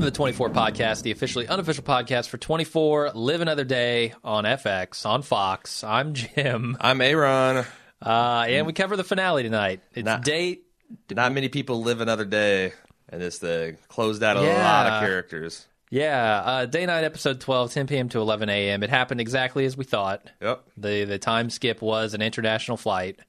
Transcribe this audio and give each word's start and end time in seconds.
Welcome 0.00 0.12
to 0.14 0.16
the 0.16 0.16
24 0.16 0.48
podcast, 0.48 1.02
the 1.02 1.10
officially 1.10 1.46
unofficial 1.46 1.84
podcast 1.84 2.28
for 2.30 2.38
24 2.38 3.10
Live 3.12 3.42
Another 3.42 3.64
Day 3.64 4.14
on 4.24 4.44
FX, 4.44 5.04
on 5.04 5.20
Fox. 5.20 5.84
I'm 5.84 6.14
Jim. 6.14 6.78
I'm 6.80 7.02
Aaron. 7.02 7.66
Uh, 8.00 8.44
and 8.48 8.66
we 8.66 8.72
cover 8.72 8.96
the 8.96 9.04
finale 9.04 9.42
tonight. 9.42 9.82
It's 9.92 10.06
Not- 10.06 10.24
date. 10.24 10.62
Not 11.10 11.34
many 11.34 11.50
people 11.50 11.82
live 11.82 12.00
another 12.00 12.24
day, 12.24 12.72
and 13.10 13.20
this 13.20 13.36
thing 13.36 13.76
closed 13.88 14.22
out 14.22 14.38
a 14.38 14.42
Yeah. 14.42 14.64
lot 14.64 14.86
of 14.86 15.00
characters. 15.06 15.66
Yeah, 15.90 16.40
uh, 16.46 16.64
day 16.64 16.86
night, 16.86 17.04
episode 17.04 17.38
12, 17.42 17.70
10 17.70 17.86
p.m. 17.86 18.08
to 18.08 18.20
11 18.20 18.48
a.m. 18.48 18.82
It 18.82 18.88
happened 18.88 19.20
exactly 19.20 19.66
as 19.66 19.76
we 19.76 19.84
thought. 19.84 20.22
Yep. 20.40 20.62
The 20.78 21.04
the 21.04 21.18
time 21.18 21.50
skip 21.50 21.82
was 21.82 22.14
an 22.14 22.22
international 22.22 22.78
flight. 22.78 23.20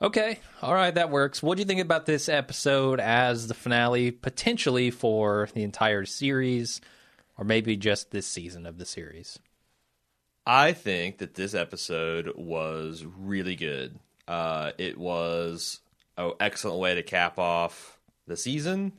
Okay, 0.00 0.38
all 0.62 0.74
right, 0.74 0.94
that 0.94 1.10
works. 1.10 1.42
What 1.42 1.56
do 1.56 1.62
you 1.62 1.66
think 1.66 1.80
about 1.80 2.06
this 2.06 2.28
episode 2.28 3.00
as 3.00 3.48
the 3.48 3.54
finale, 3.54 4.12
potentially 4.12 4.92
for 4.92 5.48
the 5.54 5.64
entire 5.64 6.04
series, 6.04 6.80
or 7.36 7.44
maybe 7.44 7.76
just 7.76 8.12
this 8.12 8.26
season 8.26 8.64
of 8.64 8.78
the 8.78 8.86
series? 8.86 9.40
I 10.46 10.72
think 10.72 11.18
that 11.18 11.34
this 11.34 11.52
episode 11.52 12.32
was 12.36 13.04
really 13.04 13.56
good. 13.56 13.98
Uh, 14.28 14.70
it 14.78 14.98
was 14.98 15.80
an 16.16 16.32
excellent 16.38 16.78
way 16.78 16.94
to 16.94 17.02
cap 17.02 17.40
off 17.40 17.98
the 18.28 18.36
season, 18.36 18.92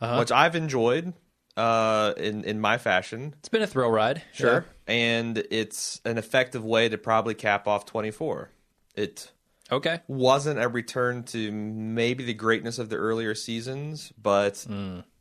which 0.00 0.32
I've 0.32 0.56
enjoyed 0.56 1.12
uh, 1.56 2.14
in 2.16 2.42
in 2.42 2.60
my 2.60 2.76
fashion. 2.76 3.34
It's 3.38 3.48
been 3.48 3.62
a 3.62 3.68
thrill 3.68 3.90
ride, 3.90 4.22
sure. 4.32 4.66
and 4.88 5.38
it's 5.50 6.00
an 6.04 6.18
effective 6.18 6.64
way 6.64 6.88
to 6.88 6.98
probably 6.98 7.34
cap 7.34 7.68
off 7.68 7.86
24. 7.86 8.50
It 8.96 9.30
Okay, 9.72 10.00
wasn't 10.08 10.60
a 10.60 10.68
return 10.68 11.22
to 11.24 11.52
maybe 11.52 12.24
the 12.24 12.34
greatness 12.34 12.78
of 12.78 12.88
the 12.88 12.96
earlier 12.96 13.34
seasons, 13.34 14.12
but 14.20 14.66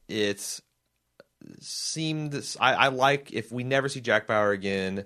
it's 0.07 0.61
seemed 1.59 2.35
I, 2.59 2.73
I 2.73 2.87
like 2.89 3.31
if 3.31 3.51
we 3.51 3.63
never 3.63 3.89
see 3.89 4.01
Jack 4.01 4.27
Bauer 4.27 4.51
again 4.51 5.05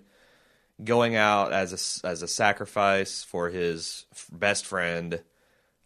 going 0.83 1.15
out 1.15 1.53
as 1.53 2.01
a 2.03 2.07
as 2.07 2.21
a 2.21 2.27
sacrifice 2.27 3.23
for 3.23 3.49
his 3.49 4.05
best 4.31 4.65
friend 4.65 5.21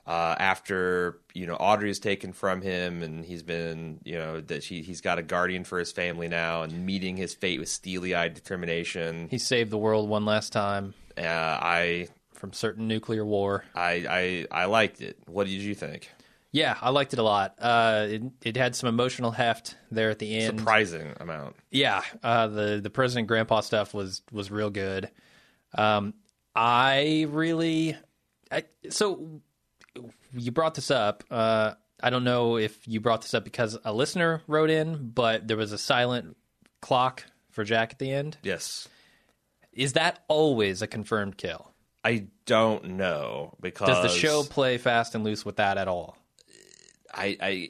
uh, 0.05 0.35
after 0.39 1.19
you 1.33 1.45
know 1.45 1.55
Audrey 1.55 1.89
is 1.89 1.99
taken 1.99 2.31
from 2.31 2.61
him 2.61 3.03
and 3.03 3.25
he's 3.25 3.43
been 3.43 3.99
you 4.05 4.17
know 4.17 4.39
that 4.39 4.63
he 4.63 4.81
he's 4.81 5.01
got 5.01 5.19
a 5.19 5.23
guardian 5.23 5.63
for 5.63 5.79
his 5.79 5.91
family 5.91 6.27
now 6.27 6.63
and 6.63 6.85
meeting 6.85 7.17
his 7.17 7.33
fate 7.33 7.59
with 7.59 7.69
steely 7.69 8.15
eyed 8.15 8.33
determination. 8.33 9.27
he 9.29 9.37
saved 9.37 9.69
the 9.69 9.77
world 9.77 10.07
one 10.07 10.25
last 10.25 10.53
time. 10.53 10.93
Uh, 11.17 11.23
I 11.23 12.07
from 12.37 12.53
certain 12.53 12.87
nuclear 12.87 13.25
war. 13.25 13.65
I 13.75 14.47
I 14.51 14.61
I 14.63 14.65
liked 14.65 15.01
it. 15.01 15.17
What 15.27 15.47
did 15.47 15.61
you 15.61 15.75
think? 15.75 16.11
Yeah, 16.51 16.77
I 16.81 16.91
liked 16.91 17.13
it 17.13 17.19
a 17.19 17.23
lot. 17.23 17.55
Uh, 17.59 18.07
it, 18.09 18.21
it 18.41 18.57
had 18.57 18.75
some 18.75 18.87
emotional 18.87 19.31
heft 19.31 19.75
there 19.91 20.09
at 20.09 20.17
the 20.17 20.39
end. 20.39 20.59
Surprising 20.59 21.13
amount. 21.19 21.55
Yeah, 21.71 22.01
uh, 22.23 22.47
the 22.47 22.79
the 22.81 22.89
president 22.89 23.27
grandpa 23.27 23.59
stuff 23.59 23.93
was 23.93 24.21
was 24.31 24.49
real 24.49 24.69
good. 24.69 25.11
Um, 25.77 26.13
I 26.55 27.27
really, 27.29 27.97
I, 28.49 28.63
so 28.89 29.41
you 30.33 30.51
brought 30.51 30.75
this 30.75 30.89
up. 30.89 31.23
Uh, 31.29 31.73
I 32.01 32.09
don't 32.09 32.23
know 32.23 32.57
if 32.57 32.87
you 32.87 33.01
brought 33.01 33.21
this 33.21 33.33
up 33.33 33.43
because 33.43 33.77
a 33.83 33.93
listener 33.93 34.41
wrote 34.47 34.69
in, 34.69 35.09
but 35.09 35.47
there 35.47 35.57
was 35.57 35.71
a 35.71 35.77
silent 35.77 36.37
clock 36.81 37.25
for 37.51 37.63
Jack 37.63 37.91
at 37.91 37.99
the 37.99 38.11
end. 38.11 38.37
Yes. 38.43 38.87
Is 39.73 39.93
that 39.93 40.23
always 40.27 40.81
a 40.81 40.87
confirmed 40.87 41.37
kill? 41.37 41.71
I 42.07 42.27
don't 42.45 42.91
know 42.91 43.55
because 43.61 44.01
Does 44.01 44.13
the 44.13 44.19
show 44.19 44.43
play 44.43 44.77
fast 44.77 45.15
and 45.15 45.23
loose 45.23 45.45
with 45.45 45.57
that 45.57 45.77
at 45.77 45.87
all? 45.87 46.17
I 47.13 47.37
I 47.41 47.69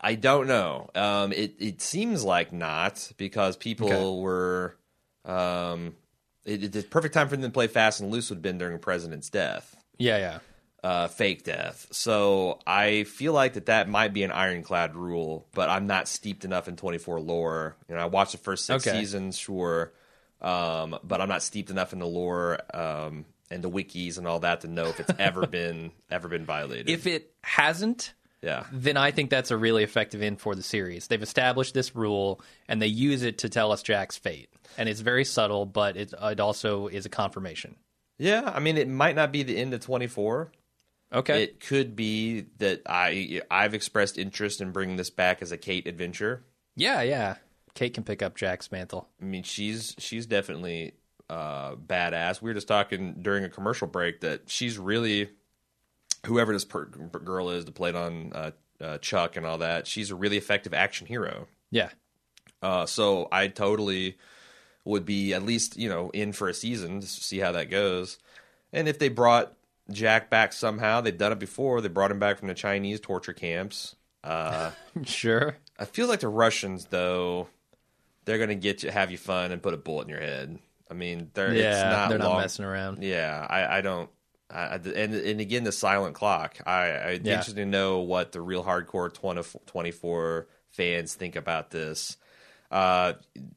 I 0.00 0.14
don't 0.14 0.46
know. 0.46 0.90
Um, 0.94 1.32
it 1.32 1.54
it 1.58 1.80
seems 1.80 2.24
like 2.24 2.52
not 2.52 3.12
because 3.16 3.56
people 3.56 3.86
Okay. 3.88 4.22
were. 4.22 4.76
Um, 5.24 5.94
it, 6.44 6.64
it- 6.64 6.72
the 6.72 6.82
perfect 6.82 7.14
time 7.14 7.28
for 7.28 7.36
them 7.36 7.50
to 7.50 7.54
play 7.54 7.66
fast 7.66 8.00
and 8.00 8.10
loose 8.10 8.30
would 8.30 8.36
have 8.36 8.42
been 8.42 8.58
during 8.58 8.72
the 8.74 8.78
president's 8.80 9.28
death, 9.28 9.76
Yeah, 9.98 10.16
yeah. 10.18 10.38
uh, 10.82 11.08
fake 11.08 11.44
death. 11.44 11.86
So 11.90 12.60
I 12.66 13.04
feel 13.04 13.32
like 13.34 13.52
that 13.54 13.66
that 13.66 13.88
might 13.88 14.12
be 14.14 14.22
an 14.22 14.32
ironclad 14.32 14.94
rule, 14.96 15.46
but 15.52 15.68
I'm 15.68 15.86
not 15.86 16.08
steeped 16.08 16.44
enough 16.44 16.66
in 16.68 16.76
24 16.76 17.20
lore. 17.20 17.76
You 17.88 17.96
know, 17.96 18.00
I 18.00 18.06
watched 18.06 18.32
the 18.32 18.38
first 18.38 18.64
six 18.64 18.86
Okay. 18.86 18.98
seasons, 18.98 19.36
sure, 19.36 19.92
um, 20.40 20.98
but 21.04 21.20
I'm 21.20 21.28
not 21.28 21.42
steeped 21.42 21.68
enough 21.70 21.92
in 21.92 21.98
the 21.98 22.06
lore 22.06 22.58
um, 22.74 23.26
and 23.50 23.62
the 23.62 23.70
wikis 23.70 24.18
and 24.18 24.26
all 24.26 24.40
that 24.40 24.62
to 24.62 24.68
know 24.68 24.86
if 24.86 25.00
it's 25.00 25.12
ever 25.18 25.46
been 25.48 25.90
ever 26.10 26.28
been 26.28 26.44
violated. 26.44 26.88
If 26.88 27.06
it 27.06 27.32
hasn't, 27.42 28.14
yeah. 28.42 28.64
then 28.72 28.96
I 28.96 29.10
think 29.10 29.30
that's 29.30 29.50
a 29.50 29.56
really 29.56 29.82
effective 29.82 30.22
end 30.22 30.40
for 30.40 30.54
the 30.54 30.62
series. 30.62 31.06
They've 31.06 31.22
established 31.22 31.74
this 31.74 31.94
rule 31.94 32.40
and 32.68 32.80
they 32.80 32.86
use 32.86 33.22
it 33.22 33.38
to 33.38 33.48
tell 33.48 33.72
us 33.72 33.82
Jack's 33.82 34.16
fate. 34.16 34.48
And 34.76 34.88
it's 34.88 35.00
very 35.00 35.24
subtle, 35.24 35.66
but 35.66 35.96
it, 35.96 36.14
it 36.20 36.40
also 36.40 36.88
is 36.88 37.06
a 37.06 37.08
confirmation. 37.08 37.76
Yeah, 38.18 38.50
I 38.52 38.60
mean, 38.60 38.76
it 38.76 38.88
might 38.88 39.16
not 39.16 39.32
be 39.32 39.42
the 39.44 39.56
end 39.56 39.74
of 39.74 39.80
24. 39.80 40.50
Okay. 41.12 41.44
It 41.44 41.60
could 41.60 41.96
be 41.96 42.46
that 42.58 42.82
I 42.86 43.40
I've 43.50 43.74
expressed 43.74 44.18
interest 44.18 44.60
in 44.60 44.72
bringing 44.72 44.96
this 44.96 45.10
back 45.10 45.40
as 45.40 45.52
a 45.52 45.56
Kate 45.56 45.86
adventure. 45.86 46.44
yeah, 46.76 47.02
yeah. 47.02 47.36
Kate 47.74 47.94
can 47.94 48.02
pick 48.02 48.22
up 48.22 48.34
Jack's 48.34 48.72
mantle. 48.72 49.08
I 49.22 49.24
mean, 49.24 49.44
she's 49.44 49.94
she's 49.98 50.26
definitely 50.26 50.94
uh, 51.30 51.74
badass. 51.76 52.40
We 52.40 52.50
were 52.50 52.54
just 52.54 52.68
talking 52.68 53.16
during 53.20 53.44
a 53.44 53.48
commercial 53.48 53.86
break 53.86 54.20
that 54.20 54.42
she's 54.46 54.78
really 54.78 55.28
whoever 56.26 56.52
this 56.52 56.64
per- 56.64 56.86
girl 56.86 57.50
is 57.50 57.64
that 57.64 57.74
played 57.74 57.94
on 57.94 58.32
uh, 58.34 58.50
uh, 58.80 58.98
Chuck 58.98 59.36
and 59.36 59.44
all 59.46 59.58
that. 59.58 59.86
She's 59.86 60.10
a 60.10 60.14
really 60.14 60.36
effective 60.36 60.74
action 60.74 61.06
hero. 61.06 61.46
Yeah. 61.70 61.90
Uh, 62.62 62.86
so 62.86 63.28
I 63.30 63.48
totally 63.48 64.16
would 64.84 65.04
be 65.04 65.34
at 65.34 65.42
least 65.42 65.76
you 65.76 65.88
know 65.88 66.10
in 66.10 66.32
for 66.32 66.48
a 66.48 66.54
season 66.54 67.00
to 67.00 67.06
see 67.06 67.38
how 67.38 67.52
that 67.52 67.70
goes. 67.70 68.18
And 68.72 68.88
if 68.88 68.98
they 68.98 69.08
brought 69.08 69.52
Jack 69.90 70.28
back 70.30 70.52
somehow, 70.52 71.00
they've 71.00 71.16
done 71.16 71.32
it 71.32 71.38
before. 71.38 71.80
They 71.80 71.88
brought 71.88 72.10
him 72.10 72.18
back 72.18 72.38
from 72.38 72.48
the 72.48 72.54
Chinese 72.54 73.00
torture 73.00 73.32
camps. 73.32 73.96
Uh, 74.24 74.72
Sure. 75.04 75.56
I 75.78 75.84
feel 75.84 76.08
like 76.08 76.20
the 76.20 76.28
Russians 76.28 76.86
though, 76.86 77.48
they're 78.24 78.38
gonna 78.38 78.54
get 78.54 78.82
you, 78.82 78.90
have 78.90 79.10
you 79.10 79.18
fun, 79.18 79.52
and 79.52 79.62
put 79.62 79.74
a 79.74 79.78
bullet 79.78 80.02
in 80.04 80.08
your 80.08 80.20
head. 80.20 80.58
I 80.90 80.94
mean, 80.94 81.30
they're 81.34 81.52
it's 81.52 81.60
Yeah, 81.62 81.90
not 81.90 82.08
they're 82.08 82.18
not 82.18 82.28
long- 82.30 82.40
messing 82.40 82.64
around. 82.64 83.02
Yeah, 83.02 83.46
I, 83.48 83.78
I 83.78 83.80
don't. 83.80 84.08
I, 84.50 84.60
I- 84.60 84.74
and 84.76 85.14
and 85.14 85.40
again, 85.40 85.64
the 85.64 85.72
silent 85.72 86.14
clock. 86.14 86.56
I 86.66 87.10
I'd 87.10 87.22
be 87.22 87.28
Yeah. 87.30 87.34
interested 87.36 87.56
to 87.56 87.66
know 87.66 87.98
what 87.98 88.32
the 88.32 88.40
real 88.40 88.64
hardcore 88.64 89.12
20, 89.12 89.42
24 89.66 90.46
fans 90.70 91.14
think 91.14 91.36
about 91.36 91.70
this. 91.70 92.16
Uh, 92.70 93.14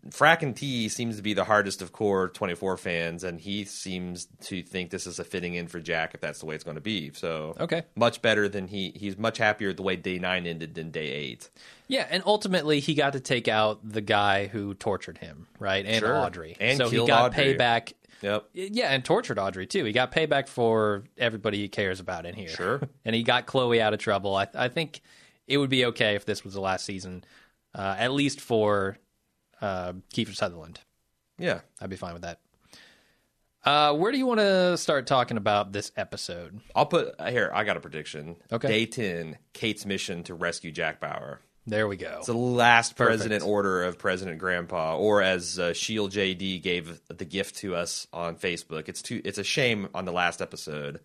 Frack 0.09 0.41
and 0.41 0.55
T 0.55 0.87
seems 0.87 1.17
to 1.17 1.21
be 1.21 1.33
the 1.33 1.43
hardest 1.43 1.81
of 1.81 1.91
core 1.91 2.29
24 2.29 2.77
fans, 2.77 3.23
and 3.25 3.41
he 3.41 3.65
seems 3.65 4.27
to 4.43 4.63
think 4.63 4.89
this 4.89 5.05
is 5.05 5.19
a 5.19 5.23
fitting 5.25 5.55
in 5.55 5.67
for 5.67 5.79
Jack 5.81 6.13
if 6.13 6.21
that's 6.21 6.39
the 6.39 6.45
way 6.45 6.55
it's 6.55 6.63
going 6.63 6.75
to 6.75 6.81
be. 6.81 7.11
So 7.13 7.55
Okay. 7.59 7.83
much 7.95 8.21
better 8.21 8.47
than 8.47 8.67
he. 8.67 8.91
He's 8.95 9.17
much 9.17 9.37
happier 9.37 9.73
the 9.73 9.81
way 9.83 9.97
day 9.97 10.17
nine 10.17 10.47
ended 10.47 10.75
than 10.75 10.91
day 10.91 11.07
eight. 11.11 11.49
Yeah, 11.89 12.07
and 12.09 12.23
ultimately 12.25 12.79
he 12.79 12.93
got 12.93 13.13
to 13.13 13.19
take 13.19 13.49
out 13.49 13.79
the 13.83 13.99
guy 14.01 14.47
who 14.47 14.73
tortured 14.75 15.17
him, 15.17 15.47
right? 15.59 15.85
And 15.85 15.99
Sure. 15.99 16.15
Audrey. 16.17 16.55
And 16.59 16.77
so 16.77 16.87
he 16.89 17.05
got 17.05 17.31
Audrey. 17.33 17.55
payback. 17.55 17.93
Yep. 18.21 18.45
Yeah, 18.53 18.93
and 18.93 19.03
tortured 19.03 19.39
Audrey 19.39 19.65
too. 19.67 19.83
He 19.83 19.91
got 19.91 20.11
payback 20.13 20.47
for 20.47 21.03
everybody 21.17 21.57
he 21.57 21.67
cares 21.67 21.99
about 21.99 22.25
in 22.25 22.33
here. 22.35 22.47
Sure. 22.49 22.81
and 23.03 23.13
he 23.15 23.23
got 23.23 23.45
Chloe 23.45 23.81
out 23.81 23.93
of 23.93 23.99
trouble. 23.99 24.35
I, 24.35 24.47
I 24.53 24.69
think 24.69 25.01
it 25.47 25.57
would 25.57 25.69
be 25.71 25.83
okay 25.87 26.15
if 26.15 26.23
this 26.23 26.45
was 26.45 26.53
the 26.53 26.61
last 26.61 26.85
season, 26.85 27.25
uh, 27.75 27.95
at 27.97 28.11
least 28.11 28.41
for 28.41 28.97
uh, 29.61 29.93
Kiefer 30.13 30.35
Sutherland. 30.35 30.79
Yeah. 31.37 31.61
I'd 31.79 31.89
be 31.89 31.95
fine 31.95 32.13
with 32.13 32.23
that. 32.23 32.39
Uh, 33.63 33.93
where 33.93 34.11
do 34.11 34.17
you 34.17 34.25
want 34.25 34.39
to 34.39 34.75
start 34.77 35.05
talking 35.05 35.37
about 35.37 35.71
this 35.71 35.91
episode? 35.95 36.59
I'll 36.75 36.87
put 36.87 37.13
here. 37.29 37.51
I 37.53 37.63
got 37.63 37.77
a 37.77 37.79
prediction. 37.79 38.37
Okay. 38.51 38.67
Day 38.67 38.85
ten, 38.87 39.37
Kate's 39.53 39.85
mission 39.85 40.23
to 40.23 40.33
rescue 40.33 40.71
Jack 40.71 40.99
Bauer. 40.99 41.41
There 41.67 41.87
we 41.87 41.95
go. 41.95 42.15
It's 42.17 42.27
the 42.27 42.33
last 42.33 42.95
Perfect. 42.95 43.19
president 43.19 43.43
order 43.43 43.83
of 43.83 43.99
President 43.99 44.39
Grandpa, 44.39 44.97
or 44.97 45.21
as 45.21 45.59
uh, 45.59 45.73
Shield 45.73 46.11
JD 46.11 46.63
gave 46.63 46.99
the 47.07 47.23
gift 47.23 47.57
to 47.57 47.75
us 47.75 48.07
on 48.11 48.35
Facebook. 48.35 48.89
It's 48.89 49.03
too. 49.03 49.21
It's 49.23 49.37
a 49.37 49.43
shame 49.43 49.89
on 49.93 50.05
the 50.05 50.11
last 50.11 50.41
episode. 50.41 51.01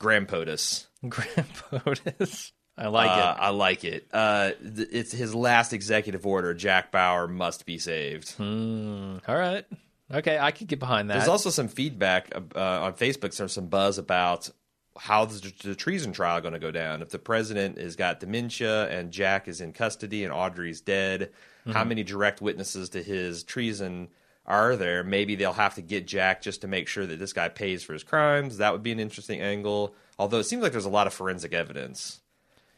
Grandpotus. 0.00 0.86
Grandpotus. 1.04 2.52
I 2.80 2.88
like 2.88 3.10
Uh, 3.10 3.34
it. 3.36 3.42
I 3.42 3.48
like 3.50 3.84
it. 3.84 4.08
Uh, 4.12 4.50
th- 4.76 4.88
it's 4.90 5.12
his 5.12 5.34
last 5.34 5.72
executive 5.72 6.26
order. 6.26 6.54
Jack 6.54 6.90
Bauer 6.90 7.28
must 7.28 7.66
be 7.66 7.78
saved. 7.78 8.34
All 8.40 9.36
right. 9.36 9.64
Okay, 10.12 10.38
I 10.38 10.50
could 10.50 10.66
get 10.66 10.78
behind 10.80 11.10
that. 11.10 11.14
There's 11.18 11.28
also 11.28 11.50
some 11.50 11.68
feedback 11.68 12.32
uh, 12.34 12.40
on 12.82 12.94
Facebook. 12.94 13.36
There's 13.36 13.52
some 13.52 13.66
buzz 13.66 13.98
about 13.98 14.50
how 14.98 15.24
the, 15.26 15.52
the 15.62 15.74
treason 15.76 16.12
trial 16.12 16.38
is 16.38 16.42
going 16.42 16.54
to 16.54 16.58
go 16.58 16.70
down. 16.70 17.00
If 17.02 17.10
the 17.10 17.18
president 17.18 17.78
has 17.78 17.94
got 17.96 18.18
dementia 18.18 18.88
and 18.88 19.12
Jack 19.12 19.46
is 19.46 19.60
in 19.60 19.72
custody 19.72 20.24
and 20.24 20.32
Audrey's 20.32 20.80
dead, 20.80 21.30
how 21.72 21.84
many 21.84 22.02
direct 22.02 22.40
witnesses 22.40 22.88
to 22.90 23.02
his 23.02 23.44
treason 23.44 24.08
are 24.46 24.74
there? 24.74 25.04
Maybe 25.04 25.36
they'll 25.36 25.52
have 25.52 25.76
to 25.76 25.82
get 25.82 26.06
Jack 26.08 26.42
just 26.42 26.62
to 26.62 26.68
make 26.68 26.88
sure 26.88 27.06
that 27.06 27.18
this 27.20 27.32
guy 27.32 27.48
pays 27.48 27.82
for 27.84 27.92
his 27.92 28.02
crimes. 28.02 28.56
That 28.56 28.72
would 28.72 28.82
be 28.82 28.90
an 28.92 28.98
interesting 28.98 29.40
angle. 29.40 29.94
Although 30.18 30.38
it 30.40 30.44
seems 30.44 30.62
like 30.62 30.72
there's 30.72 30.84
a 30.86 30.90
lot 30.90 31.06
of 31.06 31.12
forensic 31.14 31.52
evidence. 31.54 32.19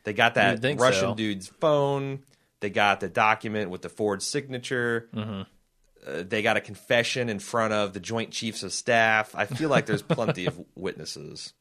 They 0.04 0.12
got 0.12 0.34
that 0.34 0.62
Russian 0.78 1.00
so. 1.10 1.14
dude's 1.14 1.46
phone. 1.46 2.24
They 2.60 2.70
got 2.70 3.00
the 3.00 3.08
document 3.08 3.70
with 3.70 3.82
the 3.82 3.88
Ford 3.88 4.22
signature. 4.22 5.08
Mm-hmm. 5.14 5.42
Uh, 6.04 6.22
they 6.26 6.42
got 6.42 6.56
a 6.56 6.60
confession 6.60 7.28
in 7.28 7.38
front 7.38 7.72
of 7.72 7.92
the 7.92 8.00
Joint 8.00 8.30
Chiefs 8.32 8.62
of 8.64 8.72
Staff. 8.72 9.34
I 9.36 9.46
feel 9.46 9.68
like 9.68 9.86
there's 9.86 10.02
plenty 10.02 10.46
of 10.46 10.60
witnesses. 10.74 11.52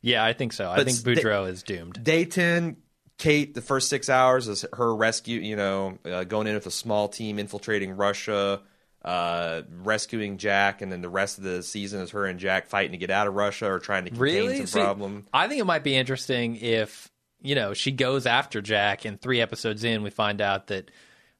Yeah, 0.00 0.24
I 0.24 0.32
think 0.32 0.52
so. 0.54 0.70
I 0.70 0.76
But 0.76 0.86
think 0.86 0.98
they- 0.98 1.14
Boudreau 1.16 1.48
is 1.48 1.62
doomed. 1.62 2.02
Day 2.02 2.24
10, 2.24 2.76
Kate, 3.18 3.52
the 3.54 3.60
first 3.60 3.88
six 3.90 4.08
hours 4.08 4.48
is 4.48 4.64
her 4.72 4.94
rescue, 4.94 5.40
you 5.40 5.56
know, 5.56 5.98
uh, 6.06 6.24
going 6.24 6.46
in 6.46 6.54
with 6.54 6.66
a 6.66 6.70
small 6.70 7.08
team, 7.08 7.38
infiltrating 7.38 7.92
Russia, 7.92 8.62
uh, 9.04 9.62
rescuing 9.82 10.38
Jack, 10.38 10.80
and 10.82 10.90
then 10.90 11.02
the 11.02 11.08
rest 11.10 11.36
of 11.38 11.44
the 11.44 11.62
season 11.62 12.00
is 12.00 12.10
her 12.12 12.24
and 12.26 12.38
Jack 12.38 12.66
fighting 12.68 12.92
to 12.92 12.98
get 12.98 13.10
out 13.10 13.26
of 13.26 13.34
Russia 13.34 13.70
or 13.70 13.78
trying 13.78 14.04
to 14.04 14.10
contain 14.10 14.22
Really? 14.22 14.56
some 14.58 14.66
See, 14.66 14.80
problem. 14.80 15.26
I 15.32 15.48
think 15.48 15.60
it 15.60 15.64
might 15.66 15.84
be 15.84 15.94
interesting 15.96 16.56
if 16.56 17.10
you 17.42 17.54
know 17.54 17.74
she 17.74 17.92
goes 17.92 18.26
after 18.26 18.60
Jack, 18.60 19.04
and 19.04 19.20
three 19.20 19.40
episodes 19.40 19.84
in, 19.84 20.02
we 20.02 20.10
find 20.10 20.40
out 20.40 20.68
that 20.68 20.90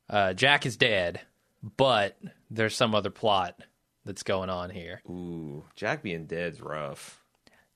uh, 0.08 0.32
Jack 0.34 0.66
is 0.66 0.76
dead, 0.76 1.20
but 1.76 2.18
there's 2.50 2.76
some 2.76 2.94
other 2.94 3.10
plot 3.10 3.60
that's 4.04 4.22
going 4.22 4.50
on 4.50 4.70
here. 4.70 5.02
Ooh, 5.08 5.64
Jack 5.76 6.02
being 6.02 6.26
dead's 6.26 6.60
rough. 6.60 7.20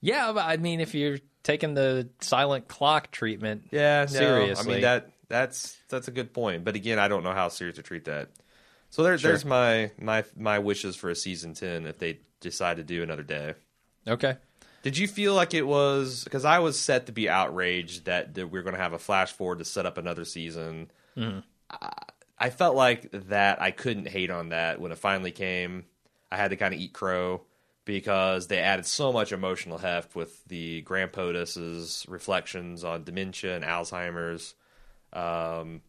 Yeah, 0.00 0.32
but 0.32 0.44
I 0.44 0.56
mean, 0.56 0.81
if 0.81 0.94
you're 0.94 1.19
taking 1.43 1.75
the 1.75 2.09
silent 2.21 2.69
clock 2.69 3.11
treatment, 3.11 3.69
Yeah, 3.71 4.00
no, 4.00 4.06
seriously, 4.06 4.65
I 4.65 4.75
mean 4.75 4.82
that 4.82 5.11
that's 5.29 5.76
that's 5.88 6.09
a 6.09 6.11
good 6.12 6.32
point. 6.35 6.65
But 6.65 6.76
again, 6.76 6.99
I 6.99 7.09
don't 7.09 7.23
know 7.25 7.32
how 7.32 7.49
serious 7.49 7.76
to 7.76 7.82
treat 7.82 8.05
that. 8.06 8.29
So 8.91 9.03
there, 9.03 9.17
Sure. 9.19 9.31
there's 9.31 9.44
my 9.44 9.91
my 10.00 10.25
my 10.37 10.59
wishes 10.59 10.94
for 10.97 11.11
a 11.11 11.15
season 11.15 11.55
ten 11.55 11.87
if 11.87 11.99
they 11.99 12.21
decide 12.41 12.76
to 12.76 12.85
do 12.85 13.03
another 13.03 13.23
day. 13.23 13.55
okay. 14.06 14.37
Did 14.85 14.97
you 14.99 15.09
feel 15.09 15.35
like 15.35 15.53
it 15.55 15.67
was 15.67 16.23
because 16.25 16.45
I 16.45 16.61
was 16.61 16.79
set 16.79 17.07
to 17.07 17.13
be 17.13 17.29
outraged 17.29 18.05
that, 18.05 18.35
that 18.35 18.51
we 18.51 18.59
are 18.59 18.63
going 18.63 18.77
to 18.77 18.81
have 18.81 18.93
a 18.93 18.99
flash 18.99 19.33
forward 19.33 19.59
to 19.59 19.65
set 19.65 19.87
up 19.87 19.99
another 19.99 20.25
season? 20.25 20.91
I, 21.71 21.93
I 22.39 22.51
felt 22.51 22.77
like 22.77 23.11
that 23.29 23.61
I 23.61 23.71
couldn't 23.73 24.09
hate 24.09 24.31
on 24.31 24.51
that 24.51 24.81
when 24.81 24.93
it 24.93 24.99
finally 24.99 25.33
came. 25.33 25.87
I 26.31 26.37
had 26.37 26.51
to 26.51 26.57
kind 26.57 26.73
of 26.75 26.79
eat 26.81 26.93
crow 26.93 27.43
because 27.87 28.47
they 28.49 28.59
added 28.59 28.87
so 28.87 29.11
much 29.13 29.33
emotional 29.33 29.79
heft 29.79 30.15
with 30.15 30.45
the 30.47 30.83
Grand 30.83 31.13
POTUS's 31.13 32.05
reflections 32.09 32.85
on 32.85 33.05
dementia 33.05 33.57
and 33.57 33.65
Alzheimer's. 33.65 34.55
Um, 35.13 35.81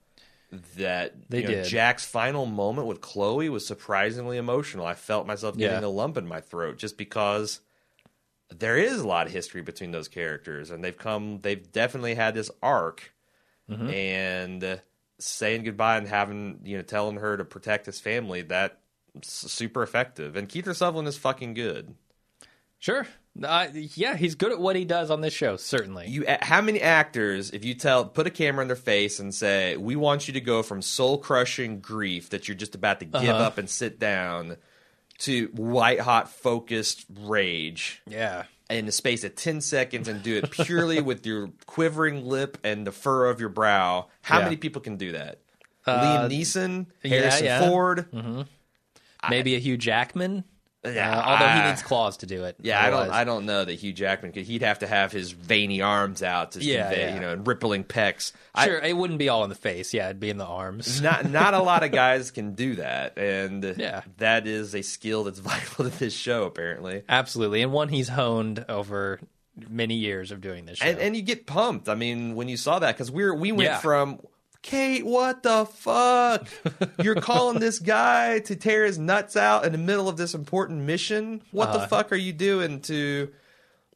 that 0.77 1.29
They 1.29 1.39
you 1.41 1.43
know, 1.47 1.51
did. 1.55 1.65
Jack's 1.65 2.05
final 2.05 2.45
moment 2.45 2.87
with 2.87 3.01
Chloe 3.01 3.49
was 3.49 3.65
surprisingly 3.67 4.37
emotional. 4.37 4.85
I 4.85 4.93
felt 4.93 5.27
myself 5.27 5.57
getting 5.57 5.81
Yeah. 5.81 5.87
a 5.87 5.89
lump 5.89 6.15
in 6.17 6.27
my 6.27 6.39
throat 6.39 6.77
just 6.77 6.97
because 6.97 7.59
there 8.49 8.77
is 8.77 8.99
a 9.01 9.07
lot 9.07 9.27
of 9.27 9.33
history 9.33 9.61
between 9.61 9.91
those 9.91 10.07
characters, 10.07 10.69
and 10.71 10.83
they've 10.83 10.97
come. 10.97 11.39
They've 11.41 11.71
definitely 11.71 12.15
had 12.15 12.33
this 12.35 12.51
arc, 12.61 13.11
Mm-hmm. 13.69 13.89
and 13.89 14.81
saying 15.17 15.63
goodbye 15.63 15.97
and 15.97 16.07
having 16.07 16.59
you 16.65 16.77
know 16.77 16.83
telling 16.83 17.17
her 17.17 17.35
to 17.37 17.43
protect 17.45 17.87
his 17.87 17.99
family 17.99 18.43
that 18.43 18.79
super 19.23 19.81
effective. 19.81 20.35
And 20.35 20.47
Kiefer 20.47 20.75
Sutherland 20.75 21.07
is 21.07 21.17
fucking 21.17 21.55
good. 21.55 21.95
Sure. 22.77 23.07
Uh, 23.41 23.67
yeah, 23.73 24.15
he's 24.15 24.35
good 24.35 24.51
at 24.51 24.59
what 24.59 24.75
he 24.75 24.85
does 24.85 25.09
on 25.09 25.21
this 25.21 25.33
show. 25.33 25.55
Certainly. 25.57 26.07
You, 26.09 26.25
how 26.41 26.61
many 26.61 26.79
actors, 26.79 27.49
if 27.51 27.65
you 27.65 27.73
tell, 27.73 28.05
put 28.05 28.27
a 28.27 28.29
camera 28.29 28.61
in 28.61 28.67
their 28.67 28.75
face 28.77 29.19
and 29.19 29.33
say, 29.33 29.75
"We 29.77 29.95
want 29.95 30.27
you 30.27 30.35
to 30.35 30.41
go 30.41 30.61
from 30.61 30.81
soul 30.83 31.17
crushing 31.17 31.79
grief 31.79 32.29
that 32.29 32.47
you're 32.47 32.55
just 32.55 32.75
about 32.75 32.99
to 32.99 33.05
give 33.05 33.15
Uh-huh. 33.23 33.33
up 33.43 33.57
and 33.57 33.67
sit 33.69 33.99
down," 33.99 34.57
to 35.19 35.47
white 35.53 35.99
hot 35.99 36.29
focused 36.29 37.05
rage 37.21 38.01
yeah. 38.07 38.43
in 38.69 38.85
the 38.85 38.91
space 38.91 39.23
of 39.23 39.35
10 39.35 39.61
seconds 39.61 40.07
and 40.07 40.21
do 40.23 40.37
it 40.37 40.51
purely 40.51 41.01
with 41.01 41.25
your 41.25 41.49
quivering 41.65 42.25
lip 42.25 42.57
and 42.63 42.85
the 42.85 42.91
fur 42.91 43.27
of 43.29 43.39
your 43.39 43.49
brow. 43.49 44.07
How 44.21 44.39
Yeah. 44.39 44.43
many 44.45 44.57
people 44.57 44.81
can 44.81 44.97
do 44.97 45.13
that? 45.13 45.39
Uh, 45.85 46.27
Liam 46.27 46.29
Neeson, 46.31 46.85
Harrison 47.03 47.45
yeah. 47.45 47.67
Ford. 47.69 48.05
Maybe 49.29 49.55
a 49.55 49.59
Hugh 49.59 49.77
Jackman. 49.77 50.43
Yeah, 50.93 51.17
Uh, 51.17 51.21
although 51.23 51.47
he 51.47 51.67
needs 51.69 51.81
claws 51.81 52.17
to 52.17 52.25
do 52.25 52.43
it. 52.45 52.55
Yeah, 52.61 52.83
I 52.85 52.89
don't. 52.89 53.09
I 53.09 53.23
don't 53.23 53.45
know 53.45 53.65
that 53.65 53.73
Hugh 53.73 53.93
Jackman 53.93 54.31
could. 54.31 54.43
He'd 54.45 54.61
have 54.61 54.79
to 54.79 54.87
have 54.87 55.11
his 55.11 55.31
veiny 55.31 55.81
arms 55.81 56.21
out 56.23 56.51
to 56.53 56.63
Yeah, 56.63 56.87
convey, 56.87 57.01
yeah. 57.07 57.13
you 57.15 57.19
know, 57.21 57.31
and 57.33 57.47
rippling 57.47 57.83
pecs. 57.83 58.31
I- 58.53 58.65
Sure, 58.67 58.77
it 58.79 58.95
wouldn't 58.95 59.19
be 59.19 59.29
all 59.29 59.43
in 59.43 59.49
the 59.49 59.55
face. 59.55 59.93
Yeah, 59.93 60.05
it'd 60.05 60.19
be 60.19 60.29
in 60.29 60.37
the 60.37 60.45
arms. 60.45 61.01
not 61.01 61.29
not 61.29 61.53
a 61.53 61.59
lot 61.61 61.83
of 61.83 61.91
guys 62.03 62.31
can 62.31 62.53
do 62.53 62.75
that, 62.75 63.17
and 63.17 63.75
Yeah. 63.77 64.01
that 64.17 64.47
is 64.47 64.73
a 64.75 64.81
skill 64.81 65.23
that's 65.25 65.39
vital 65.51 65.85
to 65.89 65.99
this 65.99 66.13
show, 66.13 66.43
apparently. 66.45 67.03
Absolutely, 67.09 67.61
and 67.61 67.71
one 67.71 67.89
he's 67.89 68.09
honed 68.09 68.65
over 68.69 69.19
many 69.69 69.95
years 69.95 70.31
of 70.31 70.41
doing 70.41 70.65
this 70.65 70.79
show. 70.79 70.85
And 70.85 70.99
and 70.99 71.15
you 71.15 71.21
get 71.21 71.45
pumped. 71.45 71.87
I 71.89 71.95
mean, 71.95 72.35
when 72.35 72.49
you 72.49 72.57
saw 72.57 72.79
that, 72.79 72.93
because 72.95 73.09
we're 73.09 73.33
we 73.33 73.51
went 73.51 73.69
Yeah. 73.69 73.77
from 73.79 74.19
Kate, 74.65 75.05
what 75.05 75.43
the 75.43 75.65
fuck? 75.67 76.47
You're 76.99 77.21
calling 77.21 77.59
this 77.59 77.77
guy 77.77 78.39
to 78.39 78.55
tear 78.55 78.83
his 78.85 78.97
nuts 78.97 79.37
out 79.37 79.63
in 79.63 79.71
the 79.71 79.77
middle 79.77 80.09
of 80.09 80.17
this 80.17 80.33
important 80.33 80.81
mission? 80.81 81.43
What 81.51 81.67
the 81.71 81.77
Uh-huh. 81.77 81.87
fuck 81.87 82.11
are 82.11 82.15
you 82.15 82.33
doing 82.33 82.81
to? 82.81 83.29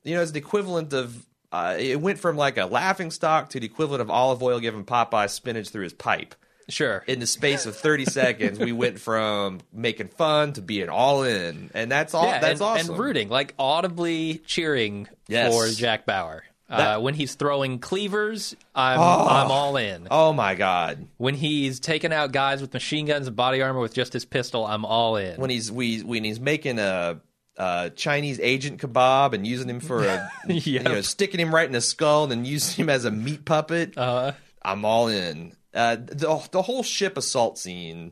You 0.04 0.16
know, 0.16 0.21
it's 0.21 0.31
the 0.31 0.38
equivalent 0.38 0.94
of. 0.94 1.25
Uh, 1.51 1.75
it 1.80 2.00
went 2.00 2.19
from 2.19 2.38
like 2.38 2.57
a 2.60 2.68
laughing 2.68 3.10
stock 3.10 3.50
to 3.50 3.60
the 3.60 3.66
equivalent 3.66 4.01
of 4.01 4.12
olive 4.12 4.44
oil 4.44 4.60
giving 4.60 4.86
Popeye 4.86 5.27
spinach 5.31 5.69
through 5.69 5.86
his 5.86 5.94
pipe. 5.94 6.36
sure, 6.69 7.04
In 7.07 7.19
the 7.19 7.25
space 7.25 7.65
of 7.65 7.75
30 7.75 8.06
seconds, 8.06 8.60
we 8.60 8.72
went 8.72 9.00
from 9.00 9.62
making 9.74 10.10
fun 10.10 10.54
to 10.54 10.62
being 10.62 10.89
all 10.89 11.24
in, 11.24 11.72
and 11.74 11.92
that's 11.92 12.13
all. 12.13 12.25
yeah, 12.25 12.38
that's 12.38 12.62
and, 12.62 12.69
awesome. 12.69 12.89
and 12.94 13.00
rooting, 13.04 13.30
like 13.30 13.56
audibly 13.57 14.38
cheering 14.45 15.07
Yes. 15.27 15.51
for 15.51 15.68
Jack 15.69 16.06
Bauer. 16.06 16.44
Uh, 16.69 17.00
when 17.00 17.13
he's 17.13 17.36
throwing 17.36 17.80
cleavers, 17.80 18.56
I'm 18.75 19.00
I'm 19.00 19.51
all 19.51 19.77
in. 19.77 20.07
Oh 20.12 20.33
my 20.33 20.56
god! 20.56 21.07
When 21.18 21.33
he's 21.36 21.80
taking 21.80 22.13
out 22.13 22.31
guys 22.31 22.62
with 22.62 22.74
machine 22.74 23.06
guns 23.06 23.27
and 23.27 23.36
body 23.36 23.62
armor 23.62 23.80
with 23.80 23.94
just 23.94 24.13
his 24.13 24.25
pistol, 24.25 24.66
I'm 24.66 24.86
all 24.86 25.16
in. 25.18 25.39
when 25.39 25.50
he's 25.50 25.71
we 25.71 26.00
when 26.01 26.24
he's 26.24 26.39
making 26.39 26.80
a, 26.80 27.19
a 27.57 27.89
Chinese 27.95 28.39
agent 28.39 28.80
kebab 28.81 29.33
and 29.33 29.45
using 29.48 29.69
him 29.69 29.80
for 29.80 30.06
a 30.06 30.30
you 30.48 30.80
know 30.80 31.01
sticking 31.01 31.39
him 31.39 31.54
right 31.54 31.66
in 31.66 31.74
the 31.74 31.81
skull 31.81 32.24
and 32.24 32.31
then 32.31 32.45
using 32.45 32.83
him 32.86 32.89
as 32.89 33.06
a 33.06 33.12
meat 33.12 33.45
puppet. 33.45 33.98
uh, 33.98 34.33
I'm 34.62 34.86
all 34.86 35.07
in. 35.07 35.54
Uh, 35.74 35.95
the 35.95 36.48
the 36.51 36.62
whole 36.62 36.83
ship 36.83 37.18
assault 37.18 37.57
scene 37.57 38.12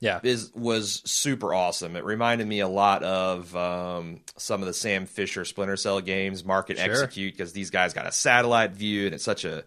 yeah, 0.00 0.20
is 0.22 0.50
was 0.54 1.02
super 1.04 1.52
awesome. 1.54 1.94
It 1.96 2.04
reminded 2.04 2.46
me 2.46 2.60
a 2.60 2.68
lot 2.68 3.02
of 3.02 3.54
um, 3.54 4.20
some 4.36 4.60
of 4.62 4.66
the 4.66 4.74
Sam 4.74 5.06
Fisher 5.06 5.44
Splinter 5.44 5.76
Cell 5.76 6.00
games, 6.00 6.44
Market 6.44 6.78
Sure. 6.78 6.90
Execute, 6.90 7.34
because 7.34 7.52
these 7.52 7.70
guys 7.70 7.92
got 7.94 8.06
a 8.06 8.12
satellite 8.12 8.72
view 8.72 9.06
and 9.06 9.14
it's 9.14 9.24
such 9.24 9.44
a 9.44 9.64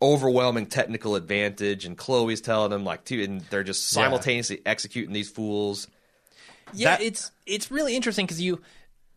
overwhelming 0.00 0.66
technical 0.66 1.14
advantage. 1.16 1.84
And 1.84 1.96
Chloe's 1.96 2.40
telling 2.40 2.70
them 2.70 2.84
like, 2.84 3.04
two, 3.04 3.22
and 3.22 3.40
they're 3.50 3.62
just 3.64 3.92
Yeah. 3.94 4.02
simultaneously 4.04 4.60
executing 4.66 5.12
these 5.12 5.30
fools. 5.30 5.86
yeah. 6.72 6.96
that- 6.96 7.02
it's 7.02 7.30
it's 7.46 7.70
really 7.70 7.94
interesting 7.96 8.24
because 8.26 8.40
you 8.40 8.60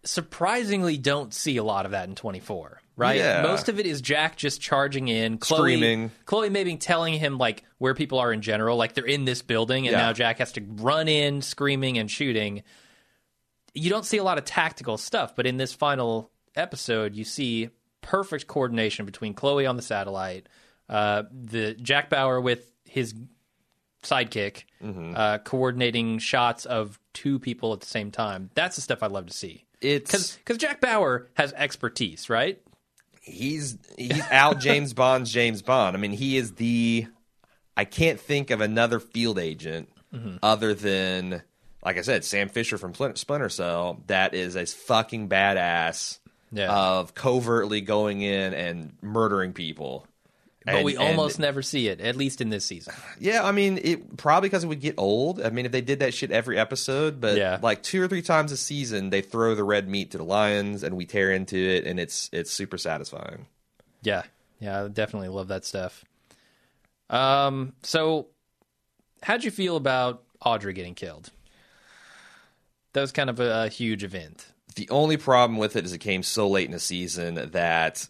surprisingly 0.04 0.98
don't 0.98 1.34
see 1.34 1.58
a 1.58 1.64
lot 1.64 1.86
of 1.86 1.92
that 1.92 2.08
in 2.10 2.16
24. 2.16 2.82
Right, 2.98 3.18
Yeah. 3.18 3.42
most 3.42 3.68
of 3.68 3.78
it 3.80 3.86
is 3.86 4.02
Jack 4.02 4.38
just 4.38 4.62
charging 4.62 5.10
in, 5.10 5.38
Chloe, 5.38 5.60
Screaming. 5.74 6.12
Chloe 6.26 6.50
maybe 6.50 6.78
telling 6.78 7.16
him 7.16 7.38
like 7.38 7.64
where 7.78 7.94
people 7.94 8.20
are 8.20 8.32
in 8.32 8.42
general, 8.42 8.78
like 8.78 8.94
they're 8.94 9.04
in 9.06 9.26
this 9.26 9.42
building, 9.42 9.86
and 9.88 9.92
Yeah. 9.94 9.98
now 10.02 10.14
Jack 10.14 10.38
has 10.40 10.54
to 10.54 10.62
run 10.62 11.10
in, 11.10 11.42
screaming 11.42 11.98
and 11.98 12.10
shooting. 12.10 12.64
You 13.74 13.90
don't 13.90 14.06
see 14.06 14.16
a 14.18 14.24
lot 14.24 14.38
of 14.38 14.46
tactical 14.46 14.98
stuff, 14.98 15.36
but 15.36 15.46
in 15.46 15.58
this 15.58 15.74
final 15.74 16.32
episode, 16.56 17.16
you 17.16 17.26
see 17.26 17.70
perfect 18.00 18.48
coordination 18.48 19.06
between 19.06 19.34
Chloe 19.34 19.66
on 19.66 19.76
the 19.76 19.82
satellite, 19.82 20.48
uh, 20.88 21.24
the 21.32 21.74
Jack 21.74 22.10
Bauer 22.10 22.40
with 22.40 22.72
his 22.86 23.14
sidekick, 24.04 24.64
Mm-hmm. 24.84 25.14
uh, 25.18 25.40
coordinating 25.40 26.20
shots 26.20 26.66
of 26.66 27.00
two 27.14 27.40
people 27.40 27.74
at 27.74 27.80
the 27.82 27.88
same 27.88 28.12
time. 28.12 28.52
That's 28.54 28.76
the 28.76 28.82
stuff 28.82 29.02
I 29.04 29.08
love 29.08 29.26
to 29.26 29.34
see. 29.34 29.66
It's 29.82 30.36
Because 30.38 30.58
Jack 30.58 30.80
Bauer 30.80 31.28
has 31.34 31.52
expertise, 31.54 32.30
right? 32.30 32.62
He's 33.26 33.78
he's 33.98 34.22
out 34.32 34.60
James 34.62 34.94
Bond's 34.94 35.32
James 35.32 35.62
Bond. 35.62 35.98
I 35.98 36.00
mean, 36.00 36.12
he 36.12 36.38
is 36.38 36.54
the 36.54 37.08
I 37.76 37.84
can't 37.86 38.20
think 38.20 38.52
of 38.52 38.62
another 38.62 39.00
field 39.00 39.40
agent 39.40 39.90
Mm-hmm. 40.14 40.38
other 40.42 40.74
than 40.74 41.42
like 41.84 41.98
I 41.98 42.02
said, 42.02 42.24
Sam 42.24 42.48
Fisher 42.48 42.78
from 42.78 42.94
Splinter- 42.94 43.18
Splinter 43.18 43.50
Cell 43.50 44.02
that 44.08 44.34
is 44.34 44.56
a 44.56 44.66
fucking 44.66 45.28
badass 45.28 46.20
Yeah. 46.54 46.72
of 46.74 47.14
covertly 47.14 47.82
going 47.82 48.22
in 48.22 48.54
and 48.54 48.94
murdering 49.02 49.52
people. 49.52 50.08
But 50.66 50.76
And- 50.76 50.86
we 50.86 50.96
and- 50.96 51.04
almost 51.04 51.38
never 51.40 51.62
see 51.62 51.88
it, 51.88 52.02
at 52.02 52.16
least 52.16 52.42
in 52.42 52.50
this 52.50 52.66
season. 52.66 52.94
yeah, 53.20 53.44
I 53.44 53.52
mean, 53.52 53.80
it 53.82 54.18
probably 54.18 54.50
because 54.50 54.64
it 54.64 54.68
would 54.68 54.82
get 54.82 54.96
old. 54.98 55.42
I 55.42 55.50
mean, 55.52 55.66
if 55.66 55.72
they 55.72 55.82
did 55.82 56.00
that 56.00 56.14
shit 56.14 56.32
every 56.32 56.58
episode, 56.58 57.22
but 57.22 57.38
Yeah. 57.38 57.60
like 57.62 57.84
two 57.84 58.02
or 58.02 58.08
three 58.08 58.22
times 58.24 58.52
a 58.52 58.58
season, 58.58 59.12
they 59.12 59.22
throw 59.22 59.54
the 59.56 59.64
red 59.64 59.88
meat 59.88 60.12
to 60.12 60.18
the 60.18 60.24
lions, 60.24 60.84
and 60.84 60.98
we 60.98 61.06
tear 61.06 61.32
into 61.32 61.56
it, 61.58 61.86
and 61.86 62.00
it's 62.00 62.30
it's 62.34 62.52
super 62.52 62.78
satisfying. 62.78 63.46
Yeah, 64.02 64.24
yeah, 64.60 64.84
I 64.84 64.88
definitely 64.88 65.30
love 65.30 65.48
that 65.50 65.66
stuff. 65.66 66.04
Um, 67.10 67.74
so 67.84 68.28
how'd 69.22 69.44
you 69.44 69.52
feel 69.52 69.76
about 69.76 70.24
Audrey 70.44 70.74
getting 70.74 70.96
killed? 70.96 71.32
That 72.94 73.02
was 73.02 73.12
kind 73.12 73.30
of 73.30 73.40
a, 73.40 73.66
a 73.66 73.70
huge 73.70 74.04
event. 74.04 74.48
The 74.76 74.90
only 74.90 75.18
problem 75.18 75.58
with 75.60 75.76
it 75.76 75.86
is 75.86 75.94
it 75.94 76.00
came 76.00 76.24
so 76.24 76.48
late 76.50 76.66
in 76.66 76.72
the 76.72 76.80
season 76.80 77.36
that 77.52 78.08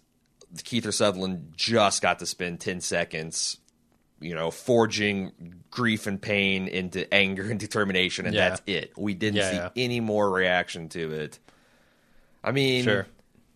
Kiefer 0.58 0.94
Sutherland 0.94 1.54
just 1.56 2.02
got 2.02 2.20
to 2.20 2.26
spend 2.26 2.60
10 2.60 2.82
seconds 2.82 3.58
you 4.22 4.34
know, 4.34 4.50
forging 4.50 5.56
grief 5.70 6.08
and 6.08 6.22
pain 6.22 6.70
into 6.70 7.14
anger 7.14 7.44
and 7.52 7.60
determination, 7.60 8.26
and 8.26 8.34
Yeah. 8.34 8.50
that's 8.50 8.62
it. 8.66 8.94
We 8.98 9.14
didn't 9.14 9.36
Yeah, 9.38 9.50
see 9.50 9.56
yeah. 9.58 9.70
any 9.76 10.00
more 10.00 10.30
reaction 10.32 10.88
to 10.90 11.12
it. 11.12 11.38
I 12.42 12.52
mean, 12.52 12.86
Sure. 12.86 13.08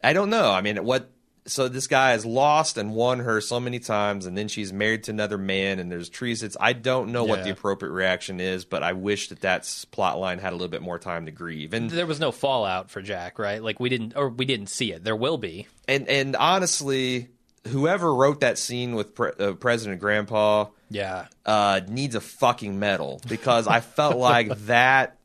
I 0.04 0.12
don't 0.12 0.30
know. 0.30 0.52
I 0.52 0.62
mean, 0.62 0.84
what? 0.84 1.10
So 1.46 1.68
this 1.68 1.88
guy 1.88 2.12
has 2.12 2.26
lost 2.26 2.78
and 2.78 2.94
won 2.94 3.20
her 3.20 3.42
so 3.42 3.60
many 3.60 3.80
times, 3.80 4.26
and 4.26 4.38
then 4.38 4.48
she's 4.48 4.72
married 4.72 5.06
to 5.06 5.12
another 5.12 5.38
man, 5.38 5.80
and 5.80 5.92
there's 5.92 6.10
trees. 6.10 6.44
It's 6.44 6.56
I 6.60 6.74
don't 6.74 7.12
know 7.12 7.24
what 7.24 7.44
the 7.44 7.50
appropriate 7.50 7.92
reaction 7.92 8.40
is, 8.40 8.66
but 8.66 8.84
I 8.84 8.94
wish 8.94 9.30
that 9.30 9.42
that 9.42 9.86
plot 9.92 10.20
line 10.20 10.40
had 10.40 10.52
a 10.54 10.56
little 10.56 10.68
bit 10.68 10.82
more 10.82 11.00
time 11.00 11.26
to 11.26 11.32
grieve. 11.32 11.74
And 11.74 11.90
There 11.90 12.06
was 12.06 12.20
no 12.20 12.32
fallout 12.32 12.92
for 12.92 13.02
Jack, 13.02 13.40
right? 13.40 13.64
Like 13.64 13.80
we 13.80 13.90
didn't, 13.90 14.16
or 14.16 14.30
we 14.30 14.46
didn't 14.46 14.68
see 14.68 14.92
it. 14.92 15.04
There 15.04 15.16
will 15.16 15.38
be. 15.38 15.68
and 15.88 16.08
and 16.08 16.36
honestly, 16.36 17.30
whoever 17.68 18.14
wrote 18.14 18.42
that 18.42 18.58
scene 18.58 18.94
with 18.96 19.16
pre- 19.16 19.32
uh, 19.40 19.54
President 19.54 20.00
Grandpa 20.00 20.68
Yeah. 20.90 21.28
uh, 21.46 21.82
needs 21.88 22.16
a 22.16 22.22
fucking 22.22 22.80
medal 22.80 23.22
because 23.28 23.68
I 23.68 23.80
felt 23.82 24.18
like 24.18 24.56
that 24.68 25.18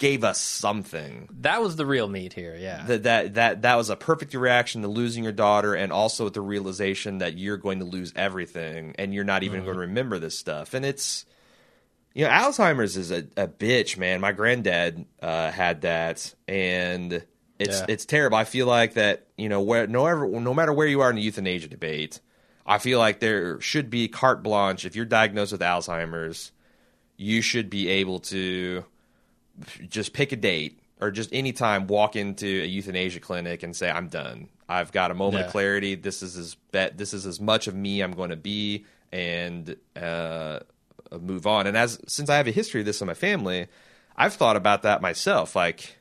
gave 0.00 0.24
us 0.24 0.40
something. 0.40 1.28
That 1.42 1.60
was 1.60 1.76
the 1.76 1.84
real 1.84 2.08
meat 2.08 2.32
here. 2.32 2.56
Yeah. 2.58 2.84
That 2.86 3.02
that 3.04 3.34
that 3.34 3.62
that 3.62 3.74
was 3.76 3.90
a 3.90 3.96
perfect 3.96 4.32
reaction 4.34 4.80
to 4.82 4.88
losing 4.88 5.22
your 5.22 5.32
daughter, 5.32 5.74
and 5.74 5.92
also 5.92 6.28
the 6.30 6.40
realization 6.40 7.18
that 7.18 7.36
you're 7.36 7.58
going 7.58 7.78
to 7.80 7.84
lose 7.84 8.12
everything, 8.16 8.94
and 8.98 9.14
you're 9.14 9.24
not 9.24 9.42
even 9.44 9.62
going 9.62 9.74
to 9.74 9.80
remember 9.82 10.18
this 10.18 10.36
stuff. 10.36 10.74
And 10.74 10.84
it's 10.84 11.26
you 12.14 12.24
know, 12.24 12.30
Alzheimer's 12.30 12.96
is 12.96 13.12
a, 13.12 13.18
a 13.36 13.46
bitch, 13.46 13.96
man. 13.96 14.20
My 14.20 14.32
granddad 14.32 15.04
uh, 15.22 15.50
had 15.52 15.82
that, 15.82 16.34
and 16.48 17.12
it's 17.58 17.78
Yeah. 17.80 17.86
it's 17.88 18.06
terrible. 18.06 18.38
I 18.38 18.44
feel 18.44 18.66
like 18.66 18.94
that 18.94 19.26
you 19.36 19.50
know 19.50 19.60
where 19.60 19.86
no 19.86 20.06
ever 20.06 20.26
no 20.26 20.54
matter 20.54 20.72
where 20.72 20.88
you 20.88 21.02
are 21.02 21.10
in 21.10 21.16
the 21.16 21.22
euthanasia 21.22 21.68
debate, 21.68 22.20
I 22.66 22.78
feel 22.78 22.98
like 22.98 23.20
there 23.20 23.60
should 23.60 23.90
be 23.90 24.08
carte 24.08 24.42
blanche 24.42 24.86
if 24.86 24.96
you're 24.96 25.04
diagnosed 25.04 25.52
with 25.52 25.60
Alzheimer's, 25.60 26.52
you 27.18 27.42
should 27.42 27.68
be 27.68 27.88
able 27.88 28.20
to 28.20 28.84
just 29.88 30.12
pick 30.12 30.32
a 30.32 30.36
date 30.36 30.80
or 31.00 31.10
just 31.10 31.32
anytime 31.32 31.86
walk 31.86 32.16
into 32.16 32.46
a 32.46 32.66
euthanasia 32.66 33.20
clinic 33.20 33.62
and 33.62 33.74
say 33.74 33.90
I'm 33.90 34.08
done. 34.08 34.48
I've 34.68 34.92
got 34.92 35.10
a 35.10 35.14
moment 35.14 35.40
Yeah. 35.42 35.46
of 35.46 35.52
clarity. 35.52 35.94
This 35.94 36.22
is 36.22 36.36
as 36.36 36.54
bet 36.72 36.96
this 36.98 37.12
is 37.14 37.26
as 37.26 37.40
much 37.40 37.66
of 37.66 37.74
me 37.74 38.00
I'm 38.02 38.12
going 38.12 38.30
to 38.30 38.36
be 38.36 38.84
and 39.12 39.76
uh, 39.96 40.60
move 41.20 41.46
on. 41.46 41.66
And 41.66 41.76
as 41.76 41.98
since 42.06 42.28
I 42.30 42.36
have 42.36 42.46
a 42.46 42.52
history 42.52 42.80
of 42.80 42.86
this 42.86 43.00
in 43.00 43.06
my 43.06 43.14
family, 43.14 43.66
I've 44.16 44.34
thought 44.34 44.56
about 44.56 44.82
that 44.82 45.00
myself. 45.02 45.56
Like, 45.56 45.96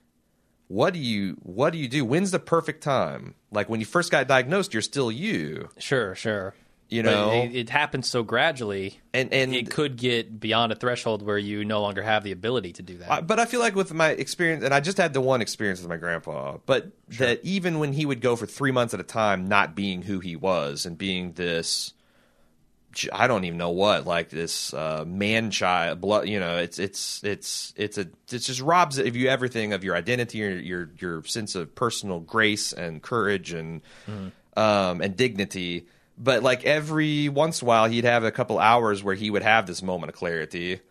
what 0.68 0.94
do 0.94 1.00
you 1.00 1.38
what 1.42 1.72
do 1.72 1.80
you 1.80 1.88
do? 1.88 2.06
When's 2.06 2.32
the 2.32 2.40
perfect 2.40 2.84
time? 2.84 3.34
Like 3.52 3.70
when 3.70 3.80
you 3.80 3.86
first 3.88 4.12
got 4.12 4.28
diagnosed, 4.28 4.74
you're 4.74 4.82
still 4.84 5.12
you, 5.12 5.70
Sure. 5.80 6.14
Sure. 6.14 6.54
You 6.90 7.04
know. 7.04 7.32
it, 7.44 7.56
it 7.56 7.70
happens 7.70 8.08
so 8.10 8.24
gradually. 8.24 9.00
and 9.14 9.32
and 9.34 9.54
it 9.54 9.70
could 9.70 9.96
get 9.96 10.40
beyond 10.40 10.72
a 10.72 10.76
threshold 10.76 11.22
where 11.22 11.38
you 11.38 11.64
no 11.66 11.82
longer 11.82 12.02
have 12.02 12.24
the 12.24 12.32
ability 12.32 12.74
to 12.74 12.82
do 12.82 12.98
that. 12.98 13.12
I- 13.12 13.22
but 13.22 13.40
I 13.40 13.46
feel 13.46 13.60
like 13.60 13.76
with 13.76 13.94
my 13.94 14.10
experience, 14.10 14.64
and 14.64 14.74
I 14.74 14.80
just 14.80 14.98
had 14.98 15.14
the 15.14 15.22
one 15.22 15.42
experience 15.42 15.80
with 15.82 15.90
my 15.90 15.98
grandpa, 15.98 16.58
but 16.66 16.92
that 17.20 17.40
even 17.44 17.80
when 17.80 17.94
he 17.94 18.06
would 18.06 18.22
go 18.22 18.36
for 18.36 18.46
three 18.46 18.72
months 18.72 18.94
at 18.94 19.00
a 19.00 19.04
time, 19.04 19.48
not 19.48 19.76
being 19.76 20.02
who 20.02 20.20
he 20.20 20.36
was 20.36 20.86
and 20.86 20.98
being 20.98 21.34
this, 21.34 21.94
I 23.14 23.28
don't 23.28 23.44
even 23.46 23.60
know 23.60 23.70
what, 23.70 24.08
like 24.08 24.30
this 24.30 24.74
uh, 24.74 25.06
man 25.06 25.52
child, 25.52 26.02
blood. 26.02 26.28
You 26.28 26.40
know, 26.40 26.58
it's 26.58 26.80
it's 26.80 27.24
it's 27.24 27.72
it's 27.78 28.00
a 28.00 28.02
it 28.02 28.40
just 28.40 28.62
robs 28.62 28.98
of 28.98 29.16
you 29.16 29.30
everything 29.30 29.74
of 29.74 29.84
your 29.84 29.96
identity, 29.96 30.40
your 30.40 30.52
your 30.58 30.90
your 30.98 31.24
sense 31.26 31.54
of 31.54 31.76
personal 31.76 32.20
grace 32.20 32.74
and 32.74 33.00
courage 33.00 33.54
and 33.54 33.82
um, 34.58 35.02
and 35.02 35.16
dignity. 35.16 35.86
But 36.20 36.44
like 36.44 36.66
every 36.66 37.30
once 37.30 37.62
in 37.62 37.66
a 37.66 37.70
while, 37.70 37.86
he'd 37.86 38.04
have 38.04 38.26
a 38.26 38.32
couple 38.32 38.60
hours 38.60 39.02
where 39.02 39.16
he 39.16 39.32
would 39.32 39.42
have 39.42 39.66
this 39.66 39.82
moment 39.82 40.12
of 40.12 40.16
clarity. 40.18 40.82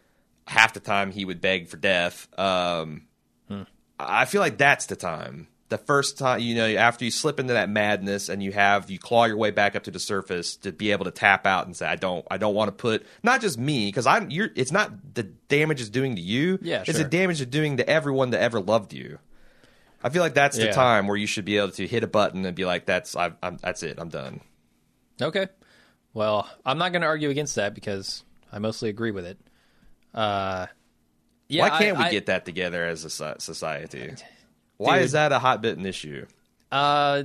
Half 0.47 0.73
the 0.73 0.81
time, 0.81 1.13
he 1.13 1.27
would 1.27 1.43
beg 1.43 1.69
for 1.69 1.77
death. 1.77 2.27
Um, 2.39 3.03
I 4.01 4.25
feel 4.25 4.41
like 4.41 4.57
that's 4.57 4.87
the 4.87 4.97
time. 4.97 5.49
The 5.69 5.77
first 5.77 6.17
time, 6.17 6.41
you 6.41 6.55
know, 6.55 6.67
after 6.67 7.05
you 7.05 7.11
slip 7.11 7.39
into 7.39 7.53
that 7.53 7.69
madness 7.69 8.31
and 8.31 8.43
you 8.43 8.53
have 8.53 8.91
you 8.91 8.99
claw 8.99 9.27
your 9.27 9.37
way 9.37 9.51
back 9.51 9.77
up 9.77 9.83
to 9.83 9.91
the 9.91 9.99
surface 9.99 10.57
to 10.59 10.73
be 10.73 10.93
able 10.93 11.05
to 11.05 11.11
tap 11.11 11.47
out 11.47 11.67
and 11.67 11.77
say, 11.77 11.87
"I 11.87 11.97
don't, 11.97 12.27
I 12.31 12.39
don't 12.39 12.55
want 12.55 12.69
to 12.69 12.73
put 12.73 13.05
not 13.23 13.43
just 13.43 13.59
me 13.59 13.89
because 13.89 14.07
I'm. 14.07 14.31
You're. 14.31 14.49
It's 14.57 14.73
not 14.73 15.15
the 15.15 15.25
damage 15.25 15.83
is 15.83 15.91
doing 15.91 16.17
to 16.17 16.23
you. 16.23 16.59
Yeah, 16.63 16.81
it's 16.81 16.93
sure. 16.93 17.03
the 17.03 17.05
damage 17.05 17.43
it's 17.43 17.51
doing 17.51 17.77
to 17.77 17.87
everyone 17.87 18.31
that 18.31 18.41
ever 18.41 18.61
loved 18.61 18.95
you. 18.95 19.19
I 20.03 20.09
feel 20.09 20.23
like 20.23 20.33
that's 20.33 20.57
the 20.57 20.73
time 20.73 21.07
where 21.07 21.17
you 21.19 21.27
should 21.27 21.45
be 21.45 21.59
able 21.59 21.73
to 21.73 21.87
hit 21.87 22.03
a 22.03 22.07
button 22.07 22.47
and 22.47 22.57
be 22.57 22.65
like, 22.65 22.87
"That's, 22.87 23.15
I've, 23.15 23.35
I'm, 23.43 23.59
that's 23.59 23.83
it. 23.83 23.99
I'm 23.99 24.09
done." 24.09 24.41
Okay. 25.21 25.49
Well, 26.15 26.49
I'm 26.65 26.79
not 26.79 26.93
going 26.93 27.03
to 27.03 27.09
argue 27.09 27.31
against 27.31 27.57
that 27.57 27.75
because 27.75 28.25
I 28.53 28.59
mostly 28.59 28.89
agree 28.89 29.11
with 29.11 29.27
it. 29.27 29.39
Uh, 30.15 30.67
yeah, 31.49 31.63
Why 31.63 31.79
can't 31.79 31.97
I- 31.97 32.01
we 32.01 32.07
I- 32.07 32.11
get 32.11 32.27
that 32.27 32.45
together 32.45 32.85
as 32.87 33.05
a 33.05 33.11
so- 33.11 33.37
society? 33.39 34.15
Why 34.77 34.97
Dude. 34.99 35.05
is 35.07 35.13
that 35.13 35.33
a 35.33 35.39
hot 35.39 35.63
button 35.63 35.85
issue? 35.87 36.27
Uh, 36.71 37.25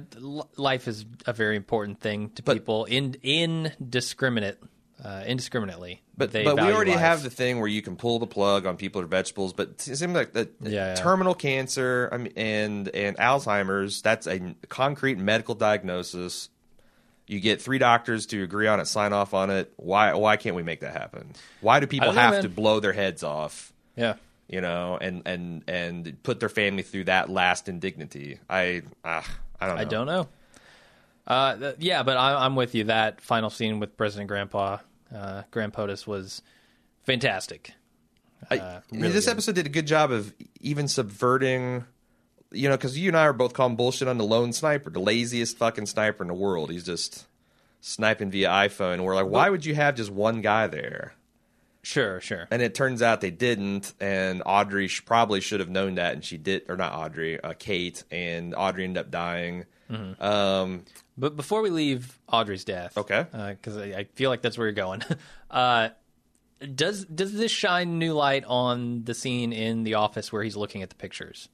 life 0.58 0.88
is 0.88 1.06
a 1.26 1.34
very 1.34 1.56
important 1.56 2.00
thing 2.00 2.30
to 2.36 2.44
But- 2.44 2.54
people 2.54 2.86
in 2.86 3.16
indiscriminate, 3.24 4.58
uh, 5.04 5.24
indiscriminately. 5.26 6.02
But 6.16 6.32
they 6.32 6.44
but 6.44 6.56
we 6.56 6.62
already 6.72 6.92
life. 6.92 7.00
have 7.00 7.24
the 7.24 7.30
thing 7.30 7.60
where 7.60 7.68
you 7.68 7.82
can 7.82 7.96
pull 7.96 8.20
the 8.20 8.28
plug 8.28 8.66
on 8.66 8.78
people 8.78 9.02
or 9.02 9.06
vegetables. 9.06 9.52
But 9.52 9.70
it 9.70 9.82
seems 9.82 10.14
like 10.14 10.32
the 10.34 10.50
Yeah, 10.62 10.70
yeah. 10.90 10.96
terminal 10.96 11.34
cancer, 11.34 12.08
I 12.12 12.18
mean, 12.18 12.34
and 12.36 12.88
and 12.90 13.18
Alzheimer's. 13.18 14.02
That's 14.02 14.28
a 14.28 14.56
concrete 14.70 15.18
medical 15.18 15.56
diagnosis. 15.56 16.50
You 17.28 17.40
get 17.40 17.62
three 17.62 17.78
doctors 17.78 18.26
to 18.28 18.44
agree 18.44 18.68
on 18.68 18.80
it, 18.80 18.86
sign 18.86 19.14
off 19.14 19.34
on 19.34 19.50
it. 19.50 19.72
Why 19.78 20.14
why 20.14 20.36
can't 20.38 20.56
we 20.56 20.64
make 20.64 20.82
that 20.82 20.94
happen? 20.94 21.32
Why 21.62 21.80
do 21.80 21.88
people 21.88 22.08
don't 22.08 22.16
know, 22.16 22.22
have 22.22 22.42
to 22.42 22.50
blow 22.50 22.80
their 22.80 22.94
heads 22.94 23.24
off? 23.24 23.72
yeah. 23.96 24.16
You 24.50 24.60
know, 24.62 24.98
and 25.00 25.22
and 25.26 25.64
and 25.68 26.22
put 26.22 26.40
their 26.42 26.50
family 26.50 26.84
through 26.84 27.06
that 27.06 27.30
last 27.30 27.70
indignity. 27.70 28.40
I 28.50 28.82
ah, 29.06 29.26
I 29.60 29.68
don't 29.68 29.76
know. 29.78 29.82
I 29.82 29.86
don't 29.86 30.06
know. 30.08 30.28
Uh, 31.26 31.56
th- 31.56 31.76
yeah, 31.80 32.04
but 32.04 32.18
I, 32.18 32.46
I'm 32.46 32.56
with 32.56 32.76
you. 32.76 32.84
That 32.84 33.22
final 33.22 33.50
scene 33.50 33.80
with 33.80 33.96
President 33.96 34.28
Grandpa, 34.28 34.80
uh, 35.16 35.44
Grand 35.50 35.72
POTUS 35.74 36.06
was 36.06 36.42
fantastic. 37.04 37.72
I- 38.52 38.58
Uh, 38.60 38.82
really 38.92 39.10
this 39.10 39.26
good. 39.26 39.32
episode 39.32 39.56
did 39.56 39.66
a 39.66 39.70
good 39.70 39.88
job 39.88 40.12
of 40.12 40.34
even 40.60 40.90
subverting, 40.90 41.86
you 42.54 42.70
know, 42.70 42.78
because 42.78 42.98
you 42.98 43.10
and 43.10 43.18
I 43.18 43.24
are 43.26 43.34
both 43.34 43.54
calling 43.54 43.76
bullshit 43.76 44.08
on 44.08 44.18
the 44.18 44.24
lone 44.24 44.54
sniper, 44.54 44.90
the 44.90 45.00
laziest 45.00 45.58
fucking 45.58 45.88
sniper 45.88 46.24
in 46.24 46.28
the 46.28 46.34
world. 46.34 46.70
He's 46.72 46.86
just 46.86 47.26
sniping 47.82 48.32
via 48.32 48.48
iPhone. 48.50 49.04
We're 49.04 49.16
like, 49.16 49.28
why 49.28 49.50
would 49.50 49.66
you 49.66 49.76
have 49.76 49.96
just 49.96 50.12
one 50.12 50.42
guy 50.42 50.68
there? 50.68 51.14
Sure, 51.82 52.22
sure. 52.22 52.48
And 52.50 52.62
it 52.62 52.74
turns 52.76 53.02
out 53.02 53.20
they 53.20 53.30
didn't. 53.32 53.94
And 54.00 54.42
Audrey 54.46 54.88
sh- 54.88 55.04
probably 55.04 55.42
should 55.42 55.60
have 55.60 55.70
known 55.70 55.96
that, 55.96 56.14
and 56.14 56.24
she 56.24 56.38
did, 56.38 56.64
or 56.70 56.78
not 56.78 56.94
Audrey, 56.94 57.42
uh, 57.42 57.54
Kate, 57.60 58.04
and 58.10 58.56
Audrey 58.56 58.86
ended 58.86 59.02
up 59.06 59.12
dying. 59.12 59.66
Mm-hmm. 59.92 60.24
Um, 60.24 60.86
But 61.18 61.36
before 61.36 61.62
we 61.62 61.70
leave 61.72 62.18
Audrey's 62.32 62.64
death, 62.64 62.98
Okay. 62.98 63.26
because 63.32 63.76
I, 63.76 63.84
I 63.84 64.04
feel 64.16 64.30
like 64.30 64.42
that's 64.42 64.58
where 64.58 64.68
you're 64.68 64.74
going. 64.74 65.04
uh, 65.52 65.90
does 66.74 67.04
does 67.06 67.34
this 67.34 67.52
shine 67.52 68.00
new 68.00 68.14
light 68.14 68.46
on 68.46 69.04
the 69.04 69.14
scene 69.14 69.52
in 69.52 69.84
the 69.84 69.96
office 69.96 70.32
where 70.32 70.42
he's 70.42 70.56
looking 70.56 70.82
at 70.84 70.90
the 70.90 70.96
pictures? 70.96 71.50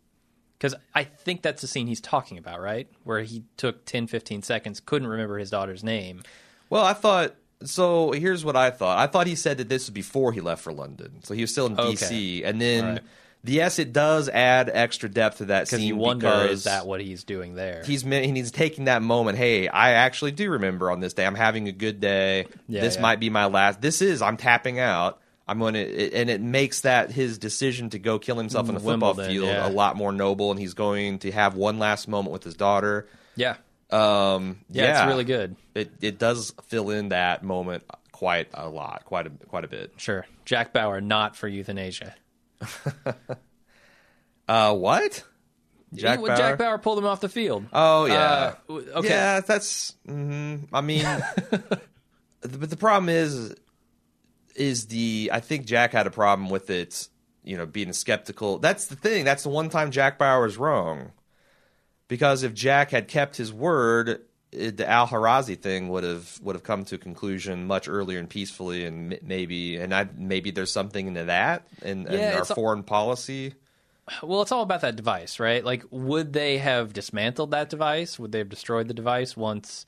Because 0.59 0.75
I 0.93 1.05
think 1.05 1.41
that's 1.41 1.61
the 1.61 1.67
scene 1.67 1.87
he's 1.87 2.01
talking 2.01 2.37
about, 2.37 2.59
right? 2.59 2.87
Where 3.05 3.21
he 3.21 3.43
took 3.55 3.85
10, 3.85 4.07
15 4.07 4.41
seconds, 4.43 4.81
couldn't 4.81 5.07
remember 5.07 5.37
his 5.37 5.49
daughter's 5.49 5.83
name. 5.83 6.21
Well, 6.69 6.83
I 6.83 6.93
thought. 6.93 7.35
So 7.63 8.11
here's 8.11 8.45
what 8.45 8.55
I 8.55 8.69
thought. 8.69 8.97
I 8.97 9.07
thought 9.07 9.25
he 9.27 9.35
said 9.35 9.57
that 9.57 9.67
this 9.69 9.83
was 9.83 9.89
before 9.89 10.31
he 10.33 10.39
left 10.41 10.61
for 10.61 10.71
London. 10.73 11.23
So 11.23 11.33
he 11.33 11.41
was 11.41 11.51
still 11.51 11.65
in 11.65 11.73
Okay. 11.79 11.91
D.C. 11.91 12.43
And 12.45 12.61
then, 12.61 12.85
Right. 12.85 13.01
yes, 13.43 13.79
it 13.79 13.91
does 13.91 14.29
add 14.29 14.69
extra 14.73 15.09
depth 15.09 15.39
to 15.39 15.45
that 15.45 15.65
Because 15.65 15.79
scene. 15.79 15.87
you 15.89 15.95
wonder, 15.97 16.45
is 16.45 16.63
that 16.65 16.87
what 16.87 17.01
he's 17.01 17.23
doing 17.25 17.55
there? 17.55 17.83
he's 17.85 18.03
he's 18.03 18.51
taking 18.51 18.85
that 18.85 19.01
moment? 19.01 19.37
Hey, 19.37 19.67
I 19.67 19.91
actually 19.91 20.31
do 20.31 20.49
remember 20.51 20.89
on 20.89 21.01
this 21.01 21.13
day. 21.13 21.25
I'm 21.25 21.35
having 21.35 21.67
a 21.67 21.73
good 21.73 21.99
day. 21.99 22.47
Yeah, 22.67 22.79
this 22.81 22.95
yeah. 22.95 23.01
might 23.01 23.19
be 23.19 23.29
my 23.29 23.45
last. 23.45 23.81
This 23.81 24.01
is. 24.01 24.21
I'm 24.21 24.37
tapping 24.37 24.79
out. 24.79 25.19
I'm 25.49 25.59
going 25.59 25.73
to, 25.73 26.13
and 26.13 26.29
it 26.29 26.41
makes 26.41 26.81
that 26.81 27.11
his 27.11 27.37
decision 27.37 27.89
to 27.91 27.99
go 27.99 28.19
kill 28.19 28.37
himself 28.37 28.67
on 28.67 28.75
the 28.75 28.79
football 28.79 29.15
Wimbledon, 29.15 29.31
field 29.31 29.47
yeah. 29.47 29.67
a 29.67 29.71
lot 29.71 29.95
more 29.95 30.11
noble, 30.11 30.51
and 30.51 30.59
he's 30.59 30.73
going 30.75 31.19
to 31.19 31.31
have 31.31 31.55
one 31.55 31.79
last 31.79 32.07
moment 32.07 32.31
with 32.33 32.43
his 32.43 32.55
daughter. 32.55 33.07
yeah. 33.35 33.55
Um, 33.91 34.59
yeah, 34.69 34.83
yeah, 34.83 35.01
it's 35.01 35.07
really 35.07 35.23
good. 35.23 35.55
It 35.73 35.91
it 36.01 36.19
does 36.19 36.53
fill 36.67 36.91
in 36.91 37.09
that 37.09 37.41
moment 37.43 37.83
quite 38.11 38.49
a 38.53 38.69
lot, 38.69 39.03
quite 39.05 39.25
a 39.25 39.31
quite 39.31 39.63
a 39.63 39.67
bit. 39.67 39.93
Sure. 39.97 40.27
Jack 40.45 40.73
Bauer, 40.73 41.01
not 41.01 41.35
for 41.35 41.47
euthanasia. 41.47 42.13
Uh, 44.47 44.73
what? 44.73 45.23
Jack 45.93 46.19
Bauer. 46.19 46.35
Jack 46.35 46.57
Bauer 46.57 46.79
pulled 46.79 46.97
him 46.97 47.05
off 47.05 47.21
the 47.21 47.29
field. 47.29 47.65
Oh 47.71 48.05
yeah. 48.05 48.55
Uh, 48.67 48.73
okay. 48.73 49.09
Yeah, 49.09 49.41
that's. 49.41 49.93
mhm. 50.07 50.67
I 50.73 50.81
mean, 50.81 51.05
but 52.41 52.69
the 52.69 52.77
problem 52.77 53.09
is, 53.09 53.55
is 54.59 54.87
the 54.87 55.31
I 55.33 55.39
think 55.39 55.65
Jack 55.65 55.93
had 55.93 56.05
a 56.05 56.11
problem 56.11 56.49
with 56.49 56.69
it. 56.69 57.07
You 57.43 57.57
know, 57.57 57.65
being 57.65 57.93
skeptical. 57.93 58.59
That's 58.59 58.87
the 58.87 58.95
thing. 58.95 59.25
That's 59.25 59.43
the 59.43 59.49
one 59.49 59.69
time 59.69 59.89
Jack 59.89 60.19
Bauer 60.19 60.45
is 60.45 60.57
wrong. 60.57 61.13
Because 62.07 62.43
if 62.43 62.53
Jack 62.53 62.91
had 62.91 63.07
kept 63.07 63.37
his 63.37 63.53
word, 63.53 64.21
it, 64.51 64.77
the 64.77 64.87
Al 64.87 65.07
Harazi 65.07 65.59
thing 65.59 65.89
would 65.89 66.03
have 66.03 66.39
would 66.41 66.55
have 66.55 66.63
come 66.63 66.83
to 66.85 66.95
a 66.95 66.97
conclusion 66.97 67.65
much 67.65 67.87
earlier 67.87 68.19
and 68.19 68.29
peacefully, 68.29 68.85
and 68.85 69.13
m- 69.13 69.19
maybe 69.23 69.77
and 69.77 69.95
I 69.95 70.09
maybe 70.15 70.51
there's 70.51 70.71
something 70.71 71.07
into 71.07 71.25
that 71.25 71.67
in, 71.81 72.07
Yeah, 72.09 72.35
our 72.37 72.45
foreign 72.45 72.83
policy. 72.83 73.53
Well, 74.23 74.41
it's 74.41 74.51
all 74.51 74.63
about 74.63 74.81
that 74.81 74.95
device, 74.95 75.39
right? 75.39 75.63
Like, 75.63 75.85
would 75.91 76.33
they 76.33 76.57
have 76.57 76.93
dismantled 76.93 77.51
that 77.51 77.69
device? 77.69 78.17
Would 78.17 78.31
they 78.31 78.39
have 78.39 78.49
destroyed 78.49 78.87
the 78.87 78.93
device 78.95 79.37
once? 79.37 79.85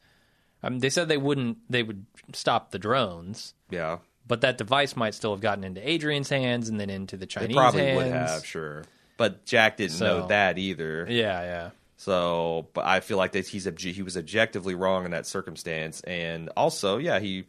Um, 0.62 0.78
they 0.78 0.92
said 0.92 1.08
they 1.10 1.18
wouldn't. 1.18 1.58
They 1.70 1.82
would 1.82 2.06
stop 2.34 2.70
the 2.72 2.78
drones, 2.80 3.56
Yeah, 3.72 3.98
but 4.28 4.42
that 4.42 4.58
device 4.58 4.96
might 4.96 5.14
still 5.14 5.32
have 5.32 5.42
gotten 5.42 5.64
into 5.64 5.88
Adrian's 5.88 6.30
hands 6.30 6.70
and 6.70 6.80
then 6.80 6.90
into 6.90 7.18
the 7.18 7.26
Chinese. 7.26 7.50
they 7.50 7.54
probably 7.54 7.82
hands. 7.82 7.98
would 7.98 8.08
have, 8.12 8.46
sure. 8.46 8.84
But 9.18 9.46
Jack 9.46 9.78
didn't 9.78 9.94
So- 9.94 10.06
know 10.22 10.28
that 10.28 10.58
either. 10.58 11.06
Yeah, 11.10 11.42
yeah. 11.44 11.70
So, 11.98 12.68
but 12.74 12.86
I 12.86 13.00
feel 13.00 13.18
like 13.18 13.34
that 13.34 13.48
he's 13.48 13.66
he 13.66 14.02
was 14.02 14.18
objectively 14.18 14.74
wrong 14.74 15.06
in 15.06 15.12
that 15.12 15.28
circumstance, 15.28 16.02
and 16.02 16.50
also, 16.58 16.98
yeah, 16.98 17.20
he 17.20 17.46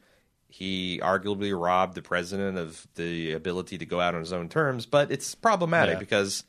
he 0.48 1.00
arguably 1.02 1.58
robbed 1.58 1.94
the 1.94 2.02
president 2.02 2.58
of 2.58 2.86
the 2.96 3.32
ability 3.32 3.78
to 3.78 3.86
go 3.86 3.98
out 3.98 4.14
on 4.14 4.20
his 4.20 4.34
own 4.34 4.50
terms. 4.50 4.84
But 4.84 5.10
it's 5.10 5.34
problematic 5.34 5.94
Yeah. 5.94 6.00
because 6.00 6.44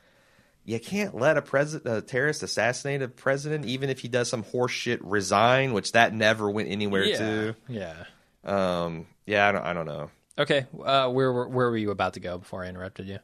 you 0.65 0.77
can't 0.81 1.15
let 1.15 1.37
a 1.37 1.41
president, 1.41 1.97
a 1.97 2.01
terrorist, 2.01 2.43
assassinate 2.43 3.01
a 3.01 3.07
president, 3.07 3.63
even 3.63 3.89
if 3.89 3.99
he 4.01 4.09
does 4.09 4.27
some 4.29 4.43
horseshit 4.43 4.99
resign, 5.01 5.71
which 5.71 5.93
that 5.93 6.13
never 6.13 6.49
went 6.51 6.67
anywhere 6.69 7.05
yeah, 7.05 7.51
yeah. 7.69 8.03
Um, 8.43 9.07
yeah, 9.25 9.47
I 9.47 9.51
don't, 9.51 9.63
I 9.65 9.73
don't 9.73 9.85
know. 9.85 10.09
Okay, 10.37 10.65
uh, 10.83 11.09
where 11.09 11.31
were- 11.31 11.47
where 11.47 11.69
were 11.69 11.77
you 11.77 11.91
about 11.91 12.13
to 12.15 12.19
go 12.19 12.37
before 12.39 12.63
I 12.63 12.67
interrupted 12.69 13.07
you? 13.07 13.19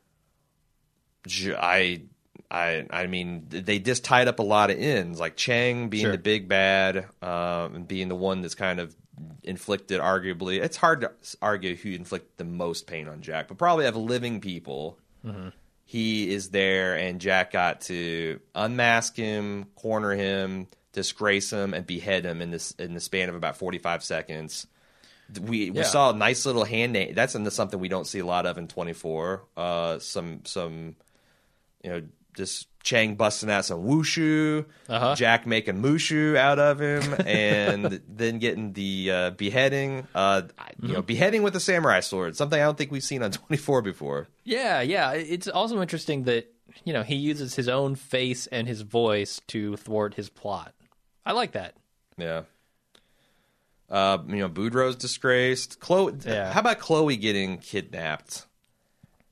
I 1.58 2.02
I 2.50 2.86
I 2.90 3.08
mean 3.08 3.46
they 3.50 3.80
just 3.80 4.04
tied 4.04 4.28
up 4.28 4.40
a 4.40 4.44
lot 4.44 4.72
of 4.72 4.78
ends, 4.80 5.20
like 5.20 5.36
Chang 5.36 5.90
being 5.90 6.04
Sure. 6.06 6.12
the 6.14 6.18
big 6.18 6.48
bad, 6.48 7.06
um, 7.22 7.76
and 7.76 7.88
being 7.88 8.08
the 8.08 8.16
one 8.16 8.42
that's 8.42 8.56
kind 8.56 8.80
of 8.80 8.96
inflicted. 9.44 10.00
Arguably, 10.00 10.62
it's 10.62 10.78
hard 10.78 11.02
to 11.02 11.12
argue 11.42 11.76
who 11.76 11.90
inflicted 11.92 12.32
the 12.38 12.46
most 12.46 12.88
pain 12.88 13.08
on 13.08 13.22
Jack, 13.22 13.48
but 13.50 13.58
probably 13.58 13.86
of 13.86 13.96
living 13.96 14.40
people, 14.40 14.98
he 15.86 16.32
is 16.34 16.50
there, 16.52 16.96
and 16.96 17.20
Jack 17.20 17.52
got 17.52 17.82
to 17.82 18.40
unmask 18.56 19.16
him, 19.16 19.66
corner 19.76 20.16
him, 20.16 20.68
disgrace 20.94 21.52
him, 21.52 21.74
and 21.74 21.86
behead 21.86 22.24
him 22.26 22.42
in 22.42 22.52
this 22.52 22.72
in 22.72 22.94
the 22.94 23.00
span 23.02 23.28
of 23.30 23.36
about 23.36 23.58
forty 23.58 23.78
five 23.80 24.04
seconds. 24.04 24.66
We 25.42 25.70
we 25.72 25.84
saw 25.84 26.12
a 26.12 26.16
nice 26.16 26.46
little 26.46 26.64
hand. 26.66 26.96
That's 27.14 27.36
into 27.36 27.52
something 27.52 27.80
we 27.80 27.90
don't 27.90 28.08
see 28.08 28.20
a 28.20 28.26
lot 28.26 28.46
of 28.46 28.58
in 28.58 28.68
twenty 28.68 28.94
four. 28.94 29.44
Uh, 29.58 30.00
some 30.00 30.42
some 30.46 30.96
you 31.84 31.90
know, 31.92 32.02
just 32.36 32.68
Chang 32.82 33.16
busting 33.16 33.50
out 33.52 33.66
some 33.66 33.84
wushu, 33.84 34.66
Uh-huh. 34.88 35.14
Jack 35.16 35.46
making 35.46 35.82
mushu 35.82 36.36
out 36.38 36.60
of 36.60 36.80
him, 36.80 37.14
and 37.28 38.02
then 38.08 38.40
getting 38.40 38.72
the 38.74 39.12
uh, 39.12 39.30
beheading. 39.32 40.08
Uh, 40.16 40.44
You 40.82 40.94
know, 40.94 41.02
beheading 41.02 41.44
with 41.44 41.56
a 41.56 41.60
samurai 41.60 42.00
sword, 42.00 42.38
something 42.38 42.60
I 42.60 42.64
don't 42.64 42.78
think 42.78 42.92
we've 42.92 43.04
seen 43.04 43.22
on 43.22 43.32
24 43.32 43.82
before. 43.82 44.28
Yeah, 44.46 44.80
yeah. 44.82 45.12
It's 45.12 45.48
also 45.50 45.82
interesting 45.82 46.24
that 46.24 46.52
you 46.86 46.94
know 46.94 47.04
he 47.04 47.16
uses 47.16 47.56
his 47.56 47.68
own 47.68 47.96
face 47.96 48.48
and 48.48 48.68
his 48.68 48.82
voice 48.82 49.42
to 49.48 49.76
thwart 49.76 50.14
his 50.16 50.30
plot. 50.30 50.74
I 51.26 51.34
like 51.34 51.52
that. 51.52 51.76
Yeah. 52.18 52.44
Uh, 53.90 54.20
you 54.28 54.38
know, 54.38 54.50
Boudreau's 54.50 54.96
disgraced. 54.96 55.80
Chloe, 55.80 56.14
Yeah. 56.26 56.52
how 56.54 56.60
about 56.60 56.80
Chloe 56.80 57.18
getting 57.18 57.58
kidnapped? 57.58 58.46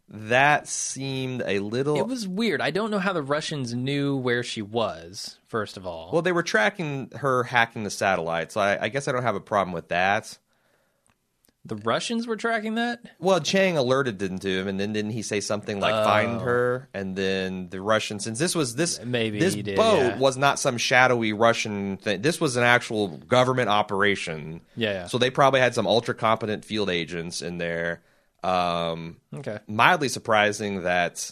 That 0.09 0.67
seemed 0.69 1.43
a 1.45 1.59
little. 1.59 1.97
It 1.97 2.07
was 2.07 2.27
weird. 2.27 2.61
I 2.61 2.71
don't 2.71 2.89
know 2.91 2.99
how 2.99 3.11
the 3.11 3.21
Russians 3.21 3.73
knew 3.73 4.15
where 4.15 4.41
she 4.41 4.61
was. 4.61 5.37
First 5.47 5.75
of 5.75 5.85
all, 5.85 6.11
well, 6.13 6.21
they 6.21 6.31
were 6.31 6.43
tracking 6.43 7.11
her 7.17 7.43
hacking 7.43 7.83
the 7.83 7.89
satellite, 7.89 8.51
so 8.53 8.61
I, 8.61 8.85
I 8.85 8.89
guess 8.89 9.07
I 9.07 9.11
don't 9.11 9.23
have 9.23 9.35
a 9.35 9.41
problem 9.41 9.73
with 9.73 9.89
that. 9.89 10.37
The 11.67 11.75
Russians 11.75 12.27
were 12.27 12.35
tracking 12.35 12.75
that. 12.75 12.99
Well, 13.19 13.39
Chang 13.39 13.77
alerted 13.77 14.19
them 14.19 14.39
to 14.39 14.49
him, 14.49 14.67
and 14.67 14.79
then 14.79 14.93
didn't 14.93 15.11
he 15.11 15.21
say 15.21 15.39
something 15.41 15.79
like 15.79 15.93
"find 15.93 16.41
her"? 16.41 16.89
And 16.93 17.15
then 17.15 17.69
the 17.69 17.81
Russian, 17.81 18.19
since 18.19 18.39
this 18.39 18.55
was 18.55 18.75
this 18.75 18.99
Maybe 19.03 19.39
this 19.39 19.53
he 19.53 19.61
did, 19.61 19.75
boat 19.75 19.99
yeah. 19.99 20.17
was 20.17 20.37
not 20.37 20.59
some 20.59 20.77
shadowy 20.77 21.33
Russian 21.33 21.97
thing. 21.97 22.21
This 22.21 22.39
was 22.41 22.55
an 22.57 22.63
actual 22.63 23.09
government 23.17 23.69
operation. 23.69 24.61
Yeah, 24.75 24.91
yeah. 24.93 25.07
So 25.07 25.17
they 25.17 25.29
probably 25.29 25.59
had 25.59 25.73
some 25.75 25.87
ultra 25.87 26.13
competent 26.15 26.63
field 26.65 26.89
agents 26.89 27.41
in 27.41 27.57
there. 27.57 28.01
Um, 28.43 29.17
Okay. 29.35 29.59
mildly 29.67 30.09
surprising 30.09 30.83
that 30.83 31.31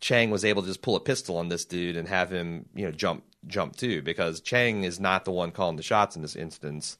Chang 0.00 0.30
was 0.30 0.44
able 0.44 0.62
to 0.62 0.68
just 0.68 0.82
pull 0.82 0.96
a 0.96 1.00
pistol 1.00 1.38
on 1.38 1.48
this 1.48 1.64
dude 1.64 1.96
and 1.96 2.08
have 2.08 2.30
him, 2.30 2.66
you 2.74 2.84
know, 2.84 2.90
jump 2.92 3.24
jump 3.46 3.76
too, 3.76 4.02
because 4.02 4.40
Chang 4.40 4.84
is 4.84 5.00
not 5.00 5.24
the 5.24 5.30
one 5.32 5.50
calling 5.52 5.76
the 5.76 5.82
shots 5.82 6.16
in 6.16 6.22
this 6.22 6.36
instance. 6.36 6.98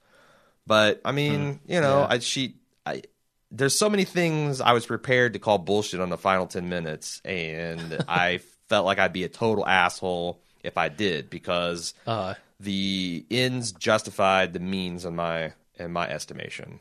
But 0.66 1.01
I 1.05 1.11
mean, 1.12 1.59
you 1.66 1.81
know. 1.81 2.07
I 2.09 2.20
she 2.20 2.55
I 2.87 3.03
there's 3.51 3.79
so 3.79 3.90
many 3.90 4.05
things 4.05 4.61
I 4.61 4.73
was 4.73 4.87
prepared 4.87 5.35
to 5.35 5.38
call 5.38 5.59
bullshit 5.59 6.01
on 6.01 6.09
the 6.09 6.18
final 6.18 6.47
ten 6.47 6.68
minutes, 6.68 7.21
and 7.25 8.05
I 8.09 8.38
felt 8.68 8.87
like 8.87 8.99
I'd 8.99 9.12
be 9.12 9.25
a 9.25 9.29
total 9.29 9.66
asshole 9.66 10.40
if 10.62 10.79
I 10.79 10.88
did 10.88 11.29
because 11.31 11.95
Uh, 12.07 12.35
the 12.61 13.27
ends 13.31 13.73
justified 13.73 14.53
the 14.53 14.61
means 14.61 15.05
in 15.05 15.16
my 15.16 15.53
in 15.79 15.92
my 15.92 16.09
estimation. 16.09 16.81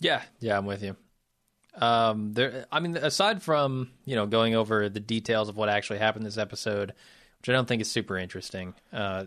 yeah, 0.00 0.22
yeah, 0.40 0.56
I'm 0.56 0.66
with 0.66 0.82
you. 0.82 0.96
Um, 1.74 2.32
there. 2.32 2.66
I 2.72 2.80
mean, 2.80 2.96
aside 2.96 3.42
from 3.42 3.90
you 4.04 4.16
know 4.16 4.26
going 4.26 4.54
over 4.54 4.88
the 4.88 5.00
details 5.00 5.48
of 5.48 5.56
what 5.56 5.68
actually 5.68 5.98
happened 5.98 6.24
this 6.24 6.38
episode, 6.38 6.94
which 7.40 7.48
I 7.48 7.52
don't 7.52 7.68
think 7.68 7.82
is 7.82 7.90
super 7.90 8.16
interesting, 8.16 8.74
uh, 8.92 9.26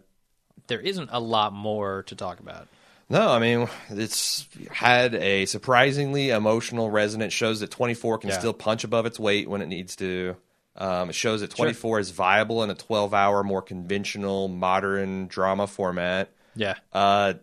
there 0.67 0.79
isn't 0.79 1.09
a 1.11 1.19
lot 1.19 1.53
more 1.53 2.03
to 2.03 2.15
talk 2.15 2.39
about. 2.39 2.67
No, 3.09 3.29
I 3.29 3.39
mean 3.39 3.67
it's 3.89 4.47
had 4.71 5.15
a 5.15 5.45
surprisingly 5.45 6.29
emotional 6.29 6.91
resonance. 6.91 7.33
Shows 7.33 7.59
that 7.61 7.71
24 7.71 8.19
can 8.19 8.29
Yeah. 8.29 8.37
still 8.37 8.53
punch 8.53 8.83
above 8.83 9.05
its 9.05 9.19
weight 9.19 9.49
when 9.49 9.61
it 9.61 9.67
needs 9.67 9.95
to. 9.97 10.35
Um, 10.75 11.09
it 11.09 11.15
shows 11.15 11.41
that 11.41 11.49
24 11.49 11.99
is 11.99 12.11
viable 12.11 12.63
in 12.63 12.69
a 12.69 12.75
12-hour, 12.75 13.43
more 13.43 13.61
conventional, 13.61 14.47
modern 14.47 15.27
drama 15.27 15.67
format. 15.67 16.29
Yeah. 16.55 16.75
Uh, 16.93 17.33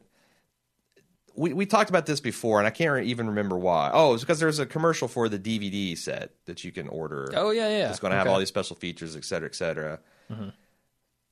we 1.34 1.52
we 1.52 1.66
talked 1.66 1.90
about 1.90 2.06
this 2.06 2.20
before, 2.20 2.58
and 2.60 2.66
I 2.66 2.70
can't 2.70 3.04
even 3.04 3.26
remember 3.26 3.58
why. 3.58 3.90
Oh, 3.92 4.14
it's 4.14 4.22
because 4.22 4.40
there's 4.40 4.58
a 4.58 4.64
commercial 4.66 5.06
for 5.08 5.28
the 5.28 5.38
DVD 5.38 5.98
set 5.98 6.30
that 6.46 6.64
you 6.64 6.72
can 6.72 6.88
order. 6.88 7.30
Oh 7.34 7.50
yeah, 7.50 7.68
yeah. 7.68 7.90
It's 7.90 7.98
going 8.00 8.12
to 8.12 8.16
have 8.16 8.26
all 8.26 8.38
these 8.38 8.48
special 8.48 8.76
features, 8.76 9.16
et 9.16 9.24
cetera, 9.24 9.48
et 9.48 9.54
cetera. 9.54 9.98
Mm-hmm. 10.32 10.48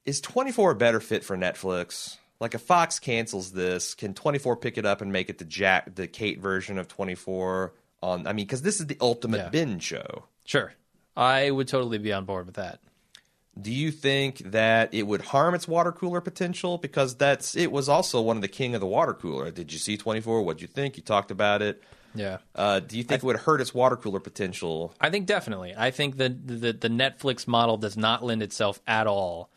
Is 0.05 0.20
24 0.20 0.73
a 0.73 0.75
better 0.75 1.01
fit 1.01 1.25
for 1.25 1.37
Netflix? 1.38 2.18
Like, 2.44 2.54
if 2.54 2.61
Fox 2.61 2.98
cancels 2.98 3.52
this, 3.52 3.94
can 3.94 4.12
24 4.12 4.59
pick 4.59 4.76
it 4.76 4.85
up 4.85 5.00
and 5.00 5.11
make 5.11 5.30
it 5.30 5.38
the 5.38 5.46
Jack, 5.46 5.94
the 5.94 6.07
Kate 6.07 6.38
version 6.40 6.76
of 6.76 6.88
24? 6.88 7.72
On, 8.02 8.26
I 8.26 8.35
mean, 8.35 8.44
because 8.44 8.61
this 8.61 8.80
is 8.80 8.87
the 8.87 8.98
ultimate 9.00 9.38
Yeah. 9.38 9.48
binge 9.48 9.83
show. 9.83 10.24
Sure. 10.44 10.74
I 11.16 11.50
would 11.50 11.68
totally 11.68 11.96
be 11.96 12.12
on 12.12 12.26
board 12.26 12.44
with 12.44 12.57
that. 12.57 12.80
Do 13.59 13.72
you 13.72 13.90
think 13.90 14.38
that 14.50 14.92
it 14.92 15.04
would 15.07 15.22
harm 15.22 15.54
its 15.54 15.66
water 15.66 15.90
cooler 15.90 16.20
potential? 16.20 16.76
Because 16.76 17.16
that's 17.16 17.57
it 17.57 17.72
was 17.72 17.88
also 17.88 18.20
one 18.20 18.37
of 18.37 18.42
the 18.42 18.48
king 18.48 18.74
of 18.74 18.83
the 18.83 18.87
water 18.87 19.14
cooler. 19.14 19.50
Did 19.50 19.72
you 19.72 19.78
see 19.78 19.96
24? 19.96 20.42
What'd 20.42 20.61
you 20.61 20.68
think? 20.68 20.98
You 20.98 21.02
talked 21.02 21.30
about 21.30 21.62
it. 21.62 21.83
Yeah. 22.14 22.38
Uh, 22.54 22.80
do 22.80 22.98
you 22.98 23.04
think 23.04 23.22
it 23.22 23.26
would 23.26 23.37
hurt 23.37 23.62
its 23.62 23.72
water 23.72 23.96
cooler 23.96 24.20
potential? 24.20 24.92
I 25.00 25.09
think 25.09 25.24
definitely. 25.26 25.72
I 25.74 25.90
think 25.92 26.18
that 26.18 26.46
the, 26.46 26.74
the 26.74 26.88
Netflix 26.90 27.46
model 27.48 27.78
does 27.78 27.96
not 27.96 28.22
lend 28.22 28.42
itself 28.42 28.83
at 28.87 29.07
all 29.07 29.50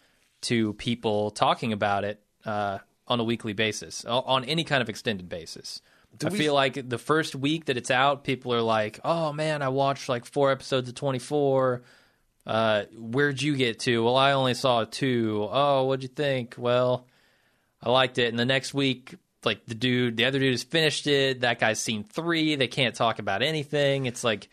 to 0.44 0.72
people 0.76 1.32
talking 1.32 1.74
about 1.74 2.06
it 2.06 2.22
uh, 2.46 2.80
on 3.08 3.20
a 3.20 3.24
weekly 3.24 3.54
basis, 3.54 4.06
on 4.06 4.44
any 4.46 4.64
kind 4.64 4.82
of 4.82 4.90
extended 4.90 5.30
basis. 5.30 5.82
I 6.24 6.30
we- 6.30 6.38
feel 6.38 6.54
like 6.54 6.90
the 6.90 6.98
first 6.98 7.36
week 7.36 7.66
that 7.66 7.78
it's 7.78 7.92
out, 7.92 8.24
people 8.24 8.54
are 8.54 8.62
like, 8.62 9.00
"Oh 9.04 9.34
man, 9.34 9.62
I 9.62 9.70
watched 9.70 10.10
like 10.10 10.26
four 10.26 10.52
episodes 10.52 10.90
of 10.90 10.96
Twenty 10.96 11.20
Four. 11.20 11.84
Uh, 12.46 12.84
where'd 12.98 13.42
you 13.42 13.56
get 13.56 13.80
to? 13.82 14.04
Well, 14.04 14.16
I 14.16 14.32
only 14.32 14.54
saw 14.54 14.86
two. 14.86 15.48
Oh, 15.52 15.84
what'd 15.84 16.04
you 16.04 16.08
think? 16.10 16.56
Well, 16.58 17.06
I 17.84 17.90
liked 17.90 18.18
it. 18.20 18.30
And 18.30 18.40
the 18.40 18.46
next 18.46 18.74
week, 18.74 19.16
like 19.44 19.66
the 19.66 19.76
dude, 19.76 20.16
the 20.16 20.26
other 20.26 20.40
dude 20.40 20.54
has 20.54 20.64
finished 20.64 21.08
it. 21.08 21.42
That 21.42 21.60
guy's 21.60 21.80
seen 21.82 22.06
three. 22.06 22.56
They 22.56 22.68
can't 22.68 22.96
talk 22.96 23.20
about 23.20 23.42
anything. 23.44 24.06
It's 24.06 24.24
like 24.24 24.50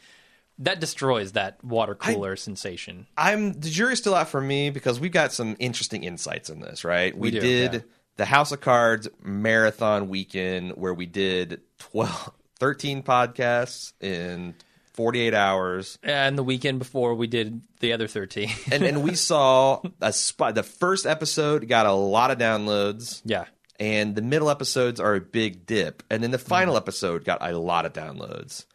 that 0.58 0.80
destroys 0.80 1.32
that 1.32 1.62
water 1.64 1.94
cooler 1.94 2.36
sensation. 2.36 3.06
I'm 3.16 3.52
the 3.52 3.70
jury's 3.70 3.98
still 3.98 4.14
out 4.14 4.28
for 4.28 4.40
me 4.40 4.70
because 4.70 5.00
we've 5.00 5.12
got 5.12 5.32
some 5.32 5.56
interesting 5.58 6.04
insights 6.04 6.50
in 6.50 6.60
this, 6.60 6.84
right? 6.84 7.16
We, 7.16 7.30
do, 7.30 7.40
did 7.40 7.74
yeah. 7.74 7.80
the 8.16 8.24
House 8.24 8.52
of 8.52 8.60
Cards 8.60 9.08
marathon 9.22 10.08
weekend 10.08 10.72
where 10.72 10.94
we 10.94 11.06
did 11.06 11.60
12, 11.78 12.32
13 12.60 13.02
podcasts 13.02 13.92
in 14.00 14.54
48 14.92 15.34
hours. 15.34 15.98
And 16.02 16.38
the 16.38 16.44
weekend 16.44 16.78
before, 16.78 17.14
we 17.14 17.26
did 17.26 17.60
the 17.80 17.92
other 17.92 18.06
thirteen. 18.06 18.50
And 18.72 18.84
and 18.84 19.02
we 19.02 19.16
saw 19.16 19.82
a 20.00 20.12
spot 20.12 20.54
the 20.54 20.62
first 20.62 21.04
episode 21.04 21.66
got 21.68 21.86
a 21.86 21.92
lot 21.92 22.30
of 22.30 22.38
downloads. 22.38 23.20
yeah, 23.24 23.46
and 23.80 24.14
the 24.14 24.22
middle 24.22 24.50
episodes 24.50 25.00
are 25.00 25.16
a 25.16 25.20
big 25.20 25.66
dip 25.66 26.02
and 26.10 26.22
then 26.22 26.30
the 26.30 26.38
final 26.38 26.74
mm. 26.74 26.78
episode 26.78 27.24
got 27.24 27.38
a 27.42 27.58
lot 27.58 27.86
of 27.86 27.92
downloads 27.92 28.66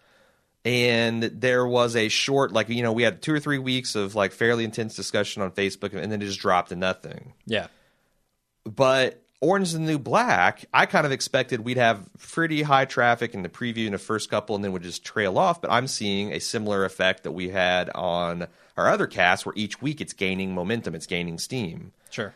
and 0.66 1.24
there 1.24 1.66
was 1.66 1.96
a 1.96 2.10
short 2.10 2.52
like 2.52 2.70
you 2.70 2.84
know 2.84 2.92
we 2.92 3.04
had 3.04 3.22
two 3.22 3.34
or 3.34 3.40
three 3.40 3.60
weeks 3.60 3.96
of 3.96 4.16
like 4.16 4.32
fairly 4.32 4.64
intense 4.64 4.96
discussion 4.96 5.42
on 5.42 5.52
facebook 5.52 5.94
and 5.94 6.12
then 6.12 6.22
it 6.22 6.26
just 6.26 6.40
dropped 6.40 6.70
to 6.70 6.76
nothing 6.76 7.34
yeah, 7.46 7.68
but 8.66 9.24
Orange 9.42 9.68
is 9.68 9.74
the 9.74 9.80
New 9.80 10.00
Black, 10.00 10.66
I 10.74 10.86
kind 10.86 11.06
of 11.06 11.14
expected 11.14 11.62
we'd 11.62 11.78
have 11.78 12.10
pretty 12.18 12.62
high 12.62 12.84
traffic 12.84 13.34
in 13.34 13.42
the 13.42 13.48
preview 13.50 13.86
in 13.86 13.94
the 13.94 13.98
first 13.98 14.30
couple 14.30 14.54
and 14.56 14.64
then 14.64 14.74
would 14.74 14.84
just 14.84 15.06
trail 15.06 15.38
off. 15.38 15.62
But 15.62 15.72
I'm 15.72 15.88
seeing 15.88 16.34
a 16.34 16.40
similar 16.40 16.84
effect 16.84 17.24
that 17.24 17.32
we 17.32 17.48
had 17.48 17.90
on 17.92 18.48
our 18.76 18.90
other 18.90 19.08
cast 19.08 19.46
where 19.46 19.54
each 19.56 19.82
week 19.82 20.02
it's 20.02 20.12
gaining 20.12 20.54
momentum, 20.54 20.94
it's 20.94 21.06
gaining 21.06 21.40
steam. 21.40 21.94
Sure. 22.10 22.34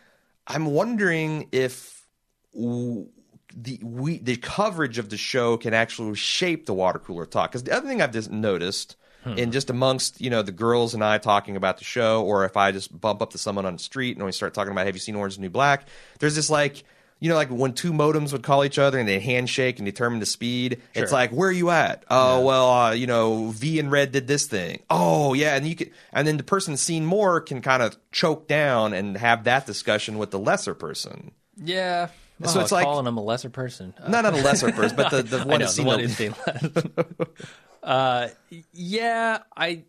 I'm 0.47 0.67
wondering 0.67 1.49
if 1.51 2.05
w- 2.53 3.09
the 3.55 3.79
we 3.83 4.17
the 4.17 4.37
coverage 4.37 4.97
of 4.97 5.09
the 5.09 5.17
show 5.17 5.57
can 5.57 5.73
actually 5.73 6.15
shape 6.15 6.65
the 6.65 6.73
water 6.73 6.99
cooler 6.99 7.25
talk. 7.25 7.51
Because 7.51 7.63
the 7.63 7.71
other 7.71 7.87
thing 7.87 8.01
I've 8.01 8.13
just 8.13 8.31
noticed 8.31 8.95
in 9.37 9.53
just 9.53 9.69
amongst 9.69 10.19
you 10.19 10.29
know 10.29 10.41
the 10.41 10.51
girls 10.51 10.93
and 10.93 11.03
I 11.03 11.17
talking 11.17 11.55
about 11.55 11.77
the 11.77 11.85
show, 11.85 12.23
or 12.23 12.43
if 12.43 12.57
I 12.57 12.71
just 12.71 12.99
bump 12.99 13.21
up 13.21 13.31
to 13.31 13.37
someone 13.37 13.65
on 13.65 13.73
the 13.73 13.79
street 13.79 14.17
and 14.17 14.25
we 14.25 14.33
start 14.33 14.53
talking 14.53 14.71
about 14.71 14.85
Have 14.85 14.95
you 14.95 14.99
seen 14.99 15.15
Orange 15.15 15.39
New 15.39 15.49
Black? 15.49 15.87
There's 16.19 16.35
this 16.35 16.49
like. 16.49 16.83
You 17.19 17.29
know, 17.29 17.35
like 17.35 17.47
when 17.47 17.71
two 17.71 17.93
modems 17.93 18.33
would 18.33 18.43
call 18.43 18.65
each 18.65 18.77
other 18.77 18.99
and 18.99 19.07
they 19.07 19.17
handshake 19.17 19.79
and 19.79 19.85
determine 19.85 20.19
the 20.19 20.25
speed. 20.25 20.81
It's 20.93 21.13
like, 21.13 21.31
where 21.31 21.47
are 21.47 21.53
you 21.53 21.69
at? 21.69 22.03
Oh, 22.09 22.41
well, 22.41 22.69
uh, 22.69 22.91
you 22.91 23.07
know, 23.07 23.47
V 23.51 23.79
and 23.79 23.89
Red 23.89 24.11
did 24.11 24.27
this 24.27 24.45
thing. 24.45 24.81
Oh, 24.89 25.33
yeah, 25.33 25.55
and 25.55 25.65
you 25.65 25.73
can, 25.73 25.89
and 26.11 26.27
then 26.27 26.35
the 26.35 26.43
person 26.43 26.75
seen 26.75 27.05
more 27.05 27.39
can 27.39 27.61
kind 27.61 27.81
of 27.81 27.95
choke 28.11 28.49
down 28.49 28.91
and 28.91 29.15
have 29.15 29.45
that 29.45 29.65
discussion 29.65 30.17
with 30.17 30.31
the 30.31 30.39
lesser 30.39 30.73
person. 30.73 31.31
Yeah. 31.55 32.09
So 32.45 32.59
Oh, 32.59 32.63
it's 32.63 32.71
like- 32.71 32.83
calling 32.85 33.05
him 33.07 33.17
a 33.17 33.23
lesser 33.23 33.49
person. 33.49 33.93
Uh, 34.01 34.07
Not 34.09 34.25
on 34.25 34.33
a 34.33 34.37
lesser 34.41 34.71
person, 34.71 34.95
but 34.97 35.09
the, 35.11 35.23
the 35.23 35.37
one 35.45 35.47
know, 35.47 35.57
that's 35.59 35.75
the 35.75 35.83
one 35.83 35.99
who's 35.99 36.19
uh, 37.83 38.29
yeah, 38.71 39.39
I 39.55 39.83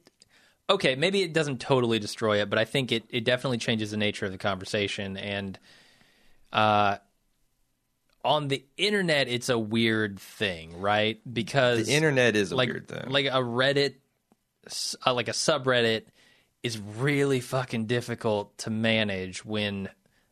okay. 0.69 0.95
Maybe 0.97 1.23
it 1.23 1.33
doesn't 1.33 1.61
totally 1.61 1.99
destroy 1.99 2.41
it, 2.43 2.51
but 2.51 2.59
I 2.59 2.65
think 2.65 2.93
it 2.93 3.05
it 3.11 3.25
definitely 3.25 3.59
changes 3.59 3.91
the 3.91 3.97
nature 3.97 4.27
of 4.27 4.33
the 4.33 4.39
conversation. 4.39 5.17
And 5.17 5.59
uh, 6.53 6.99
on 8.25 8.49
the 8.49 8.65
internet, 8.77 9.29
it's 9.29 9.49
a 9.49 9.59
weird 9.59 10.19
thing, 10.19 10.81
right? 10.81 11.21
Because 11.31 11.87
The 11.87 11.95
internet 11.95 12.37
is 12.37 12.53
a 12.53 12.57
like 12.57 12.69
weird 12.69 12.89
thing. 12.89 13.11
like 13.11 13.27
a 13.27 13.41
Reddit, 13.43 13.95
uh, 15.07 15.13
like 15.15 15.29
a 15.29 15.33
subreddit, 15.33 16.05
is 16.63 16.79
really 16.79 17.41
fucking 17.41 17.87
difficult 17.87 18.57
to 18.59 18.71
manage 18.71 19.45
when 19.45 19.89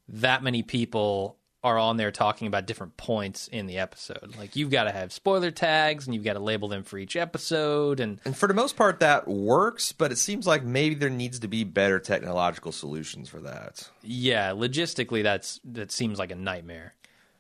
that 0.09 0.43
many 0.43 0.63
people 0.63 1.37
are 1.65 1.79
on 1.79 1.97
there 1.97 2.11
talking 2.11 2.49
about 2.49 2.67
different 2.67 2.97
points 2.97 3.47
in 3.49 3.67
the 3.67 3.79
episode. 3.79 4.35
Like 4.37 4.57
you've 4.57 4.71
got 4.71 4.85
to 4.85 4.91
have 4.93 5.13
spoiler 5.13 5.51
tags 5.51 6.07
and 6.07 6.15
you've 6.15 6.25
got 6.25 6.33
to 6.33 6.41
label 6.41 6.69
them 6.69 6.83
for 6.83 6.99
each 6.99 7.15
episode 7.17 8.01
and 8.01 8.21
and 8.25 8.37
for 8.37 8.49
the 8.49 8.55
most 8.55 8.77
part, 8.77 9.01
that 9.01 9.29
works, 9.29 9.93
but 9.93 10.11
it 10.11 10.19
seems 10.19 10.47
like 10.47 10.65
maybe 10.65 10.95
there 10.97 11.11
needs 11.11 11.39
to 11.41 11.49
be 11.49 11.63
better 11.65 12.01
technological 12.01 12.73
solutions 12.73 13.29
for 13.29 13.41
that. 13.41 13.89
yeah, 14.03 14.51
logistically 14.51 15.23
that's 15.23 15.61
that 15.65 15.93
seems 15.93 16.19
like 16.19 16.31
a 16.33 16.37
nightmare. 16.37 16.95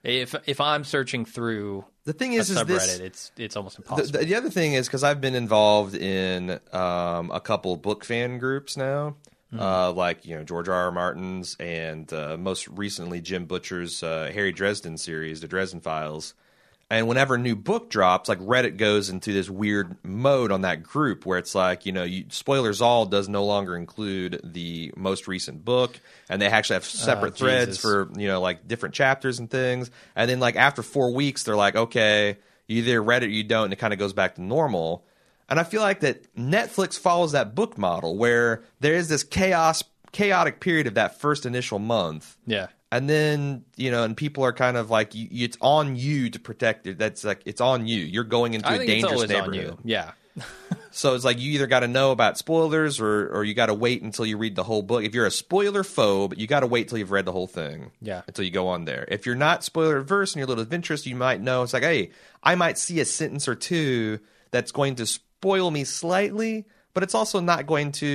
If 0.04 0.34
if 0.46 0.60
I'm 0.60 0.82
searching 0.84 1.24
through 1.24 1.84
The 2.04 2.12
thing 2.12 2.32
is, 2.32 2.50
is 2.50 2.58
subreddit, 2.58 2.66
this. 2.66 2.98
it's 2.98 3.32
it's 3.36 3.56
almost 3.56 3.78
impossible. 3.78 4.18
the, 4.18 4.24
the 4.24 4.34
other 4.34 4.50
thing 4.50 4.74
is 4.74 4.86
because 4.88 5.04
I've 5.04 5.20
been 5.20 5.36
involved 5.36 5.94
in 5.94 6.58
um, 6.72 7.30
a 7.30 7.40
couple 7.40 7.76
book 7.76 8.04
fan 8.04 8.38
groups 8.38 8.76
now, 8.76 9.14
uh, 9.58 9.92
like 9.92 10.24
you 10.24 10.36
know 10.36 10.44
George 10.44 10.68
R. 10.68 10.74
R. 10.74 10.92
Martin's 10.92 11.56
and 11.60 12.10
uh, 12.12 12.36
most 12.36 12.68
recently 12.68 13.20
Jim 13.20 13.46
Butcher's 13.46 14.02
uh, 14.02 14.30
Harry 14.32 14.52
Dresden 14.52 14.98
series, 14.98 15.40
the 15.40 15.48
Dresden 15.48 15.80
Files. 15.80 16.34
And 16.90 17.08
whenever 17.08 17.36
a 17.36 17.38
new 17.38 17.56
book 17.56 17.88
drops, 17.88 18.28
like 18.28 18.38
Reddit 18.38 18.76
goes 18.76 19.08
into 19.08 19.32
this 19.32 19.48
weird 19.48 19.96
mode 20.04 20.52
on 20.52 20.60
that 20.60 20.82
group 20.82 21.24
where 21.24 21.38
it's 21.38 21.54
like, 21.54 21.86
you 21.86 21.92
know, 21.92 22.04
you, 22.04 22.26
spoilers 22.28 22.82
all 22.82 23.06
does 23.06 23.30
no 23.30 23.46
longer 23.46 23.76
include 23.76 24.38
the 24.44 24.92
most 24.94 25.26
recent 25.26 25.64
book, 25.64 25.98
and 26.28 26.42
they 26.42 26.48
actually 26.48 26.74
have 26.74 26.84
separate 26.84 27.34
threads 27.34 27.78
for 27.78 28.10
you 28.14 28.28
know 28.28 28.42
like 28.42 28.68
different 28.68 28.94
chapters 28.94 29.38
and 29.38 29.50
things. 29.50 29.90
And 30.14 30.28
then 30.28 30.38
like 30.38 30.56
after 30.56 30.82
four 30.82 31.14
weeks, 31.14 31.44
they're 31.44 31.56
like, 31.56 31.76
okay, 31.76 32.36
you 32.66 32.78
either 32.78 33.02
read 33.02 33.22
it 33.22 33.26
or 33.26 33.30
you 33.30 33.44
don't, 33.44 33.64
and 33.64 33.72
it 33.72 33.78
kind 33.78 33.94
of 33.94 33.98
goes 33.98 34.12
back 34.12 34.34
to 34.34 34.42
normal. 34.42 35.04
And 35.52 35.60
I 35.60 35.64
feel 35.64 35.82
like 35.82 36.00
that 36.00 36.34
Netflix 36.34 36.98
follows 36.98 37.32
that 37.32 37.54
book 37.54 37.76
model 37.76 38.16
where 38.16 38.62
there 38.80 38.94
is 38.94 39.08
this 39.10 39.22
chaos, 39.22 39.84
chaotic 40.12 40.60
period 40.60 40.86
of 40.86 40.94
that 40.94 41.20
first 41.20 41.44
initial 41.44 41.78
month 41.78 42.38
yeah. 42.46 42.68
and 42.90 43.08
then 43.08 43.64
you 43.76 43.90
know 43.90 44.02
and 44.02 44.16
people 44.16 44.44
are 44.44 44.54
kind 44.54 44.78
of 44.78 44.88
like 44.88 45.14
you, 45.14 45.28
it's 45.30 45.58
on 45.60 45.94
you 45.94 46.30
to 46.30 46.38
protect 46.40 46.86
it 46.86 46.98
that's 46.98 47.22
like 47.22 47.42
it's 47.44 47.60
on 47.60 47.86
you 47.86 47.98
you're 47.98 48.24
going 48.24 48.54
into 48.54 48.66
I 48.66 48.76
a 48.76 48.86
dangerous 48.86 49.28
neighborhood. 49.28 49.76
Yeah. 49.84 50.12
so 50.90 51.14
it's 51.14 51.24
like 51.24 51.38
you 51.38 51.52
either 51.52 51.66
got 51.66 51.80
to 51.80 51.88
know 51.88 52.12
about 52.12 52.38
spoilers 52.38 52.98
or 52.98 53.28
or 53.28 53.44
you 53.44 53.52
got 53.52 53.66
to 53.66 53.74
wait 53.74 54.00
until 54.00 54.24
you 54.24 54.38
read 54.38 54.56
the 54.56 54.64
whole 54.64 54.80
book 54.80 55.04
if 55.04 55.14
you're 55.14 55.26
a 55.26 55.30
spoiler 55.30 55.82
phobe 55.82 56.34
you 56.38 56.46
got 56.46 56.60
to 56.60 56.66
wait 56.66 56.88
till 56.88 56.96
you've 56.96 57.10
read 57.10 57.26
the 57.26 57.32
whole 57.32 57.46
thing 57.46 57.90
Yeah. 58.00 58.22
until 58.26 58.42
you 58.42 58.50
go 58.50 58.68
on 58.68 58.86
there 58.86 59.04
if 59.08 59.26
you're 59.26 59.34
not 59.34 59.64
spoiler 59.64 59.98
averse 59.98 60.32
and 60.32 60.38
you're 60.40 60.46
a 60.46 60.48
little 60.48 60.62
adventurous 60.62 61.06
you 61.06 61.14
might 61.14 61.42
know 61.42 61.62
it's 61.62 61.74
like 61.74 61.82
hey 61.82 62.10
i 62.42 62.54
might 62.54 62.78
see 62.78 63.00
a 63.00 63.04
sentence 63.04 63.46
or 63.46 63.54
two 63.54 64.20
that's 64.50 64.72
going 64.72 64.94
to 64.94 65.06
spoil 65.42 65.72
me 65.72 65.82
slightly 65.82 66.64
but 66.94 67.02
it's 67.02 67.16
also 67.16 67.40
not 67.40 67.66
going 67.66 67.90
to 67.90 68.06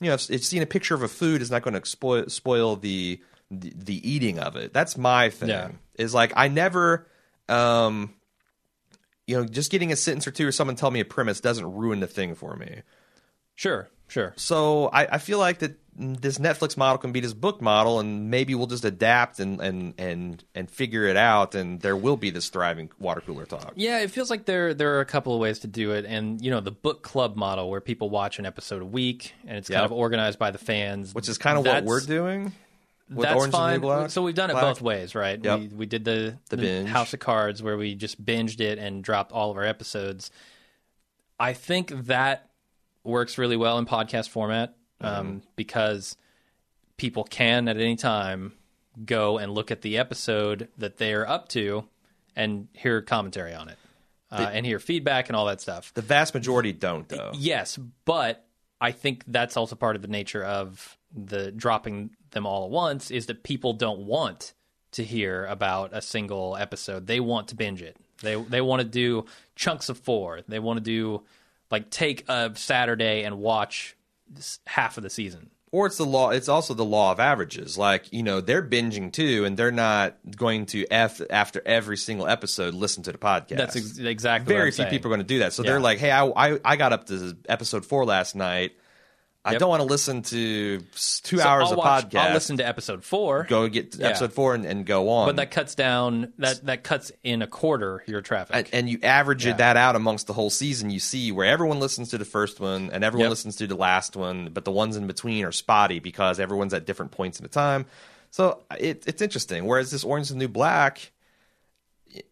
you 0.00 0.08
know 0.08 0.14
if, 0.14 0.28
if 0.28 0.44
seeing 0.44 0.60
a 0.62 0.66
picture 0.66 0.96
of 0.96 1.02
a 1.04 1.08
food 1.08 1.40
is 1.40 1.48
not 1.48 1.62
going 1.62 1.80
to 1.80 1.86
spoil 1.86 2.28
spoil 2.28 2.74
the, 2.74 3.20
the 3.48 3.72
the 3.76 4.10
eating 4.10 4.40
of 4.40 4.56
it 4.56 4.72
that's 4.72 4.98
my 4.98 5.30
thing 5.30 5.50
Yeah. 5.50 5.70
is 5.96 6.12
like 6.12 6.32
i 6.34 6.48
never 6.48 7.06
um 7.48 8.12
you 9.28 9.36
know 9.36 9.44
just 9.46 9.70
getting 9.70 9.92
a 9.92 9.96
sentence 9.96 10.26
or 10.26 10.32
two 10.32 10.48
or 10.48 10.50
someone 10.52 10.74
tell 10.74 10.90
me 10.90 10.98
a 10.98 11.04
premise 11.04 11.40
doesn't 11.40 11.64
ruin 11.76 12.00
the 12.00 12.08
thing 12.08 12.34
for 12.34 12.56
me 12.56 12.82
Sure. 13.54 13.88
Sure. 14.08 14.32
so 14.34 14.88
I, 14.88 15.06
I 15.14 15.18
feel 15.18 15.38
like 15.38 15.60
that 15.60 15.78
this 15.96 16.38
Netflix 16.38 16.76
model 16.76 16.98
can 16.98 17.12
be 17.12 17.20
this 17.20 17.32
book 17.32 17.60
model, 17.60 18.00
and 18.00 18.30
maybe 18.30 18.54
we'll 18.54 18.66
just 18.66 18.84
adapt 18.84 19.38
and 19.38 19.60
and 19.60 19.94
and 19.98 20.44
and 20.54 20.70
figure 20.70 21.04
it 21.06 21.16
out, 21.16 21.54
and 21.54 21.80
there 21.80 21.96
will 21.96 22.16
be 22.16 22.30
this 22.30 22.48
thriving 22.48 22.90
water 22.98 23.20
cooler 23.20 23.46
talk. 23.46 23.72
Yeah, 23.76 24.00
it 24.00 24.10
feels 24.10 24.30
like 24.30 24.44
there 24.44 24.74
there 24.74 24.96
are 24.96 25.00
a 25.00 25.06
couple 25.06 25.34
of 25.34 25.40
ways 25.40 25.60
to 25.60 25.66
do 25.66 25.92
it, 25.92 26.04
and 26.04 26.40
you 26.44 26.50
know 26.50 26.60
the 26.60 26.72
book 26.72 27.02
club 27.02 27.36
model 27.36 27.70
where 27.70 27.80
people 27.80 28.10
watch 28.10 28.38
an 28.38 28.46
episode 28.46 28.82
a 28.82 28.86
week, 28.86 29.34
and 29.46 29.56
it's 29.56 29.68
kind 29.68 29.84
of 29.84 29.92
organized 29.92 30.38
by 30.38 30.50
the 30.50 30.58
fans, 30.58 31.14
Which 31.14 31.28
is 31.28 31.38
kind 31.38 31.58
of 31.58 31.64
what 31.64 31.84
we're 31.84 32.00
doing. 32.00 32.52
That's 33.08 33.36
Orange 33.36 33.52
the 33.52 33.80
fine. 33.80 34.08
So 34.08 34.22
we've 34.22 34.34
done 34.34 34.50
it 34.50 34.54
Black. 34.54 34.64
both 34.64 34.80
ways, 34.80 35.14
right? 35.14 35.42
Yep. 35.42 35.60
We 35.60 35.66
we 35.68 35.86
did 35.86 36.04
the, 36.04 36.38
The 36.48 36.56
binge. 36.56 36.88
House 36.88 37.12
of 37.12 37.20
Cards 37.20 37.62
where 37.62 37.76
we 37.76 37.94
just 37.94 38.24
binged 38.24 38.60
it 38.60 38.78
and 38.78 39.04
dropped 39.04 39.30
all 39.30 39.50
of 39.50 39.56
our 39.56 39.64
episodes. 39.64 40.30
I 41.38 41.52
think 41.52 41.90
that 42.06 42.50
works 43.02 43.36
really 43.36 43.56
well 43.56 43.78
in 43.78 43.86
podcast 43.86 44.30
format 44.30 44.74
Mm-hmm. 45.04 45.20
um, 45.20 45.42
because 45.56 46.16
people 46.96 47.24
can 47.24 47.68
at 47.68 47.76
any 47.76 47.96
time 47.96 48.52
go 49.04 49.38
and 49.38 49.52
look 49.52 49.70
at 49.70 49.82
the 49.82 49.98
episode 49.98 50.68
that 50.78 50.98
they're 50.98 51.28
up 51.28 51.48
to 51.48 51.84
and 52.36 52.68
hear 52.72 53.02
commentary 53.02 53.54
on 53.54 53.68
it 53.68 53.78
uh, 54.30 54.50
and 54.52 54.66
hear 54.66 54.78
feedback 54.78 55.28
and 55.28 55.36
all 55.36 55.46
that 55.46 55.60
stuff. 55.60 55.92
The 55.94 56.02
vast 56.02 56.34
majority 56.34 56.72
don't, 56.72 57.08
though. 57.08 57.32
Yes, 57.34 57.78
but 58.04 58.44
I 58.80 58.92
think 58.92 59.24
that's 59.26 59.56
also 59.56 59.76
part 59.76 59.96
of 59.96 60.02
the 60.02 60.08
nature 60.08 60.44
of 60.44 60.98
the 61.14 61.52
dropping 61.52 62.10
them 62.30 62.46
all 62.46 62.64
at 62.64 62.70
once 62.70 63.10
is 63.10 63.26
that 63.26 63.42
people 63.44 63.72
don't 63.72 64.00
want 64.00 64.54
to 64.92 65.04
hear 65.04 65.46
about 65.46 65.90
a 65.92 66.02
single 66.02 66.56
episode. 66.56 67.06
They 67.06 67.20
want 67.20 67.48
to 67.48 67.54
binge 67.54 67.82
it. 67.82 67.96
They 68.22 68.34
they 68.34 68.60
want 68.60 68.80
to 68.82 68.88
do 68.88 69.26
chunks 69.56 69.88
of 69.88 69.98
four. 69.98 70.40
They 70.46 70.58
want 70.58 70.78
to 70.78 70.82
do 70.82 71.22
like 71.70 71.90
take 71.90 72.28
a 72.28 72.52
Saturday 72.54 73.22
and 73.22 73.38
watch 73.38 73.96
half 74.66 74.96
of 74.96 75.02
the 75.02 75.10
season. 75.10 75.50
Or 75.70 75.86
it's 75.86 75.96
the 75.96 76.06
law. 76.06 76.30
It's 76.30 76.48
also 76.48 76.72
the 76.72 76.84
law 76.84 77.10
of 77.10 77.18
averages. 77.18 77.76
Like 77.76 78.12
you 78.12 78.22
know, 78.22 78.40
they're 78.40 78.62
binging 78.62 79.12
too, 79.12 79.44
and 79.44 79.56
they're 79.56 79.72
not 79.72 80.16
going 80.36 80.66
to 80.66 80.86
f 80.88 81.20
after 81.30 81.60
every 81.66 81.96
single 81.96 82.28
episode 82.28 82.74
listen 82.74 83.02
to 83.02 83.12
the 83.12 83.18
podcast. 83.18 83.56
That's 83.56 83.74
ex- 83.74 83.98
exactly 83.98 84.54
what 84.54 84.58
very 84.60 84.70
few 84.70 84.76
saying. 84.84 84.90
people 84.90 85.10
are 85.10 85.16
going 85.16 85.26
to 85.26 85.34
do 85.34 85.40
that. 85.40 85.52
So 85.52 85.64
Yeah. 85.64 85.70
they're 85.70 85.80
like, 85.80 85.98
"Hey, 85.98 86.12
I, 86.12 86.26
I 86.26 86.60
I 86.64 86.76
got 86.76 86.92
up 86.92 87.06
to 87.06 87.36
episode 87.48 87.84
four 87.84 88.04
last 88.04 88.36
night. 88.36 88.76
I 89.46 89.56
don't 89.58 89.68
want 89.68 89.82
to 89.82 89.86
listen 89.86 90.22
to 90.22 90.78
two 90.80 91.36
So 91.38 91.42
hours 91.46 91.64
I'll 91.66 91.72
of 91.72 91.76
watch- 91.78 92.08
podcast. 92.08 92.18
I'll 92.18 92.32
listen 92.34 92.56
to 92.56 92.66
episode 92.66 93.04
four. 93.04 93.44
go 93.44 93.68
get 93.68 93.94
Yeah. 93.94 94.08
episode 94.08 94.32
four 94.32 94.54
and, 94.54 94.64
and 94.64 94.86
go 94.86 95.10
on. 95.10 95.26
But 95.28 95.36
that 95.36 95.50
cuts 95.50 95.74
down 95.74 96.32
that 96.38 96.64
that 96.64 96.82
cuts 96.82 97.12
in 97.22 97.42
a 97.42 97.46
quarter 97.46 98.02
your 98.06 98.22
traffic. 98.22 98.54
and, 98.56 98.68
and 98.72 98.88
you 98.88 98.98
average 99.02 99.44
Yeah. 99.44 99.52
it 99.52 99.58
that 99.58 99.76
out 99.76 99.96
amongst 99.96 100.26
the 100.26 100.32
whole 100.32 100.48
season, 100.48 100.88
you 100.90 100.98
see 101.00 101.30
where 101.30 101.46
everyone 101.46 101.78
listens 101.78 102.08
to 102.10 102.18
the 102.18 102.24
first 102.24 102.58
one 102.58 102.88
and 102.90 103.04
everyone 103.04 103.24
Yep. 103.24 103.30
listens 103.30 103.56
to 103.56 103.66
the 103.66 103.74
last 103.76 104.16
one, 104.16 104.48
but 104.52 104.64
the 104.64 104.70
ones 104.72 104.96
in 104.96 105.06
between 105.06 105.44
are 105.44 105.52
spotty 105.52 105.98
because 105.98 106.40
everyone's 106.40 106.72
at 106.72 106.86
different 106.86 107.12
points 107.12 107.38
in 107.38 107.42
the 107.42 107.50
time. 107.50 107.84
So 108.30 108.60
it, 108.78 109.04
it's 109.06 109.20
interesting. 109.20 109.66
Whereas 109.66 109.90
this 109.90 110.04
Orange 110.04 110.24
is 110.28 110.30
the 110.30 110.36
New 110.36 110.48
Black, 110.48 111.12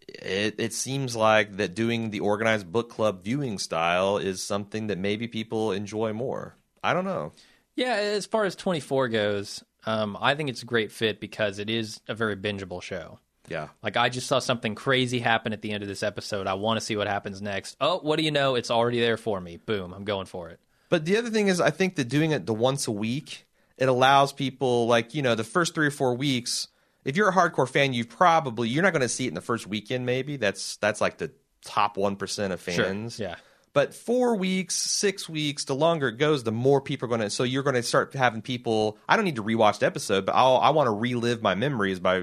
it, 0.09 0.55
it 0.59 0.73
seems 0.73 1.15
like 1.17 1.57
that 1.59 1.75
doing 1.75 2.11
the 2.11 2.21
organized 2.21 2.71
book 2.73 2.89
club 2.89 3.23
viewing 3.23 3.59
style 3.59 4.17
is 4.19 4.43
something 4.43 4.87
that 4.89 4.99
maybe 4.99 5.29
people 5.29 5.73
enjoy 5.73 6.13
more. 6.13 6.55
I 6.83 6.95
don't 6.95 7.05
know. 7.05 7.33
Yeah, 7.75 7.95
as 7.95 8.27
far 8.27 8.45
as 8.45 8.55
24 8.57 9.09
goes, 9.09 9.65
um, 9.87 10.17
I 10.21 10.35
think 10.35 10.51
it's 10.51 10.63
a 10.63 10.67
great 10.67 10.93
fit 10.93 11.21
because 11.21 11.59
it 11.59 11.71
is 11.71 12.01
a 12.09 12.15
very 12.15 12.37
bingeable 12.37 12.83
show. 12.83 13.19
Yeah. 13.49 13.69
Like, 13.83 13.97
I 13.97 14.09
just 14.09 14.27
saw 14.27 14.39
something 14.39 14.75
crazy 14.75 15.19
happen 15.19 15.53
at 15.53 15.63
the 15.63 15.73
end 15.73 15.83
of 15.83 15.89
this 15.89 16.03
episode. 16.03 16.47
I 16.47 16.55
want 16.55 16.79
to 16.79 16.85
see 16.85 16.97
what 16.97 17.07
happens 17.07 17.43
next. 17.43 17.77
Oh, 17.81 17.99
what 17.99 18.19
do 18.19 18.25
you 18.25 18.31
know? 18.31 18.55
It's 18.55 18.71
already 18.71 19.01
there 19.01 19.17
for 19.17 19.41
me. 19.41 19.57
Boom, 19.57 19.93
I'm 19.93 20.05
going 20.05 20.27
for 20.27 20.51
it. 20.51 20.61
But 20.89 21.07
the 21.07 21.17
other 21.17 21.31
thing 21.31 21.49
is, 21.49 21.61
I 21.61 21.71
think 21.71 21.97
that 21.97 22.05
doing 22.09 22.33
it 22.33 22.47
the 22.47 22.55
once 22.55 22.87
a 22.87 22.93
week, 22.93 23.47
it 23.79 23.89
allows 23.89 24.33
people 24.33 24.87
like 24.87 25.15
you 25.15 25.23
know 25.23 25.35
the 25.35 25.43
first 25.43 25.75
three 25.75 25.87
or 25.87 25.91
four 25.91 26.15
weeks. 26.15 26.69
if 27.05 27.17
you're 27.17 27.31
a 27.31 27.33
hardcore 27.33 27.69
fan, 27.69 27.95
you 27.95 28.05
probably 28.05 28.69
you're 28.69 28.83
not 28.83 28.93
going 28.93 29.01
to 29.01 29.09
see 29.09 29.25
it 29.25 29.29
in 29.29 29.35
the 29.35 29.41
first 29.41 29.67
weekend. 29.67 30.05
Maybe 30.05 30.37
that's 30.37 30.77
that's 30.77 31.01
like 31.01 31.17
the 31.17 31.33
top 31.65 31.97
one 31.97 32.17
percent 32.17 32.53
of 32.53 32.61
fans. 32.61 33.19
Yeah. 33.19 33.37
But 33.75 33.95
four 33.95 34.37
weeks, 34.37 34.75
six 34.75 35.29
weeks, 35.29 35.65
the 35.65 35.75
longer 35.75 36.09
it 36.09 36.19
goes, 36.19 36.45
the 36.45 36.53
more 36.53 36.81
people 36.81 37.07
are 37.07 37.09
going 37.09 37.23
to. 37.23 37.31
So 37.31 37.43
you're 37.43 37.63
going 37.63 37.77
to 37.77 37.83
start 37.83 38.13
having 38.15 38.43
people. 38.43 38.99
I 39.09 39.17
don't 39.17 39.25
need 39.25 39.37
to 39.37 39.43
rewatch 39.43 39.79
the 39.79 39.87
episode, 39.87 40.27
but 40.27 40.35
I'll, 40.35 40.59
I 40.59 40.71
want 40.71 40.89
to 40.89 40.91
relive 40.93 41.41
my 41.41 41.55
memories 41.55 41.99
by, 41.99 42.17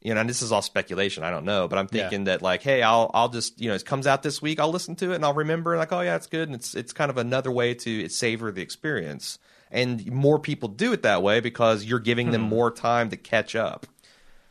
you 0.00 0.14
know. 0.14 0.20
And 0.20 0.28
this 0.30 0.40
is 0.40 0.50
all 0.50 0.62
speculation. 0.62 1.24
I 1.24 1.30
don't 1.30 1.44
know, 1.44 1.68
but 1.68 1.78
I'm 1.78 1.88
Yeah. 1.92 2.02
thinking 2.04 2.24
that 2.24 2.40
like, 2.40 2.62
hey, 2.62 2.82
I'll 2.82 3.10
I'll 3.12 3.28
just 3.28 3.60
you 3.60 3.68
know, 3.68 3.74
it 3.74 3.84
comes 3.84 4.06
out 4.06 4.22
this 4.22 4.40
week. 4.40 4.60
I'll 4.60 4.70
listen 4.70 4.96
to 4.96 5.12
it 5.12 5.16
and 5.16 5.24
I'll 5.26 5.34
remember 5.34 5.76
like, 5.76 5.92
oh 5.92 6.00
yeah, 6.00 6.16
it's 6.16 6.26
good. 6.26 6.48
And 6.48 6.54
it's 6.54 6.74
it's 6.74 6.94
kind 6.94 7.10
of 7.10 7.18
another 7.18 7.50
way 7.52 7.74
to 7.74 8.08
savor 8.08 8.50
the 8.50 8.62
experience. 8.62 9.38
And 9.70 10.10
more 10.10 10.38
people 10.38 10.70
do 10.70 10.94
it 10.94 11.02
that 11.02 11.22
way 11.22 11.40
because 11.40 11.84
you're 11.84 11.98
giving 11.98 12.28
Hmm. 12.28 12.32
them 12.32 12.40
more 12.42 12.70
time 12.70 13.10
to 13.10 13.18
catch 13.18 13.54
up. 13.54 13.86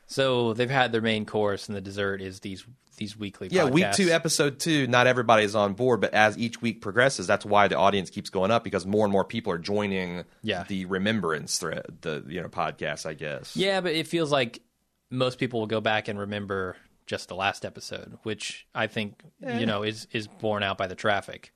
So 0.08 0.54
they've 0.54 0.70
had 0.70 0.92
their 0.92 1.02
main 1.02 1.26
course, 1.26 1.68
and 1.68 1.76
the 1.76 1.82
dessert 1.82 2.22
is 2.22 2.40
these 2.40 2.66
these 2.98 3.16
weekly. 3.16 3.48
Yeah, 3.52 3.66
week 3.66 3.92
two, 3.92 4.10
episode 4.10 4.58
two, 4.60 4.88
not 4.88 5.06
everybody 5.06 5.44
is 5.44 5.54
on 5.54 5.74
board, 5.74 6.02
but 6.02 6.16
as 6.16 6.36
each 6.38 6.62
week 6.64 6.82
progresses, 6.82 7.28
that's 7.28 7.46
why 7.46 7.68
the 7.68 7.78
audience 7.78 8.10
keeps 8.10 8.32
going 8.32 8.50
up 8.50 8.64
because 8.64 8.88
more 8.88 9.06
and 9.06 9.12
more 9.12 9.24
people 9.24 9.54
are 9.54 9.60
joining 9.60 10.24
Yeah. 10.42 10.64
the 10.68 10.86
remembrance 10.86 11.60
thread, 11.60 11.86
the 12.02 12.24
you 12.28 12.42
know 12.42 12.48
podcast, 12.50 13.06
I 13.06 13.14
guess. 13.14 13.56
Yeah, 13.56 13.82
but 13.82 13.92
it 13.94 14.08
feels 14.08 14.32
like 14.32 14.62
most 15.12 15.38
people 15.38 15.60
will 15.60 15.68
go 15.68 15.80
back 15.82 16.08
and 16.08 16.18
remember 16.18 16.76
just 17.06 17.28
the 17.30 17.36
last 17.36 17.64
episode, 17.66 18.18
which 18.24 18.66
I 18.74 18.88
think 18.88 19.22
you 19.42 19.66
know 19.68 19.84
is 19.84 20.08
is 20.12 20.28
borne 20.28 20.64
out 20.64 20.78
by 20.78 20.88
the 20.88 20.96
traffic. 20.96 21.54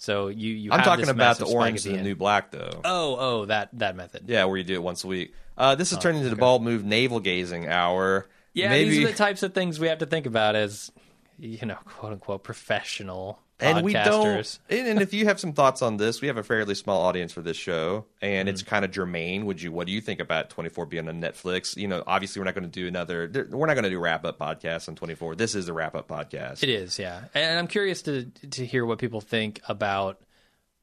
So 0.00 0.28
you 0.28 0.54
you 0.54 0.72
I'm 0.72 0.82
talking 0.82 1.10
about 1.10 1.36
the 1.36 1.44
orange 1.44 1.84
and 1.84 1.98
the 1.98 2.02
new 2.02 2.14
black, 2.14 2.52
though. 2.52 2.80
Oh, 2.86 3.16
oh, 3.20 3.44
that 3.44 3.68
that 3.74 3.96
method. 3.96 4.24
Yeah, 4.28 4.46
where 4.46 4.56
you 4.56 4.64
do 4.64 4.72
it 4.72 4.82
once 4.82 5.04
a 5.04 5.06
week. 5.06 5.34
Uh, 5.58 5.74
this 5.74 5.90
has 5.90 5.98
turned 5.98 6.16
into 6.16 6.30
the 6.30 6.36
bald 6.36 6.62
move 6.62 6.86
navel 6.86 7.20
gazing 7.20 7.68
hour. 7.68 8.26
Yeah, 8.54 8.70
Maybe, 8.70 8.90
these 8.90 9.04
are 9.04 9.08
the 9.10 9.14
types 9.14 9.42
of 9.42 9.52
things 9.52 9.78
we 9.78 9.88
have 9.88 9.98
to 9.98 10.06
think 10.06 10.24
about 10.24 10.56
as 10.56 10.90
you 11.38 11.66
know, 11.66 11.76
quote 11.84 12.12
unquote 12.12 12.44
professional 12.44 13.40
and 13.60 13.84
we 13.84 13.92
don't. 13.92 14.58
And, 14.70 15.00
if 15.02 15.12
you 15.14 15.26
have 15.26 15.38
some 15.40 15.52
thoughts 15.52 15.82
on 15.82 15.96
this, 15.96 16.20
we 16.20 16.28
have 16.28 16.36
a 16.36 16.42
fairly 16.42 16.74
small 16.74 17.02
audience 17.02 17.32
for 17.32 17.42
this 17.42 17.56
show, 17.56 18.06
and 18.22 18.48
it's 18.48 18.62
Mm-hmm. 18.62 18.70
kind 18.70 18.84
of 18.84 18.90
germane. 18.90 19.46
Would 19.46 19.60
you? 19.62 19.72
What 19.72 19.86
do 19.86 19.92
you 19.92 20.00
think 20.00 20.20
about 20.20 20.50
24 20.50 20.86
being 20.86 21.08
on 21.08 21.20
Netflix? 21.20 21.76
You 21.76 21.88
know, 21.88 22.02
obviously 22.06 22.40
we're 22.40 22.44
not 22.46 22.54
going 22.54 22.64
to 22.64 22.70
do 22.70 22.86
another. 22.86 23.30
We're 23.50 23.66
not 23.66 23.74
going 23.74 23.84
to 23.84 23.90
do 23.90 23.98
wrap 23.98 24.24
up 24.24 24.38
podcast 24.38 24.88
on 24.88 24.94
24. 24.96 25.34
This 25.36 25.54
is 25.54 25.68
a 25.68 25.72
wrap 25.72 25.94
up 25.94 26.08
podcast. 26.08 26.62
It 26.62 26.68
is, 26.68 26.98
yeah. 26.98 27.22
And 27.34 27.58
I'm 27.58 27.66
curious 27.66 28.02
to 28.02 28.24
to 28.50 28.64
hear 28.66 28.84
what 28.86 28.98
people 28.98 29.20
think 29.20 29.60
about 29.68 30.20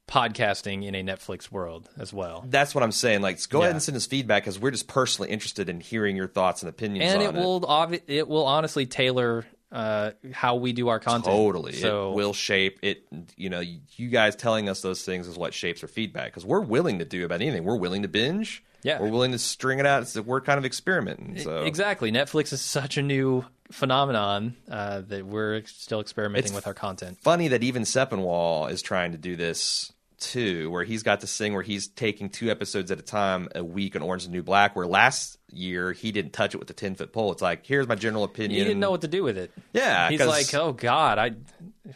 podcasting 0.07 0.85
in 0.85 0.95
a 0.95 1.03
Netflix 1.03 1.51
world 1.51 1.89
as 1.99 2.13
well. 2.13 2.45
That's 2.47 2.73
what 2.73 2.83
I'm 2.83 2.93
saying. 2.93 3.21
Like, 3.21 3.45
go 3.49 3.59
ahead 3.61 3.73
and 3.73 3.83
send 3.83 3.97
us 3.97 4.05
feedback 4.05 4.43
because 4.43 4.57
we're 4.57 4.71
just 4.71 4.87
personally 4.87 5.29
interested 5.31 5.67
in 5.67 5.81
hearing 5.81 6.15
your 6.15 6.27
thoughts 6.29 6.61
and 6.63 6.69
opinions 6.69 7.11
And 7.11 7.21
on 7.21 7.35
it 7.35 7.39
will 7.39 7.61
obvi- 7.61 8.01
it 8.07 8.27
will 8.27 8.45
honestly 8.45 8.85
tailor 8.85 9.45
uh, 9.71 10.11
how 10.31 10.55
we 10.55 10.73
do 10.73 10.87
our 10.87 10.99
content. 10.99 11.25
Totally, 11.25 11.73
So 11.73 12.11
it 12.11 12.15
will 12.15 12.33
shape 12.33 12.79
it. 12.81 13.05
You 13.35 13.49
know, 13.49 13.59
you 13.59 14.09
guys 14.09 14.35
telling 14.35 14.69
us 14.69 14.81
those 14.81 15.03
things 15.03 15.27
is 15.27 15.37
what 15.37 15.53
shapes 15.53 15.83
our 15.83 15.89
feedback 15.89 16.27
because 16.27 16.45
we're 16.45 16.61
willing 16.61 16.99
to 16.99 17.05
do 17.05 17.25
about 17.25 17.41
anything. 17.41 17.63
We're 17.63 17.75
willing 17.77 18.03
to 18.03 18.07
binge. 18.07 18.63
Yeah. 18.83 19.01
we're 19.01 19.09
willing 19.09 19.31
to 19.31 19.39
string 19.39 19.79
it 19.79 19.85
out. 19.85 20.03
It's, 20.03 20.17
we're 20.17 20.39
kind 20.39 20.57
of 20.57 20.63
experimenting. 20.63 21.39
So 21.39 21.63
exactly, 21.65 22.11
Netflix 22.11 22.53
is 22.53 22.61
such 22.61 22.97
a 22.97 23.01
new 23.01 23.43
phenomenon 23.71 24.55
uh, 24.71 25.01
that 25.07 25.25
we're 25.25 25.63
still 25.65 25.99
experimenting 25.99 26.45
It's 26.45 26.55
with 26.55 26.67
our 26.67 26.73
content. 26.73 27.17
funny 27.21 27.49
that 27.49 27.63
even 27.63 27.83
Sepinwall 27.83 28.71
is 28.71 28.81
trying 28.81 29.11
to 29.11 29.17
do 29.17 29.35
this 29.35 29.91
too, 30.19 30.69
where 30.71 30.83
he's 30.83 31.03
got 31.03 31.19
this 31.21 31.35
thing 31.37 31.53
where 31.53 31.63
he's 31.63 31.87
taking 31.87 32.29
two 32.29 32.49
episodes 32.49 32.91
at 32.91 32.99
a 32.99 33.03
time 33.03 33.49
a 33.55 33.63
week 33.63 33.95
on 33.95 34.01
Orange 34.01 34.23
and 34.23 34.33
New 34.33 34.43
Black. 34.43 34.75
Where 34.75 34.87
last 34.87 35.36
year 35.51 35.93
he 35.93 36.11
didn't 36.11 36.33
touch 36.33 36.53
it 36.53 36.57
with 36.57 36.67
the 36.67 36.73
ten 36.73 36.95
foot 36.95 37.13
pole. 37.13 37.31
It's 37.31 37.41
like 37.41 37.65
here's 37.65 37.87
my 37.87 37.95
general 37.95 38.23
opinion. 38.23 38.57
He 38.59 38.63
didn't 38.63 38.79
know 38.79 38.91
what 38.91 39.01
to 39.01 39.07
do 39.07 39.23
with 39.23 39.37
it. 39.37 39.51
Yeah, 39.73 40.09
he's 40.09 40.25
like, 40.25 40.53
oh 40.53 40.73
god, 40.73 41.17
I. 41.17 41.31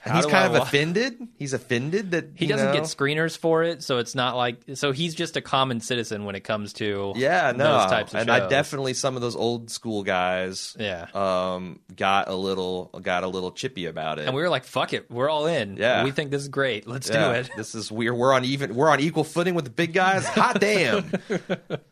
And 0.05 0.15
he's 0.15 0.25
kind 0.25 0.35
I 0.37 0.45
of 0.45 0.51
wa-" 0.53 0.59
offended. 0.59 1.17
He's 1.37 1.51
offended 1.51 2.11
that 2.11 2.29
He 2.35 2.47
doesn't 2.47 2.67
know- 2.67 2.73
get 2.73 2.83
screeners 2.83 3.37
for 3.37 3.61
it, 3.63 3.83
so 3.83 3.97
it's 3.97 4.15
not 4.15 4.37
like 4.37 4.61
so 4.75 4.93
he's 4.93 5.13
just 5.13 5.35
a 5.35 5.41
common 5.41 5.81
citizen 5.81 6.23
when 6.23 6.33
it 6.35 6.45
comes 6.45 6.71
to 6.75 7.11
Yeah, 7.17 7.51
no, 7.53 7.77
those 7.79 7.91
types 7.91 8.13
of 8.13 8.21
and 8.21 8.31
I 8.31 8.47
definitely 8.47 8.93
some 8.93 9.17
of 9.17 9.21
those 9.21 9.35
old 9.35 9.69
school 9.69 10.03
guys, 10.03 10.77
Yeah. 10.79 11.07
um, 11.13 11.81
got 11.93 12.29
a 12.29 12.35
little 12.35 12.85
got 13.01 13.25
a 13.25 13.27
little 13.27 13.51
chippy 13.51 13.85
about 13.87 14.17
it. 14.17 14.27
and 14.27 14.33
we 14.33 14.41
were 14.41 14.47
like, 14.49 14.63
"Fuck 14.63 14.93
it, 14.93 15.11
we're 15.11 15.27
all 15.29 15.45
in. 15.45 15.75
Yeah. 15.75 16.05
we 16.05 16.11
think 16.11 16.31
this 16.31 16.43
is 16.43 16.47
great. 16.47 16.87
Let's 16.87 17.09
Yeah, 17.09 17.33
do 17.33 17.39
it." 17.41 17.49
This 17.57 17.75
is 17.75 17.91
we're 17.91 18.13
we're 18.15 18.33
on 18.33 18.45
even 18.45 18.73
we're 18.75 18.89
on 18.89 19.01
equal 19.01 19.25
footing 19.25 19.55
with 19.55 19.65
the 19.65 19.71
big 19.71 19.91
guys. 19.91 20.25
Hot 20.29 20.57
damn. 20.61 21.11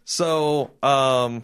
so, 0.05 0.71
um, 0.81 1.43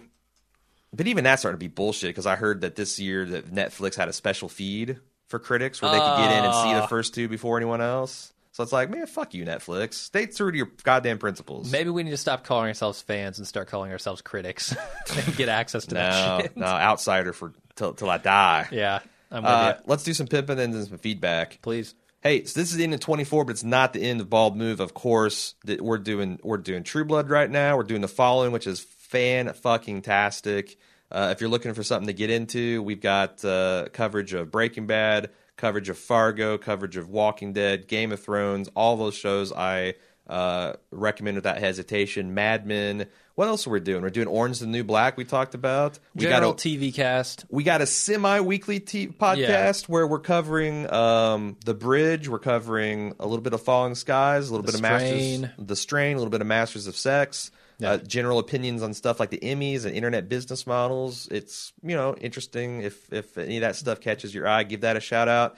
but 0.95 1.08
even 1.08 1.23
that's 1.23 1.41
starting 1.41 1.60
to 1.60 1.63
be 1.63 1.67
bullshit 1.67 2.10
because 2.10 2.25
I 2.25 2.36
heard 2.36 2.62
that 2.62 2.75
this 2.75 2.99
year 2.99 3.25
that 3.25 3.53
Netflix 3.53 3.95
had 3.95 4.08
a 4.10 4.13
special 4.13 4.49
feed 4.49 4.99
for 5.27 5.39
critics 5.39 5.81
where 5.81 5.91
they 5.91 5.99
could 5.99 6.17
get 6.17 6.31
in 6.38 6.45
and 6.45 6.53
see 6.53 6.73
the 6.73 6.84
Ah. 6.84 6.88
first 6.88 7.13
two 7.15 7.27
before 7.27 7.58
anyone 7.58 7.81
else. 7.81 8.31
So 8.51 8.63
it's 8.63 8.71
like, 8.71 8.89
man, 8.89 9.05
fuck 9.05 9.34
you, 9.34 9.43
Netflix. 9.43 9.95
Stay 9.95 10.27
true 10.27 10.49
to 10.51 10.58
your 10.58 10.69
goddamn 10.84 11.17
principles. 11.17 11.69
Maybe 11.71 11.89
we 11.89 12.03
need 12.03 12.12
to 12.12 12.17
stop 12.17 12.45
calling 12.45 12.67
ourselves 12.67 13.01
fans 13.01 13.38
and 13.38 13.45
start 13.45 13.67
calling 13.67 13.91
ourselves 13.91 14.21
critics 14.21 14.73
and 15.27 15.36
get 15.36 15.49
access 15.49 15.86
to 15.88 15.95
no, 15.95 15.99
that 15.99 16.41
shit. 16.43 16.55
no, 16.58 16.65
outsider 16.65 17.34
for 17.34 17.51
till 17.75 17.93
till 17.93 18.10
I 18.10 18.17
die. 18.17 18.67
Yeah, 18.71 18.99
I'm 19.31 19.43
with 19.43 19.51
Uh, 19.51 19.73
you. 19.77 19.84
let's 19.88 20.03
do 20.03 20.13
some 20.13 20.27
pimping 20.27 20.58
and 20.60 20.73
then 20.73 20.86
some 20.86 20.97
feedback. 20.99 21.60
Please. 21.62 21.95
Hey, 22.21 22.43
so 22.45 22.60
this 22.60 22.71
is 22.71 22.77
the 22.77 22.84
end 22.84 22.93
of 22.93 22.99
24, 23.01 23.45
but 23.45 23.51
it's 23.51 23.63
not 23.63 23.93
the 23.93 24.01
end 24.01 24.19
of 24.19 24.29
Bald 24.31 24.55
Move. 24.58 24.79
Of 24.79 24.93
course, 24.95 25.53
we're 25.79 25.97
doing 25.99 26.39
we're 26.41 26.58
doing 26.58 26.84
True 26.84 27.03
Blood 27.05 27.29
right 27.29 27.51
now. 27.51 27.75
We're 27.77 27.84
doing 27.84 28.01
the 28.01 28.08
following, 28.08 28.51
which 28.51 28.65
is 28.67 28.79
fan 29.15 29.54
fucking 29.54 30.01
tastic. 30.01 30.78
Uh, 31.10 31.30
if 31.32 31.39
you're 31.39 31.49
looking 31.49 31.73
for 31.73 31.84
something 31.84 32.08
to 32.08 32.13
get 32.13 32.30
into, 32.30 32.84
we've 32.84 32.99
got 32.99 33.45
uh, 33.45 33.86
coverage 33.93 34.34
of 34.34 34.51
Breaking 34.51 34.88
Bad, 34.88 35.30
coverage 35.56 35.88
of 35.88 35.97
Fargo, 35.97 36.58
coverage 36.58 36.97
of 36.97 37.08
Walking 37.08 37.54
Dead, 37.54 37.88
Game 37.88 38.12
of 38.12 38.21
Thrones, 38.21 38.69
all 38.75 38.97
those 38.97 39.15
shows 39.15 39.54
I 39.54 39.93
uh, 40.28 40.73
recommend 40.91 41.38
without 41.38 41.60
hesitation. 41.60 42.34
Mad 42.34 42.65
Men. 42.65 43.06
What 43.36 43.47
else 43.47 43.67
are 43.67 43.69
we 43.69 43.80
doing? 43.80 44.01
We're 44.01 44.10
doing 44.10 44.28
Orange 44.28 44.60
the 44.60 44.65
New 44.65 44.84
Black. 44.84 45.15
We 45.15 45.23
talked 45.23 45.56
about. 45.56 45.99
We 46.13 46.23
General 46.23 46.51
got 46.51 46.60
TV 46.60 46.93
cast. 46.93 47.45
we 47.49 47.63
got 47.63 47.82
a 47.82 47.86
semi-weekly 47.86 48.82
t- 48.82 49.08
podcast 49.08 49.88
where 49.88 50.08
we're 50.08 50.19
covering 50.19 50.91
um, 50.91 51.56
the 51.63 51.73
bridge. 51.73 52.28
We're 52.28 52.39
covering 52.39 53.13
a 53.19 53.28
little 53.28 53.43
bit 53.43 53.54
of 53.54 53.62
Falling 53.62 53.95
Skies, 53.95 54.49
a 54.49 54.51
little 54.51 54.65
The 54.65 54.73
bit 54.73 54.75
of 54.75 54.82
Masters, 54.82 55.49
the 55.58 55.75
Strain, 55.75 56.15
a 56.15 56.19
little 56.19 56.32
bit 56.32 56.41
of 56.41 56.47
Masters 56.47 56.88
of 56.88 56.97
Sex. 56.97 57.51
Yeah. 57.77 57.91
Uh, 57.91 57.97
general 57.97 58.39
opinions 58.39 58.81
on 58.83 58.93
stuff 58.93 59.19
like 59.19 59.29
the 59.29 59.39
Emmys 59.39 59.85
and 59.85 59.95
internet 59.95 60.29
business 60.29 60.65
models. 60.65 61.27
It's 61.29 61.73
you 61.83 61.95
know 61.95 62.15
interesting. 62.15 62.81
If 62.81 63.11
if 63.11 63.38
any 63.38 63.57
of 63.57 63.61
that 63.61 63.75
stuff 63.75 63.99
catches 63.99 64.33
your 64.33 64.47
eye, 64.47 64.63
give 64.63 64.81
that 64.81 64.95
a 64.95 65.01
shout 65.01 65.27
out. 65.27 65.57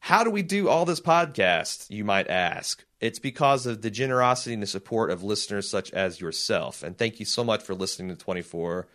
How 0.00 0.22
do 0.22 0.30
we 0.30 0.42
do 0.42 0.68
all 0.68 0.84
this 0.84 1.00
podcast? 1.00 1.90
You 1.90 2.04
might 2.04 2.28
ask. 2.28 2.84
It's 3.00 3.18
because 3.18 3.66
of 3.66 3.82
the 3.82 3.90
generosity 3.90 4.54
and 4.54 4.62
the 4.62 4.66
support 4.66 5.10
of 5.10 5.22
listeners 5.22 5.68
such 5.68 5.90
as 5.92 6.20
yourself. 6.20 6.82
And 6.82 6.96
thank 6.96 7.18
you 7.18 7.26
so 7.26 7.42
much 7.42 7.62
for 7.62 7.74
listening 7.74 8.10
to 8.10 8.16
24. 8.16 8.86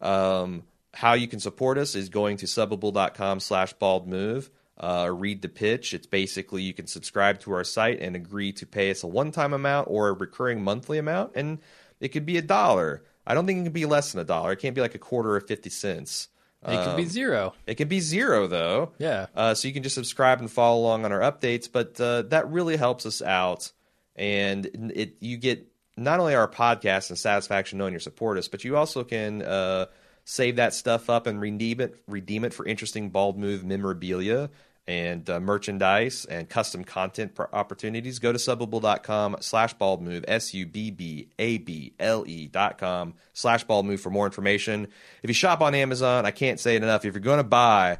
Um, 0.00 0.64
how 0.94 1.14
you 1.14 1.28
can 1.28 1.40
support 1.40 1.76
us 1.76 1.94
is 1.94 2.08
going 2.08 2.38
to 2.38 2.46
subbable.com 2.46 3.40
slash 3.40 3.72
bald 3.74 4.08
move. 4.08 4.50
Uh, 4.76 5.08
read 5.12 5.42
the 5.42 5.48
pitch. 5.48 5.94
It's 5.94 6.06
basically 6.06 6.62
you 6.62 6.74
can 6.74 6.86
subscribe 6.86 7.40
to 7.40 7.52
our 7.52 7.62
site 7.62 8.00
and 8.00 8.16
agree 8.16 8.52
to 8.54 8.66
pay 8.66 8.90
us 8.90 9.02
a 9.02 9.06
one 9.06 9.30
time 9.30 9.52
amount 9.52 9.88
or 9.88 10.08
a 10.08 10.12
recurring 10.12 10.64
monthly 10.64 10.98
amount. 10.98 11.32
And 11.36 11.58
it 12.04 12.08
could 12.12 12.26
be 12.26 12.36
a 12.36 12.42
dollar. 12.42 13.02
I 13.26 13.32
don't 13.34 13.46
think 13.46 13.60
it 13.60 13.64
can 13.64 13.72
be 13.72 13.86
less 13.86 14.12
than 14.12 14.20
a 14.20 14.24
dollar. 14.24 14.52
It 14.52 14.58
can't 14.60 14.74
be 14.74 14.80
like 14.82 14.94
a 14.94 14.98
quarter 14.98 15.34
or 15.34 15.40
50 15.40 15.70
cents. 15.70 16.28
It 16.62 16.68
could 16.68 16.88
Um, 16.90 16.96
be 16.96 17.04
zero. 17.04 17.52
It 17.66 17.74
can 17.76 17.88
be 17.88 18.00
zero 18.00 18.46
though. 18.46 18.92
Yeah. 18.98 19.26
Uh, 19.34 19.54
so 19.54 19.68
you 19.68 19.74
can 19.74 19.82
just 19.82 19.94
subscribe 19.94 20.40
and 20.40 20.50
follow 20.50 20.80
along 20.80 21.04
on 21.04 21.12
our 21.12 21.20
updates, 21.20 21.68
but 21.70 22.00
uh, 22.00 22.22
that 22.28 22.48
really 22.50 22.76
helps 22.76 23.04
us 23.04 23.20
out, 23.20 23.70
and 24.16 24.92
it 24.94 25.16
you 25.20 25.36
get 25.36 25.66
not 25.96 26.20
only 26.20 26.34
our 26.34 26.48
podcast 26.48 27.10
and 27.10 27.18
satisfaction 27.18 27.78
knowing 27.78 27.92
you 27.92 27.98
support 27.98 28.38
us, 28.38 28.48
but 28.48 28.64
you 28.64 28.76
also 28.76 29.04
can 29.04 29.42
uh, 29.42 29.86
save 30.24 30.56
that 30.56 30.72
stuff 30.74 31.10
up 31.10 31.26
and 31.26 31.38
redeem 31.40 31.80
it 31.80 31.96
redeem 32.08 32.44
it 32.44 32.54
for 32.54 32.64
interesting 32.66 33.10
bald 33.10 33.38
move 33.38 33.62
memorabilia 33.62 34.48
and 34.86 35.28
uh, 35.30 35.40
merchandise 35.40 36.24
and 36.26 36.48
custom 36.48 36.84
content 36.84 37.34
pro- 37.34 37.46
opportunities. 37.52 38.18
Go 38.18 38.32
to 38.32 38.38
subbable.com 38.38 39.36
slash 39.40 39.74
bald 39.74 40.02
move, 40.02 40.24
S 40.28 40.52
U 40.54 40.66
B 40.66 40.90
B 40.90 41.28
A 41.38 41.58
B 41.58 41.94
L 41.98 42.24
E 42.26 42.46
dot 42.46 42.78
com 42.78 43.14
slash 43.32 43.64
bald 43.64 43.86
move 43.86 44.00
for 44.00 44.10
more 44.10 44.26
information. 44.26 44.88
If 45.22 45.30
you 45.30 45.34
shop 45.34 45.60
on 45.62 45.74
Amazon, 45.74 46.26
I 46.26 46.30
can't 46.30 46.60
say 46.60 46.76
it 46.76 46.82
enough. 46.82 47.04
If 47.04 47.14
you're 47.14 47.20
going 47.20 47.38
to 47.38 47.44
buy 47.44 47.98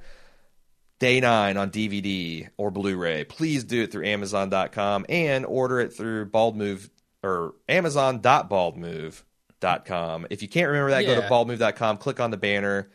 Day 1.00 1.20
9 1.20 1.56
on 1.56 1.70
DVD 1.70 2.48
or 2.56 2.70
Blu 2.70 2.96
ray, 2.96 3.24
please 3.24 3.64
do 3.64 3.82
it 3.82 3.90
through 3.92 4.06
Amazon.com 4.06 5.06
and 5.08 5.44
order 5.46 5.80
it 5.80 5.92
through 5.92 6.26
Bald 6.26 6.56
Move 6.56 6.88
or 7.22 7.54
Amazon.baldmove.com. 7.68 10.26
If 10.30 10.42
you 10.42 10.48
can't 10.48 10.68
remember 10.68 10.90
that, 10.90 11.02
go 11.04 11.14
to 11.14 11.20
Yeah. 11.22 11.28
baldmove.com, 11.28 11.96
click 11.98 12.20
on 12.20 12.30
the 12.30 12.36
banner. 12.36 12.90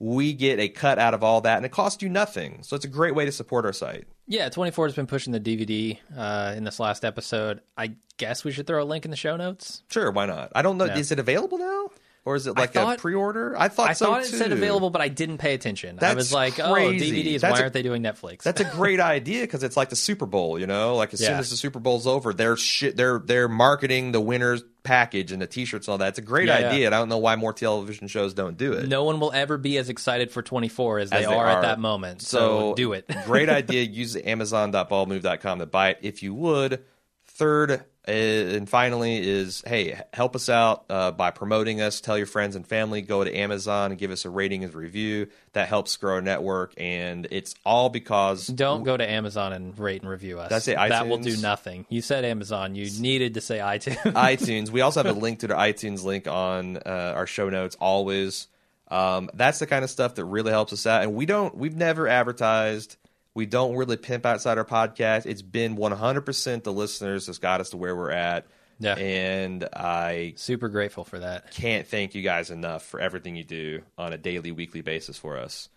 We 0.00 0.32
get 0.32 0.58
a 0.58 0.68
cut 0.68 0.98
out 0.98 1.14
of 1.14 1.22
all 1.22 1.42
that, 1.42 1.58
and 1.58 1.66
it 1.66 1.72
costs 1.72 2.02
you 2.02 2.08
nothing. 2.08 2.62
So 2.62 2.74
it's 2.74 2.84
a 2.86 2.88
great 2.88 3.14
way 3.14 3.26
to 3.26 3.32
support 3.32 3.66
our 3.66 3.72
site. 3.72 4.08
Yeah, 4.26 4.48
24 4.48 4.86
has 4.86 4.96
been 4.96 5.06
pushing 5.06 5.32
the 5.32 5.40
DVD 5.40 5.98
uh, 6.16 6.54
in 6.56 6.64
this 6.64 6.80
last 6.80 7.04
episode. 7.04 7.60
I 7.76 7.94
guess 8.16 8.42
we 8.42 8.50
should 8.50 8.66
throw 8.66 8.82
a 8.82 8.84
link 8.84 9.04
in 9.04 9.10
the 9.10 9.16
show 9.16 9.36
notes. 9.36 9.82
Sure, 9.90 10.10
why 10.10 10.26
not? 10.26 10.52
I 10.54 10.62
don't 10.62 10.78
know. 10.78 10.86
Yeah. 10.86 10.96
Is 10.96 11.12
it 11.12 11.18
available 11.18 11.58
now? 11.58 11.90
Or 12.26 12.36
is 12.36 12.46
it 12.46 12.54
like 12.54 12.74
thought- 12.74 12.98
a 12.98 13.00
pre-order? 13.00 13.56
I 13.58 13.68
thought 13.68 13.88
I 13.88 13.92
so 13.94 14.06
thought 14.06 14.20
it 14.24 14.30
too. 14.30 14.36
said 14.36 14.52
available, 14.52 14.90
but 14.90 15.00
I 15.00 15.08
didn't 15.08 15.38
pay 15.38 15.54
attention. 15.54 15.98
I 16.02 16.12
was 16.12 16.34
like, 16.34 16.60
oh, 16.60 16.74
crazy. 16.74 17.10
oh, 17.10 17.14
DVDs. 17.14 17.40
That's 17.40 17.52
why 17.52 17.58
a- 17.58 17.62
aren't 17.62 17.72
they 17.72 17.82
doing 17.82 18.02
Netflix? 18.02 18.42
That's 18.42 18.60
a 18.60 18.64
great 18.76 19.00
idea 19.00 19.40
because 19.42 19.62
it's 19.62 19.74
like 19.76 19.88
the 19.88 19.96
Super 19.96 20.26
Bowl, 20.26 20.58
you 20.58 20.66
know. 20.66 20.96
Like 20.96 21.14
as 21.14 21.20
soon 21.20 21.38
as 21.38 21.48
the 21.48 21.56
Super 21.56 21.78
Bowl's 21.80 22.06
over, 22.06 22.34
they're 22.34 22.58
shit. 22.58 22.94
They're 22.96 23.18
they're 23.18 23.48
marketing 23.48 24.12
the 24.12 24.20
winners 24.20 24.62
package 24.82 25.32
and 25.32 25.40
the 25.40 25.46
T-shirts 25.46 25.88
and 25.88 25.92
all 25.92 25.98
that. 25.98 26.08
It's 26.10 26.18
a 26.18 26.22
great 26.22 26.48
Yeah, 26.48 26.58
yeah. 26.58 26.68
idea, 26.70 26.86
and 26.86 26.94
I 26.94 26.98
don't 26.98 27.08
know 27.08 27.18
why 27.18 27.36
more 27.36 27.52
television 27.54 28.06
shows 28.06 28.34
don't 28.34 28.56
do 28.58 28.74
it. 28.74 28.86
no 28.86 29.04
one 29.04 29.18
will 29.18 29.32
ever 29.32 29.56
be 29.56 29.78
as 29.78 29.88
excited 29.88 30.30
for 30.30 30.42
24 30.42 30.98
as 31.00 31.10
they, 31.10 31.16
As 31.18 31.26
they 31.26 31.34
are, 31.34 31.46
are. 31.46 31.50
at 31.50 31.62
that 31.62 31.78
moment. 31.78 32.20
So, 32.22 32.38
So 32.38 32.74
do 32.74 32.92
it. 32.92 33.10
great 33.24 33.48
idea. 33.50 33.82
Use 33.82 34.14
Amazon.baldmove.com 34.16 35.58
to 35.60 35.66
buy 35.66 35.90
it 35.90 35.98
if 36.02 36.22
you 36.22 36.34
would. 36.34 36.82
Third 37.26 37.84
and 38.04 38.68
finally 38.68 39.18
is 39.18 39.62
hey, 39.66 40.00
help 40.12 40.34
us 40.34 40.48
out 40.48 40.84
uh, 40.88 41.10
by 41.10 41.30
promoting 41.30 41.80
us. 41.80 42.00
Tell 42.00 42.16
your 42.16 42.26
friends 42.26 42.56
and 42.56 42.66
family. 42.66 43.02
Go 43.02 43.22
to 43.22 43.34
Amazon 43.34 43.90
and 43.90 43.98
give 43.98 44.10
us 44.10 44.24
a 44.24 44.30
rating 44.30 44.64
and 44.64 44.74
review. 44.74 45.28
That 45.52 45.68
helps 45.68 45.96
grow 45.96 46.14
our 46.14 46.22
network, 46.22 46.74
and 46.76 47.26
it's 47.30 47.54
all 47.64 47.88
because 47.88 48.46
Don't 48.46 48.84
go 48.84 48.96
to 48.96 49.08
Amazon 49.08 49.52
and 49.52 49.78
rate 49.78 50.02
and 50.02 50.10
review 50.10 50.38
us. 50.38 50.48
Did 50.48 50.54
I 50.56 50.58
say 50.58 50.74
That 50.74 51.08
will 51.08 51.18
do 51.18 51.36
nothing. 51.36 51.86
You 51.88 52.02
said 52.02 52.24
Amazon. 52.24 52.74
You 52.74 52.88
needed 53.00 53.34
to 53.34 53.40
say 53.40 53.58
iTunes. 53.58 53.96
iTunes. 54.14 54.70
We 54.70 54.80
also 54.80 55.02
have 55.02 55.14
a 55.14 55.18
link 55.18 55.40
to 55.40 55.48
the 55.48 55.54
iTunes 55.54 56.04
link 56.04 56.26
on 56.26 56.78
uh, 56.78 57.12
our 57.16 57.26
show 57.26 57.50
notes. 57.50 57.76
Always, 57.80 58.46
um, 58.88 59.30
that's 59.34 59.58
the 59.58 59.66
kind 59.66 59.84
of 59.84 59.90
stuff 59.90 60.14
that 60.16 60.24
really 60.24 60.50
helps 60.50 60.72
us 60.72 60.86
out. 60.86 61.02
And 61.02 61.14
we 61.14 61.26
don't. 61.26 61.56
We've 61.56 61.76
never 61.76 62.08
advertised. 62.08 62.96
We 63.34 63.46
don't 63.46 63.76
really 63.76 63.96
pimp 63.96 64.26
outside 64.26 64.58
our 64.58 64.64
podcast. 64.64 65.26
It's 65.26 65.42
been 65.42 65.76
100% 65.76 66.62
the 66.64 66.72
listeners 66.72 67.26
that's 67.26 67.38
got 67.38 67.60
us 67.60 67.70
to 67.70 67.76
where 67.76 67.94
we're 67.94 68.10
at. 68.10 68.46
Yeah. 68.80 68.94
And 68.94 69.68
I 69.74 70.32
Super 70.36 70.68
grateful 70.68 71.04
for 71.04 71.18
that. 71.18 71.50
can't 71.52 71.86
thank 71.86 72.14
you 72.14 72.22
guys 72.22 72.50
enough 72.50 72.82
for 72.84 72.98
everything 72.98 73.36
you 73.36 73.44
do 73.44 73.82
on 73.98 74.12
a 74.12 74.18
daily, 74.18 74.52
weekly 74.52 74.80
basis 74.80 75.18
for 75.18 75.36
us. 75.36 75.68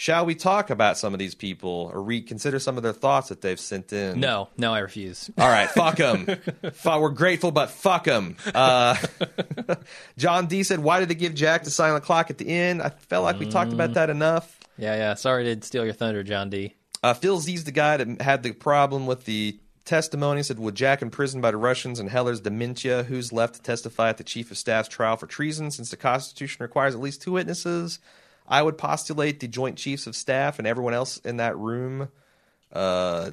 Shall 0.00 0.24
we 0.24 0.34
talk 0.34 0.70
about 0.70 0.96
some 0.96 1.12
of 1.12 1.18
these 1.18 1.34
people 1.34 1.90
or 1.92 2.02
reconsider 2.02 2.58
some 2.58 2.78
of 2.78 2.82
their 2.82 2.94
thoughts 2.94 3.28
that 3.28 3.42
they've 3.42 3.60
sent 3.60 3.92
in? 3.92 4.18
No, 4.18 4.48
no, 4.56 4.72
I 4.72 4.78
refuse. 4.78 5.30
All 5.36 5.46
right, 5.46 5.68
fuck 5.68 5.96
them. 5.96 6.26
we're 6.86 7.10
grateful, 7.10 7.50
but 7.50 7.68
fuck 7.70 8.04
them. 8.04 8.36
Uh, 8.54 8.96
John 10.16 10.46
D 10.46 10.62
said, 10.62 10.78
"Why 10.78 11.00
did 11.00 11.10
they 11.10 11.14
give 11.14 11.34
Jack 11.34 11.64
the 11.64 11.70
silent 11.70 12.02
clock 12.02 12.30
at 12.30 12.38
the 12.38 12.48
end?" 12.48 12.80
I 12.80 12.88
felt 12.88 13.24
like 13.24 13.38
we 13.38 13.46
talked 13.50 13.74
about 13.74 13.92
that 13.92 14.08
enough. 14.08 14.58
Yeah, 14.78 14.96
yeah. 14.96 15.14
Sorry 15.14 15.54
to 15.54 15.66
steal 15.66 15.84
your 15.84 15.92
thunder, 15.92 16.22
John 16.22 16.48
D. 16.48 16.74
Uh, 17.02 17.14
Phil 17.14 17.38
Z's 17.40 17.64
the 17.64 17.72
guy 17.72 17.96
that 17.96 18.20
had 18.20 18.42
the 18.42 18.52
problem 18.52 19.06
with 19.06 19.24
the 19.24 19.58
testimony. 19.84 20.42
Said, 20.42 20.58
"With 20.58 20.74
Jack 20.74 21.00
imprisoned 21.02 21.42
by 21.42 21.50
the 21.50 21.56
Russians 21.56 21.98
and 21.98 22.10
Heller's 22.10 22.40
dementia, 22.40 23.04
who's 23.04 23.32
left 23.32 23.54
to 23.54 23.62
testify 23.62 24.10
at 24.10 24.18
the 24.18 24.24
chief 24.24 24.50
of 24.50 24.58
staff's 24.58 24.88
trial 24.88 25.16
for 25.16 25.26
treason? 25.26 25.70
Since 25.70 25.90
the 25.90 25.96
Constitution 25.96 26.62
requires 26.62 26.94
at 26.94 27.00
least 27.00 27.22
two 27.22 27.32
witnesses, 27.32 27.98
I 28.46 28.62
would 28.62 28.76
postulate 28.76 29.40
the 29.40 29.48
Joint 29.48 29.78
Chiefs 29.78 30.06
of 30.06 30.14
Staff 30.14 30.58
and 30.58 30.68
everyone 30.68 30.94
else 30.94 31.16
in 31.18 31.38
that 31.38 31.56
room." 31.56 32.08
Uh, 32.72 33.30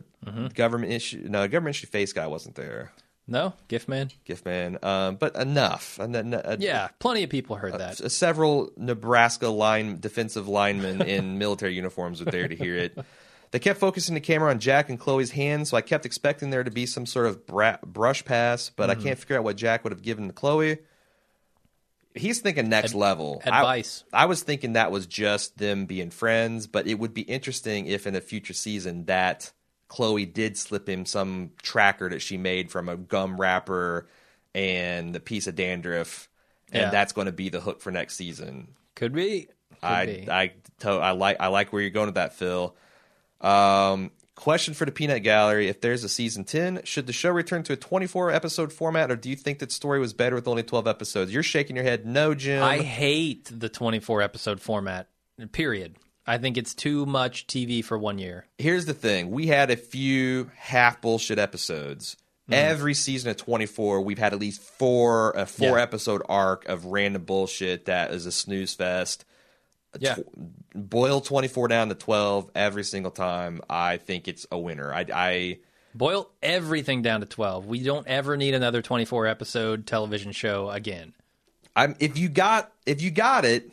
government 0.56 0.91
issue. 0.91 1.25
No, 1.30 1.47
government 1.47 1.75
issue 1.75 1.88
face 1.88 2.12
guy 2.13 2.25
wasn't 2.27 2.56
there. 2.56 2.91
No, 3.27 3.53
gift 3.67 3.88
man. 3.89 4.10
Gift 4.25 4.45
man. 4.45 4.80
Um, 4.82 5.15
but 5.17 5.36
enough. 5.36 5.99
And 5.99 6.15
then, 6.15 6.34
uh, 6.34 6.56
Yeah, 6.60 6.88
plenty 6.99 7.23
of 7.23 7.30
people 7.30 7.58
heard 7.58 7.73
that. 7.73 8.01
s- 8.01 8.13
several 8.13 8.71
Nebraska 8.77 9.49
line 9.49 9.99
defensive 9.99 10.47
linemen 10.47 11.01
in 11.01 11.38
military 11.43 11.73
uniforms 11.75 12.23
were 12.23 12.32
there 12.32 12.47
to 12.47 12.56
hear 12.56 12.77
it. 12.77 12.97
They 13.51 13.60
kept 13.60 13.79
focusing 13.79 14.13
the 14.13 14.19
camera 14.21 14.49
on 14.49 14.60
Jack 14.60 14.89
and 14.89 14.99
Chloe's 14.99 15.31
hands, 15.31 15.69
so 15.69 15.77
I 15.77 15.81
kept 15.81 16.05
expecting 16.05 16.49
there 16.49 16.63
to 16.63 16.71
be 16.71 16.86
some 16.86 17.05
sort 17.05 17.27
of 17.27 17.45
bra- 17.47 17.77
brush 17.86 18.25
pass, 18.25 18.69
but 18.69 18.89
Mm-hmm. 18.89 18.99
I 18.99 19.03
can't 19.03 19.19
figure 19.19 19.38
out 19.38 19.43
what 19.43 19.55
Jack 19.55 19.83
would 19.83 19.93
have 19.93 20.01
given 20.01 20.27
to 20.27 20.33
Chloe. 20.33 20.79
He's 22.13 22.39
thinking 22.39 22.67
next 22.69 22.93
level. 22.95 23.41
I- 23.45 23.49
advice. 23.60 24.03
I, 24.12 24.25
was 24.25 24.41
thinking 24.41 24.73
that 24.73 24.91
was 24.91 25.05
just 25.05 25.57
them 25.57 25.86
being 25.86 26.10
friends, 26.10 26.67
but 26.67 26.88
it 26.88 26.95
would 26.95 27.13
be 27.13 27.21
interesting 27.21 27.86
if 27.88 28.07
in 28.07 28.15
a 28.15 28.21
future 28.21 28.53
season 28.53 29.05
that 29.05 29.51
Chloe 29.88 30.25
did 30.25 30.57
slip 30.57 30.89
him 30.89 31.05
some 31.05 31.51
tracker 31.62 32.10
that 32.10 32.21
she 32.21 32.38
made 32.38 32.71
from 32.71 32.89
a 32.89 32.97
gum 32.97 33.39
wrapper 33.39 34.07
and 34.55 35.15
a 35.15 35.19
piece 35.19 35.45
of 35.47 35.55
dandruff, 35.55 36.27
and 36.71 36.83
Yeah. 36.83 36.89
that's 36.89 37.13
going 37.13 37.27
to 37.27 37.31
be 37.31 37.49
the 37.49 37.62
hook 37.62 37.81
for 37.81 37.91
next 37.91 38.15
season. 38.15 38.69
Could 38.95 39.13
be. 39.13 39.41
Could 39.69 39.83
I 39.83 40.05
be. 40.07 40.29
I 40.29 40.51
to, 40.79 40.89
I 40.89 41.12
like 41.12 41.38
I 41.39 41.47
like 41.47 41.71
where 41.71 41.81
you're 41.83 41.91
going 41.91 42.07
with 42.07 42.15
that, 42.15 42.33
Phil. 42.33 42.75
Um, 43.41 44.12
question 44.36 44.73
for 44.73 44.86
the 44.86 44.91
Peanut 44.91 45.23
Gallery: 45.23 45.67
If 45.67 45.82
there's 45.82 46.04
a 46.04 46.10
season 46.10 46.43
ten, 46.43 46.82
should 46.84 47.08
the 47.08 47.13
show 47.13 47.30
return 47.32 47.63
to 47.63 47.73
a 47.73 47.78
24 47.78 48.32
episode 48.32 48.71
format, 48.73 49.12
or 49.12 49.15
do 49.15 49.30
you 49.30 49.36
think 49.36 49.60
that 49.60 49.71
story 49.71 50.00
was 50.00 50.13
better 50.13 50.36
with 50.36 50.47
only 50.47 50.63
12 50.63 50.88
episodes? 50.88 51.34
You're 51.34 51.43
shaking 51.43 51.76
your 51.76 51.86
head. 51.86 52.06
No, 52.06 52.34
Jim. 52.34 52.63
I 52.63 52.80
hate 52.80 53.50
the 53.54 53.69
24 53.69 54.21
episode 54.21 54.60
format. 54.62 55.08
Period. 55.52 55.95
I 56.26 56.38
think 56.39 56.58
it's 56.58 56.73
too 56.73 57.06
much 57.06 57.47
TV 57.47 57.84
for 57.84 57.97
one 57.97 58.17
year. 58.17 58.45
Here's 58.58 58.86
the 58.86 58.93
thing: 58.93 59.32
we 59.32 59.47
had 59.47 59.69
a 59.71 59.78
few 59.78 60.52
half 60.56 61.02
bullshit 61.02 61.39
episodes. 61.39 62.17
Mm-hmm. 62.50 62.54
Every 62.54 62.93
season 62.93 63.30
of 63.30 63.36
24, 63.38 64.02
we've 64.02 64.17
had 64.17 64.32
at 64.34 64.39
least 64.39 64.62
four 64.62 65.32
a 65.32 65.45
four 65.45 65.78
Yeah. 65.78 65.84
episode 65.84 66.21
arc 66.30 66.65
of 66.69 66.86
random 66.86 67.23
bullshit 67.23 67.86
that 67.86 68.12
is 68.12 68.26
a 68.26 68.32
snooze 68.32 68.73
fest. 68.73 69.26
Yeah. 70.00 70.17
Boil 70.76 71.21
24 71.21 71.67
down 71.69 71.89
to 71.89 71.95
12 71.95 72.52
every 72.56 72.84
single 72.84 73.12
time. 73.12 73.62
I 73.69 73.97
think 73.97 74.28
it's 74.28 74.45
a 74.52 74.58
winner. 74.58 74.93
I, 74.93 75.06
I 75.13 75.60
Boil 75.95 76.30
everything 76.43 77.02
down 77.02 77.21
to 77.21 77.26
12. 77.26 77.65
We 77.65 77.82
don't 77.84 78.06
ever 78.08 78.38
need 78.38 78.54
another 78.54 78.82
24 78.82 79.26
episode 79.28 79.88
television 79.88 80.32
show 80.32 80.69
again. 80.69 81.13
I'm 81.76 81.95
if 82.00 82.17
you 82.17 82.30
got 82.30 82.71
if 82.86 83.02
you 83.02 83.10
got 83.12 83.45
it, 83.45 83.71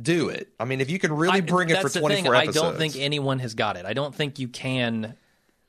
do 0.00 0.28
it. 0.28 0.48
I 0.58 0.64
mean, 0.64 0.80
if 0.80 0.90
you 0.90 0.98
can 0.98 1.12
really 1.12 1.38
I- 1.38 1.40
bring 1.40 1.70
it 1.70 1.80
for 1.80 1.88
24 1.88 2.08
thing. 2.08 2.26
episodes. 2.26 2.56
I 2.56 2.60
don't 2.60 2.76
think 2.78 2.96
anyone 2.96 3.38
has 3.40 3.54
got 3.54 3.76
it. 3.76 3.86
I 3.86 3.92
don't 3.92 4.14
think 4.14 4.38
you 4.38 4.48
can 4.48 5.14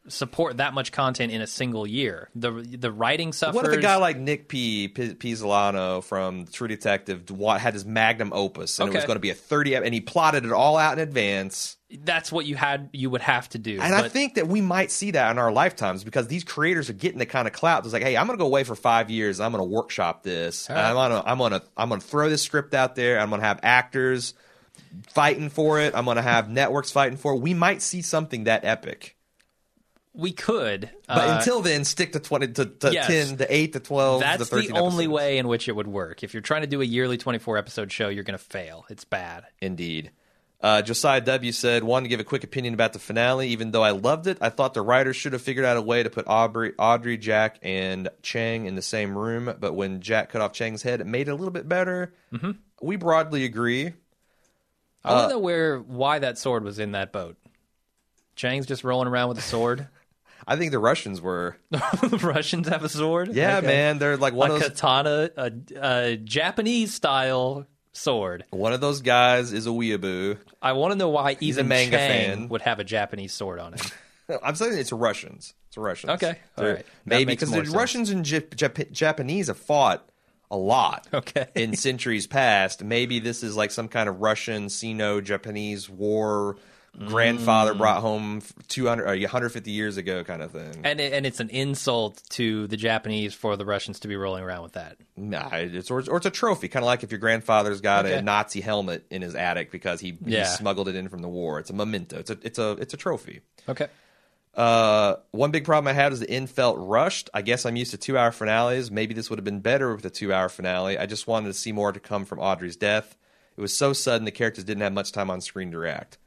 support 0.10 0.58
that 0.58 0.74
much 0.74 0.92
content 0.92 1.32
in 1.32 1.42
a 1.42 1.48
single 1.48 1.88
year. 1.88 2.30
The 2.36 2.52
the 2.52 2.92
writing 2.92 3.34
suffers. 3.34 3.56
What 3.56 3.66
if 3.66 3.74
a 3.74 3.82
guy 3.82 3.96
like 3.96 4.18
Nick 4.18 4.48
P. 4.48 4.88
P- 4.88 5.14
Pizzolano 5.16 6.04
from 6.04 6.46
True 6.46 6.68
Detective 6.68 7.30
had 7.60 7.74
his 7.74 7.86
magnum 7.86 8.32
opus 8.34 8.80
and 8.80 8.90
it 8.90 8.96
was 8.96 9.06
going 9.06 9.16
to 9.16 9.22
be 9.22 9.30
a 9.30 9.36
30 9.36 9.76
and 9.76 9.94
he 9.94 10.02
plotted 10.02 10.46
it 10.46 10.52
all 10.52 10.78
out 10.78 10.98
in 10.98 11.00
advance? 11.00 11.78
that's 12.04 12.32
what 12.32 12.46
you 12.46 12.56
had 12.56 12.90
you 12.94 13.10
would 13.10 13.22
have 13.22 13.50
to 13.50 13.58
do. 13.58 13.80
And 13.82 13.96
I 13.96 14.08
think 14.10 14.36
that 14.36 14.48
we 14.48 14.62
might 14.62 14.92
see 14.92 15.12
that 15.12 15.32
in 15.32 15.40
our 15.40 15.52
lifetimes 15.52 16.04
because 16.04 16.28
these 16.28 16.44
creators 16.44 16.90
are 16.90 16.94
getting 16.94 17.18
the 17.18 17.26
kind 17.26 17.48
of 17.48 17.54
clout. 17.54 17.84
It's 17.84 17.94
like, 17.94 18.04
hey, 18.04 18.16
I'm 18.16 18.28
going 18.28 18.38
to 18.38 18.42
go 18.42 18.46
away 18.46 18.64
for 18.64 18.76
five 18.76 19.10
years. 19.10 19.40
And 19.40 19.46
I'm 19.46 19.52
going 19.52 19.68
to 19.68 19.76
workshop 19.76 20.22
this. 20.22 20.70
And 20.70 20.78
I'm 20.78 20.94
going 20.94 21.12
to 21.12 21.28
I'm 21.28 21.38
going 21.40 21.52
to 21.54 21.64
I'm 21.76 21.90
going 21.90 22.02
to 22.02 22.06
throw 22.06 22.30
this 22.30 22.44
script 22.44 22.76
out 22.76 22.96
there. 22.96 23.20
I'm 23.20 23.30
going 23.30 23.42
to 23.42 23.48
have 23.48 23.60
actors 23.64 24.36
fighting 25.10 25.50
for 25.50 25.80
it. 25.80 25.96
I'm 25.96 26.06
going 26.06 26.18
to 26.18 26.22
have 26.22 26.50
networks 26.50 26.92
fighting 26.92 27.18
for 27.18 27.34
it. 27.34 27.42
We 27.42 27.54
might 27.54 27.82
see 27.82 28.02
something 28.02 28.44
that 28.44 28.66
epic. 28.66 29.16
We 30.14 30.32
could. 30.32 30.90
But 31.08 31.30
uh, 31.30 31.36
until 31.38 31.62
then, 31.62 31.86
stick 31.86 32.14
to 32.14 32.20
twenty 32.20 32.48
to, 32.48 32.66
to 32.66 32.94
yes. 32.94 33.08
ten, 33.08 33.38
to 33.38 33.54
eight, 33.54 33.74
to 33.74 33.80
twelve. 33.80 34.22
that's 34.22 34.50
the 34.50 34.72
only 34.74 35.06
episodes. 35.06 35.08
way 35.08 35.38
in 35.38 35.48
which 35.48 35.68
it 35.68 35.76
would 35.76 35.88
work. 35.88 36.24
If 36.24 36.34
you're 36.34 36.42
trying 36.42 36.62
to 36.62 36.68
do 36.68 36.82
a 36.82 36.86
yearly 36.86 37.18
24 37.18 37.58
episode 37.58 37.92
show, 37.92 38.10
you're 38.10 38.24
going 38.24 38.38
to 38.38 38.44
fail. 38.44 38.86
It's 38.90 39.06
bad. 39.06 39.46
Indeed. 39.62 40.12
Uh, 40.62 40.82
Josiah 40.82 41.22
W 41.22 41.52
said, 41.54 41.86
wanted 41.86 42.04
to 42.06 42.10
give 42.10 42.20
a 42.20 42.26
quick 42.26 42.44
opinion 42.44 42.74
about 42.74 42.92
the 42.92 43.00
finale. 43.00 43.48
Even 43.50 43.72
though 43.72 43.84
I 43.84 43.92
loved 43.92 44.28
it, 44.28 44.40
I 44.42 44.50
thought 44.50 44.74
the 44.74 44.82
writers 44.82 45.16
should 45.16 45.32
have 45.32 45.42
figured 45.42 45.66
out 45.66 45.78
a 45.78 45.82
way 45.82 46.04
to 46.04 46.10
put 46.10 46.28
Aubrey, 46.28 46.74
Audrey, 46.78 47.18
Jack, 47.18 47.60
and 47.62 48.10
Chang 48.24 48.66
in 48.66 48.76
the 48.76 48.82
same 48.82 49.18
room. 49.18 49.54
But 49.58 49.74
when 49.74 50.02
Jack 50.02 50.30
cut 50.30 50.42
off 50.42 50.52
Chang's 50.52 50.82
head, 50.82 51.00
it 51.00 51.08
made 51.08 51.30
it 51.30 51.32
a 51.32 51.36
little 51.36 51.54
bit 51.54 51.70
better. 51.70 52.14
Mm-hmm. 52.34 52.52
We 52.82 52.98
broadly 52.98 53.46
agree. 53.46 53.94
I 55.04 55.14
want 55.14 55.30
to 55.30 55.36
know 55.36 55.40
where 55.40 55.80
why 55.80 56.20
that 56.20 56.38
sword 56.38 56.66
was 56.66 56.78
in 56.78 56.92
that 56.92 57.14
boat. 57.14 57.38
Chang's 58.36 58.66
just 58.66 58.84
rolling 58.84 59.08
around 59.08 59.30
with 59.30 59.38
a 59.38 59.42
sword. 59.42 59.88
I 60.48 60.56
think 60.56 60.72
the 60.72 60.80
Russians 60.80 61.22
were. 61.22 61.58
the 61.72 62.20
Russians 62.24 62.68
have 62.68 62.84
a 62.84 62.90
sword. 62.90 63.34
Yeah, 63.34 63.58
Okay. 63.58 63.68
man. 63.68 64.00
They're 64.00 64.18
like 64.18 64.34
one 64.34 64.52
a 64.52 64.56
of 64.56 64.60
those. 64.62 64.70
katana, 64.70 65.30
a, 65.38 65.52
a 65.82 66.18
Japanese 66.18 66.94
style 66.94 67.66
sword. 67.94 68.46
One 68.52 68.74
of 68.74 68.82
those 68.82 69.02
guys 69.02 69.54
is 69.54 69.68
a 69.68 69.72
weeaboo. 69.72 70.38
I 70.62 70.74
want 70.74 70.92
to 70.94 70.98
know 70.98 71.10
why 71.10 71.32
a 71.32 71.38
even 71.42 71.68
manga 71.68 71.98
Chang 71.98 72.38
fan. 72.38 72.50
would 72.50 72.62
have 72.62 72.80
a 72.80 72.84
Japanese 72.84 73.34
sword 73.34 73.60
on 73.60 73.74
him. 73.74 74.40
I'm 74.44 74.56
saying 74.56 74.78
it's 74.78 74.92
Russians. 74.92 75.54
It's 75.70 75.78
Russians. 75.78 76.14
Okay, 76.14 76.38
all 76.58 76.66
right. 76.66 76.86
Maybe 77.06 77.34
because 77.34 77.50
the 77.50 77.58
sense. 77.58 77.70
Russians 77.70 78.10
and 78.12 78.24
Jap- 78.26 78.50
Jap- 78.56 78.92
Japanese 78.92 79.48
have 79.48 79.58
fought 79.58 80.08
a 80.52 80.58
lot. 80.58 81.08
Okay. 81.14 81.48
in 81.56 81.76
centuries 81.76 82.26
past. 82.28 82.84
Maybe 82.84 83.20
this 83.20 83.44
is 83.44 83.56
like 83.56 83.72
some 83.72 83.88
kind 83.88 84.08
of 84.10 84.20
Russian 84.22 84.70
Sino-Japanese 84.70 85.90
war. 85.90 86.58
Grandfather 87.08 87.74
Mm. 87.74 87.78
brought 87.78 88.02
home 88.02 88.42
200 88.68 89.04
or 89.08 89.16
150 89.16 89.72
years 89.72 89.98
ago, 89.98 90.24
kind 90.24 90.42
of 90.42 90.52
thing. 90.52 90.82
and 90.84 91.00
it, 91.00 91.14
and 91.14 91.26
it's 91.26 91.40
an 91.40 91.50
insult 91.50 92.22
to 92.32 92.68
the 92.68 92.76
Japanese 92.78 93.34
for 93.34 93.56
the 93.56 93.66
Russians 93.66 94.00
to 94.02 94.08
be 94.08 94.16
rolling 94.16 94.44
around 94.44 94.64
with 94.64 94.74
that. 94.74 94.98
Nah, 95.16 95.50
it's 95.54 95.90
or, 95.92 96.00
or 96.10 96.18
it's 96.18 96.26
a 96.26 96.30
trophy, 96.32 96.68
kind 96.68 96.84
of 96.84 96.88
like 96.88 97.04
if 97.04 97.12
your 97.12 97.20
grandfather's 97.20 97.80
got 97.82 98.06
a 98.06 98.22
Nazi 98.22 98.62
helmet 98.62 99.06
in 99.10 99.22
his 99.22 99.36
attic 99.36 99.72
because 99.72 100.00
he, 100.02 100.18
he 100.26 100.44
smuggled 100.46 100.88
it 100.90 100.96
in 100.96 101.08
from 101.10 101.22
the 101.22 101.30
war. 101.30 101.60
It's 101.60 101.70
a 101.70 101.74
memento. 101.74 102.18
It's 102.20 102.30
a 102.32 102.38
it's 102.42 102.60
a 102.60 102.72
it's 102.72 102.94
a 102.94 102.98
trophy. 102.98 103.42
Okay. 103.68 103.88
Uh, 104.56 105.16
one 105.32 105.52
big 105.52 105.64
problem 105.64 105.88
I 105.90 105.94
had 105.94 106.12
is 106.12 106.20
the 106.20 106.30
end 106.30 106.50
felt 106.50 106.76
rushed. 106.80 107.30
I 107.34 107.42
guess 107.44 107.66
I'm 107.66 107.76
used 107.76 107.92
to 107.92 107.98
two 107.98 108.18
hour 108.18 108.32
finales. 108.32 108.92
Maybe 108.92 109.14
this 109.14 109.30
would 109.30 109.40
have 109.40 109.46
been 109.46 109.62
better 109.62 109.96
with 109.96 110.04
a 110.06 110.10
two 110.10 110.34
hour 110.34 110.50
finale. 110.50 110.98
I 110.98 111.06
just 111.06 111.28
wanted 111.28 111.48
to 111.48 111.54
see 111.54 111.72
more 111.72 111.92
to 111.92 112.00
come 112.00 112.26
from 112.26 112.40
Audrey's 112.40 112.76
death. 112.76 113.16
It 113.56 113.62
was 113.62 113.76
so 113.76 113.94
sudden 113.94 114.26
the 114.26 114.32
characters 114.32 114.64
didn't 114.64 114.82
have 114.82 114.92
much 114.94 115.12
time 115.12 115.30
on 115.30 115.40
screen 115.42 115.72
to 115.72 115.78
react. 115.78 116.18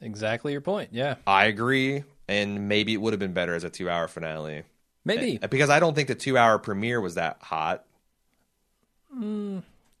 Exactly 0.00 0.52
your 0.52 0.60
point. 0.60 0.90
Yeah. 0.92 1.16
I 1.26 1.46
agree, 1.46 2.04
and 2.28 2.68
maybe 2.68 2.92
it 2.92 2.98
would 2.98 3.12
have 3.12 3.20
been 3.20 3.32
better 3.32 3.54
as 3.54 3.64
a 3.64 3.70
two 3.70 3.88
hour 3.88 4.08
finale. 4.08 4.64
Maybe. 5.04 5.38
Uh, 5.42 5.46
Because 5.46 5.70
I 5.70 5.80
don't 5.80 5.94
think 5.94 6.08
the 6.08 6.14
two 6.14 6.36
hour 6.36 6.58
premiere 6.58 7.00
was 7.00 7.14
that 7.14 7.38
hot. 7.40 7.84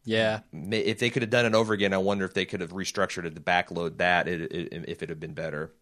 Yeah. 0.04 0.40
If 0.52 0.98
they 0.98 1.10
could 1.10 1.22
have 1.22 1.30
done 1.30 1.46
it 1.46 1.54
over 1.54 1.72
again, 1.72 1.94
I 1.94 1.98
wonder 1.98 2.24
if 2.24 2.34
they 2.34 2.44
could 2.44 2.60
have 2.60 2.72
restructured 2.72 3.24
it 3.24 3.34
to 3.34 3.40
backload 3.40 3.96
that 3.98 4.28
it, 4.28 4.52
it, 4.52 4.84
if 4.88 5.02
it 5.02 5.08
had 5.08 5.20
been 5.20 5.32
better. 5.34 5.72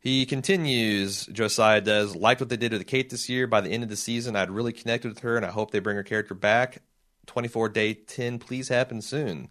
He 0.00 0.26
continues, 0.26 1.26
Josiah 1.26 1.80
does, 1.80 2.14
liked 2.14 2.40
what 2.40 2.48
they 2.48 2.56
did 2.56 2.72
with 2.72 2.86
Kate 2.86 3.10
this 3.10 3.28
year. 3.28 3.46
By 3.48 3.60
the 3.62 3.70
end 3.70 3.82
of 3.82 3.88
the 3.88 3.96
season, 3.96 4.36
I'd 4.36 4.50
really 4.50 4.72
connected 4.72 5.08
with 5.08 5.20
her, 5.20 5.36
and 5.36 5.44
I 5.44 5.50
hope 5.50 5.70
they 5.72 5.80
bring 5.80 5.96
her 5.96 6.04
character 6.04 6.34
back. 6.34 6.82
24 7.26 7.70
day 7.70 7.94
10, 7.94 8.38
please 8.38 8.68
happen 8.68 9.02
soon. 9.02 9.48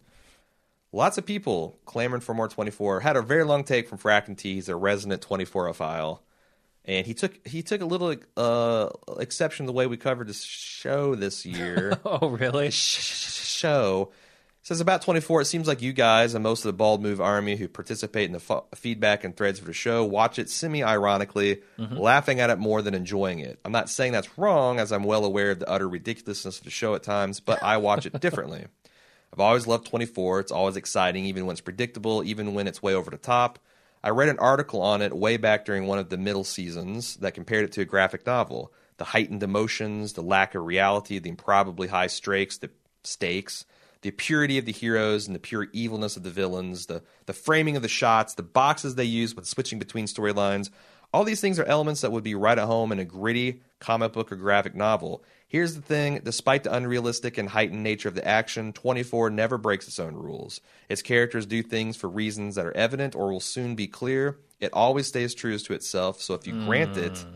Lots 0.96 1.18
of 1.18 1.26
people 1.26 1.78
clamoring 1.84 2.22
for 2.22 2.34
more 2.34 2.48
24. 2.48 3.02
Had 3.02 3.18
a 3.18 3.22
very 3.22 3.44
long 3.44 3.66
take 3.66 3.90
from 3.90 3.98
Frack 3.98 4.30
and 4.30 4.38
T. 4.38 4.54
He's 4.54 4.70
a 4.70 4.78
resident 4.78 5.22
24 5.22 5.74
file. 5.74 6.24
And 6.86 7.06
he 7.06 7.14
took 7.14 7.46
he 7.46 7.64
took 7.64 7.82
a 7.82 7.86
little 7.86 8.16
uh, 8.38 8.90
exception 9.20 9.66
to 9.66 9.68
the 9.68 9.74
way 9.74 9.88
we 9.88 9.98
covered 9.98 10.28
this 10.28 10.42
show 10.42 11.16
this 11.16 11.46
year 11.46 12.00
Oh, 12.06 12.30
really? 12.30 12.70
show 12.72 14.12
says 14.62 14.82
about 14.82 15.02
24 15.04 15.42
it 15.42 15.46
seems 15.46 15.68
like 15.68 15.82
you 15.82 15.94
guys 15.94 16.34
and 16.34 16.42
most 16.44 16.66
of 16.66 16.70
the 16.70 16.74
bald 16.74 17.02
move 17.02 17.22
army 17.22 17.56
who 17.56 17.68
participate 17.68 18.26
in 18.26 18.32
the 18.32 18.42
f- 18.50 18.64
feedback 18.80 19.24
and 19.24 19.38
threads 19.38 19.60
for 19.60 19.66
the 19.66 19.74
show 19.74 20.04
watch 20.04 20.40
it 20.40 20.50
semi 20.50 20.84
ironically 20.84 21.62
laughing 21.78 22.40
at 22.40 22.50
it 22.50 22.58
more 22.58 22.82
than 22.82 22.96
enjoying 22.96 23.38
it 23.40 23.60
i'm 23.64 23.72
not 23.72 23.90
saying 23.92 24.12
that's 24.12 24.38
wrong 24.40 24.80
as 24.80 24.92
i'm 24.92 25.04
well 25.04 25.24
aware 25.24 25.52
of 25.52 25.60
the 25.60 25.70
utter 25.70 25.88
ridiculousness 25.88 26.58
of 26.58 26.64
the 26.64 26.72
show 26.72 26.96
at 26.96 27.04
times 27.04 27.40
but 27.40 27.62
i 27.62 27.78
watch 27.78 28.08
it 28.08 28.20
differently 28.20 28.66
i've 29.36 29.42
always 29.42 29.68
loved 29.68 29.86
24 29.88 30.40
it's 30.40 30.52
always 30.52 30.78
exciting 30.78 31.26
even 31.26 31.46
when 31.46 31.54
it's 31.54 31.62
predictable 31.62 32.24
even 32.24 32.54
when 32.54 32.68
it's 32.68 32.82
way 32.82 32.94
over 32.94 33.12
the 33.12 33.18
top. 33.18 33.60
I 34.02 34.10
read 34.10 34.30
an 34.30 34.40
article 34.40 34.82
on 34.82 35.02
it 35.02 35.18
way 35.18 35.38
back 35.38 35.66
during 35.66 35.88
one 35.88 35.98
of 35.98 36.10
the 36.10 36.18
middle 36.18 36.44
seasons 36.44 37.16
that 37.18 37.34
compared 37.34 37.66
it 37.66 37.72
to 37.74 37.82
a 37.82 37.86
graphic 37.86 38.26
novel. 38.26 38.72
The 38.98 39.04
heightened 39.04 39.44
emotions 39.44 40.14
the 40.14 40.22
lack 40.22 40.56
of 40.56 40.64
reality 40.64 41.20
the 41.20 41.30
improbably 41.30 41.90
high 41.90 42.08
stakes 42.08 42.58
the 42.58 42.70
stakes 43.04 43.66
the 44.06 44.12
purity 44.12 44.60
of 44.60 44.66
the 44.66 44.72
heroes 44.72 45.26
and 45.26 45.36
the 45.36 45.40
pure 45.40 45.68
evilness 45.74 46.16
of 46.16 46.22
the 46.22 46.30
villains, 46.30 46.86
the 46.86 47.02
the 47.26 47.34
framing 47.34 47.76
of 47.76 47.82
the 47.82 47.88
shots, 47.88 48.36
the 48.36 48.44
boxes 48.44 48.94
they 48.94 49.04
use 49.04 49.36
with 49.36 49.48
switching 49.48 49.80
between 49.80 50.06
storylines. 50.06 50.70
All 51.16 51.24
these 51.24 51.40
things 51.40 51.60
are 51.60 51.64
elements 51.64 52.02
that 52.02 52.12
would 52.12 52.26
be 52.26 52.36
right 52.36 52.60
at 52.60 52.66
home 52.66 52.92
in 52.92 53.00
a 53.00 53.06
gritty 53.06 53.62
comic 53.80 54.12
book 54.12 54.34
or 54.34 54.36
graphic 54.36 54.76
novel. 54.76 55.24
Here's 55.48 55.74
the 55.74 55.82
thing 55.82 56.20
despite 56.22 56.66
the 56.66 56.76
unrealistic 56.76 57.38
and 57.38 57.48
heightened 57.48 57.82
nature 57.82 58.10
of 58.10 58.16
the 58.16 58.28
action, 58.28 58.74
24 58.74 59.30
never 59.30 59.58
breaks 59.58 59.88
its 59.88 59.98
own 59.98 60.16
rules. 60.16 60.60
Its 60.90 61.02
characters 61.02 61.46
do 61.46 61.64
things 61.64 61.96
for 61.96 62.10
reasons 62.10 62.56
that 62.56 62.66
are 62.66 62.76
evident 62.76 63.16
or 63.16 63.32
will 63.32 63.40
soon 63.40 63.76
be 63.76 63.88
clear. 63.88 64.40
It 64.60 64.74
always 64.74 65.08
stays 65.08 65.34
true 65.34 65.58
to 65.58 65.74
itself, 65.74 66.22
so 66.22 66.34
if 66.34 66.46
you 66.46 66.66
grant 66.66 66.98
it 66.98 67.18
hmm. 67.18 67.36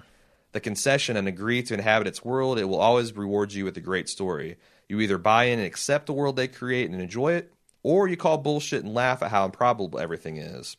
the 0.52 0.60
concession 0.60 1.16
and 1.16 1.30
agree 1.30 1.64
to 1.64 1.74
inhabit 1.74 2.08
its 2.08 2.26
world, 2.26 2.60
it 2.60 2.66
will 2.66 2.82
always 2.82 3.16
reward 3.16 3.54
you 3.54 3.64
with 3.64 3.78
a 3.78 3.82
great 3.82 4.10
story. 4.10 4.58
You 4.90 5.00
either 5.00 5.18
buy 5.18 5.46
in 5.46 5.60
and 5.60 5.66
accept 5.66 6.08
the 6.08 6.12
world 6.12 6.36
they 6.36 6.50
create 6.50 6.90
and 6.90 7.02
enjoy 7.02 7.32
it, 7.36 7.54
or 7.84 8.10
you 8.10 8.18
call 8.18 8.40
bullshit 8.40 8.84
and 8.84 8.94
laugh 8.94 9.24
at 9.24 9.32
how 9.32 9.46
improbable 9.46 9.98
everything 9.98 10.36
is. 10.36 10.76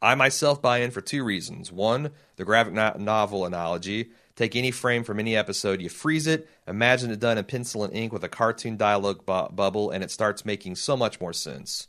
I 0.00 0.14
myself 0.14 0.62
buy 0.62 0.78
in 0.78 0.90
for 0.90 1.00
two 1.00 1.24
reasons. 1.24 1.72
One, 1.72 2.10
the 2.36 2.44
graphic 2.44 2.72
no- 2.72 2.94
novel 2.98 3.44
analogy. 3.44 4.10
Take 4.36 4.54
any 4.54 4.70
frame 4.70 5.02
from 5.02 5.18
any 5.18 5.34
episode, 5.34 5.82
you 5.82 5.88
freeze 5.88 6.28
it, 6.28 6.48
imagine 6.64 7.10
it 7.10 7.18
done 7.18 7.38
in 7.38 7.44
pencil 7.44 7.82
and 7.82 7.92
ink 7.92 8.12
with 8.12 8.22
a 8.22 8.28
cartoon 8.28 8.76
dialogue 8.76 9.26
bu- 9.26 9.48
bubble, 9.48 9.90
and 9.90 10.04
it 10.04 10.12
starts 10.12 10.44
making 10.44 10.76
so 10.76 10.96
much 10.96 11.20
more 11.20 11.32
sense. 11.32 11.88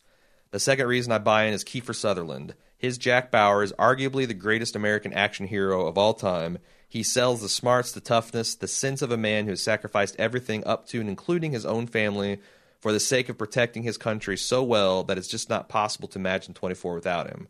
The 0.50 0.60
second 0.60 0.88
reason 0.88 1.12
I 1.12 1.20
buy 1.20 1.44
in 1.44 1.54
is 1.54 1.64
Kiefer 1.64 1.94
Sutherland. 1.94 2.56
His 2.76 2.98
Jack 2.98 3.30
Bauer 3.30 3.62
is 3.62 3.74
arguably 3.74 4.28
the 4.28 4.34
greatest 4.34 4.76
American 4.76 5.14
action 5.14 5.46
hero 5.46 5.86
of 5.86 5.96
all 5.96 6.16
time. 6.16 6.58
He 6.88 7.04
sells 7.04 7.42
the 7.42 7.50
smarts, 7.50 7.92
the 7.92 8.02
toughness, 8.02 8.56
the 8.56 8.68
sense 8.68 9.04
of 9.04 9.12
a 9.12 9.18
man 9.18 9.44
who 9.46 9.52
has 9.52 9.62
sacrificed 9.62 10.16
everything 10.18 10.66
up 10.66 10.88
to 10.88 11.00
and 11.00 11.08
including 11.08 11.52
his 11.52 11.68
own 11.68 11.86
family 11.86 12.40
for 12.80 12.92
the 12.92 13.00
sake 13.00 13.30
of 13.30 13.38
protecting 13.38 13.84
his 13.84 13.98
country 13.98 14.38
so 14.38 14.64
well 14.64 15.04
that 15.04 15.20
it's 15.20 15.28
just 15.28 15.52
not 15.52 15.70
possible 15.70 16.08
to 16.08 16.18
imagine 16.18 16.56
24 16.56 16.96
without 16.96 17.28
him. 17.28 17.48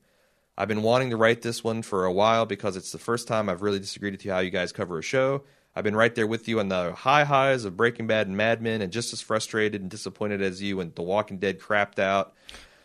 I've 0.59 0.67
been 0.67 0.81
wanting 0.81 1.11
to 1.11 1.17
write 1.17 1.41
this 1.41 1.63
one 1.63 1.81
for 1.83 2.03
a 2.03 2.11
while 2.11 2.45
because 2.45 2.75
it's 2.75 2.91
the 2.91 2.97
first 2.97 3.29
time 3.29 3.47
I've 3.47 3.61
really 3.61 3.79
disagreed 3.79 4.11
with 4.11 4.25
you 4.25 4.33
how 4.33 4.39
you 4.39 4.49
guys 4.49 4.73
cover 4.73 4.99
a 4.99 5.01
show. 5.01 5.45
I've 5.73 5.85
been 5.85 5.95
right 5.95 6.13
there 6.13 6.27
with 6.27 6.49
you 6.49 6.59
on 6.59 6.67
the 6.67 6.91
high 6.91 7.23
highs 7.23 7.63
of 7.63 7.77
Breaking 7.77 8.07
Bad 8.07 8.27
and 8.27 8.35
Mad 8.35 8.61
Men, 8.61 8.81
and 8.81 8.91
just 8.91 9.13
as 9.13 9.21
frustrated 9.21 9.79
and 9.79 9.89
disappointed 9.89 10.41
as 10.41 10.61
you 10.61 10.75
when 10.75 10.91
The 10.93 11.01
Walking 11.01 11.37
Dead 11.37 11.61
crapped 11.61 11.97
out. 11.97 12.33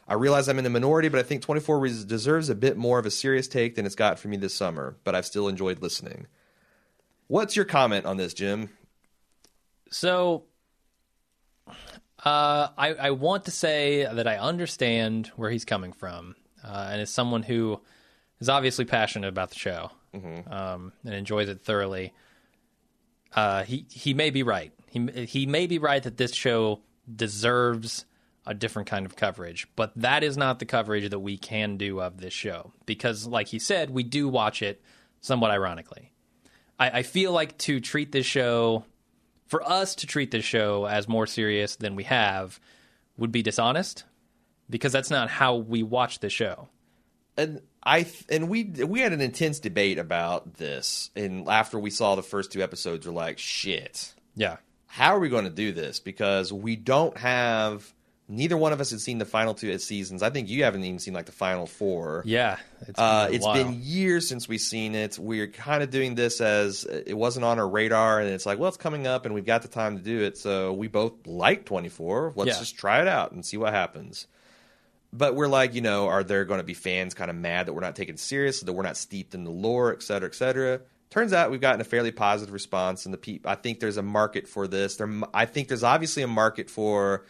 I 0.06 0.14
realize 0.14 0.48
I'm 0.48 0.58
in 0.58 0.64
the 0.64 0.70
minority, 0.70 1.08
but 1.08 1.18
I 1.18 1.24
think 1.24 1.42
24 1.42 1.88
deserves 2.06 2.48
a 2.48 2.54
bit 2.54 2.76
more 2.76 3.00
of 3.00 3.06
a 3.06 3.10
serious 3.10 3.48
take 3.48 3.74
than 3.74 3.86
it's 3.86 3.96
got 3.96 4.20
for 4.20 4.28
me 4.28 4.36
this 4.36 4.54
summer. 4.54 4.96
But 5.02 5.16
I've 5.16 5.26
still 5.26 5.48
enjoyed 5.48 5.82
listening. 5.82 6.28
What's 7.26 7.56
your 7.56 7.64
comment 7.64 8.06
on 8.06 8.18
this, 8.18 8.34
Jim? 8.34 8.68
So, 9.90 10.44
uh, 11.66 12.68
I, 12.78 12.94
I 13.00 13.10
want 13.10 13.46
to 13.46 13.50
say 13.50 14.04
that 14.04 14.28
I 14.28 14.36
understand 14.36 15.32
where 15.34 15.50
he's 15.50 15.64
coming 15.64 15.92
from, 15.92 16.36
uh, 16.64 16.88
and 16.92 17.00
as 17.00 17.10
someone 17.10 17.42
who 17.42 17.80
is 18.40 18.48
obviously 18.48 18.84
passionate 18.84 19.28
about 19.28 19.50
the 19.50 19.58
show 19.58 19.90
um, 20.50 20.92
and 21.04 21.14
enjoys 21.14 21.48
it 21.48 21.62
thoroughly, 21.62 22.12
uh, 23.34 23.64
he 23.64 23.86
he 23.90 24.14
may 24.14 24.30
be 24.30 24.42
right. 24.42 24.72
He 24.88 25.26
he 25.26 25.46
may 25.46 25.66
be 25.66 25.78
right 25.78 26.02
that 26.02 26.16
this 26.16 26.34
show 26.34 26.80
deserves 27.14 28.06
a 28.46 28.54
different 28.54 28.88
kind 28.88 29.06
of 29.06 29.16
coverage, 29.16 29.66
but 29.74 29.92
that 29.96 30.22
is 30.22 30.36
not 30.36 30.58
the 30.58 30.66
coverage 30.66 31.08
that 31.08 31.18
we 31.18 31.36
can 31.36 31.76
do 31.76 32.00
of 32.00 32.18
this 32.20 32.32
show 32.32 32.72
because, 32.86 33.26
like 33.26 33.48
he 33.48 33.58
said, 33.58 33.90
we 33.90 34.02
do 34.02 34.28
watch 34.28 34.62
it 34.62 34.82
somewhat 35.20 35.50
ironically. 35.50 36.12
I, 36.78 36.90
I 36.90 37.02
feel 37.02 37.32
like 37.32 37.56
to 37.58 37.80
treat 37.80 38.12
this 38.12 38.26
show 38.26 38.84
for 39.46 39.62
us 39.62 39.94
to 39.96 40.06
treat 40.06 40.30
this 40.30 40.44
show 40.44 40.86
as 40.86 41.08
more 41.08 41.26
serious 41.26 41.76
than 41.76 41.96
we 41.96 42.04
have 42.04 42.60
would 43.16 43.32
be 43.32 43.42
dishonest 43.42 44.04
because 44.70 44.92
that's 44.92 45.10
not 45.10 45.28
how 45.30 45.56
we 45.56 45.82
watch 45.82 46.20
the 46.20 46.30
show. 46.30 46.68
and 47.36 47.60
I 47.86 48.06
and 48.30 48.48
we 48.48 48.64
we 48.64 49.00
had 49.00 49.12
an 49.12 49.20
intense 49.20 49.58
debate 49.60 49.98
about 49.98 50.54
this, 50.54 51.10
and 51.14 51.48
after 51.48 51.78
we 51.78 51.90
saw 51.90 52.14
the 52.14 52.22
first 52.22 52.50
two 52.52 52.62
episodes, 52.62 53.06
we're 53.06 53.12
like, 53.12 53.38
shit, 53.38 54.14
Yeah. 54.36 54.56
how 54.86 55.14
are 55.14 55.18
we 55.18 55.28
going 55.28 55.44
to 55.44 55.50
do 55.50 55.72
this? 55.72 56.00
Because 56.00 56.52
we 56.52 56.76
don't 56.76 57.16
have 57.18 57.92
neither 58.26 58.56
one 58.56 58.72
of 58.72 58.80
us 58.80 58.90
had 58.90 59.00
seen 59.02 59.18
the 59.18 59.26
final 59.26 59.52
two 59.52 59.76
seasons. 59.76 60.22
I 60.22 60.30
think 60.30 60.48
you 60.48 60.64
haven't 60.64 60.82
even 60.82 60.98
seen 60.98 61.12
like 61.12 61.26
the 61.26 61.32
final 61.32 61.66
four. 61.66 62.22
Yeah. 62.24 62.56
it's 62.80 62.92
been 62.92 62.94
uh, 63.04 63.28
it's 63.30 63.44
while. 63.44 63.54
been 63.62 63.78
years 63.82 64.26
since 64.26 64.48
we've 64.48 64.62
seen 64.62 64.94
it. 64.94 65.18
We're 65.18 65.46
kind 65.48 65.82
of 65.82 65.90
doing 65.90 66.14
this 66.14 66.40
as 66.40 66.84
it 66.84 67.12
wasn't 67.14 67.44
on 67.44 67.58
our 67.58 67.68
radar, 67.68 68.18
and 68.20 68.30
it's 68.30 68.46
like, 68.46 68.58
well, 68.58 68.68
it's 68.68 68.78
coming 68.78 69.06
up, 69.06 69.26
and 69.26 69.34
we've 69.34 69.44
got 69.44 69.60
the 69.60 69.68
time 69.68 69.98
to 69.98 70.02
do 70.02 70.22
it. 70.22 70.38
So 70.38 70.72
we 70.72 70.88
both 70.88 71.26
like 71.26 71.66
24. 71.66 72.32
Let's 72.34 72.48
Yeah. 72.52 72.58
just 72.60 72.76
try 72.78 73.02
it 73.02 73.08
out 73.08 73.32
and 73.32 73.44
see 73.44 73.58
what 73.58 73.74
happens. 73.74 74.26
But 75.16 75.36
we're 75.36 75.46
like, 75.48 75.74
you 75.74 75.80
know, 75.80 76.08
are 76.08 76.24
there 76.24 76.44
going 76.44 76.58
to 76.58 76.64
be 76.64 76.74
fans 76.74 77.14
kind 77.14 77.30
of 77.30 77.36
mad 77.36 77.66
that 77.66 77.72
we're 77.72 77.80
not 77.82 77.94
taken 77.94 78.16
serious, 78.16 78.60
that 78.60 78.72
we're 78.72 78.82
not 78.82 78.96
steeped 78.96 79.32
in 79.34 79.44
the 79.44 79.50
lore, 79.50 79.92
et 79.92 80.02
cetera, 80.02 80.28
et 80.28 80.34
cetera? 80.34 80.80
Turns 81.10 81.32
out 81.32 81.52
we've 81.52 81.60
gotten 81.60 81.80
a 81.80 81.84
fairly 81.84 82.10
positive 82.10 82.52
response, 82.52 83.04
and 83.04 83.14
the 83.14 83.18
peop- 83.18 83.46
I 83.46 83.54
think 83.54 83.78
there's 83.78 83.96
a 83.96 84.02
market 84.02 84.48
for 84.48 84.66
this. 84.66 84.96
There, 84.96 85.08
I 85.32 85.46
think 85.46 85.68
there's 85.68 85.84
obviously 85.84 86.24
a 86.24 86.26
market 86.26 86.68
for 86.68 87.24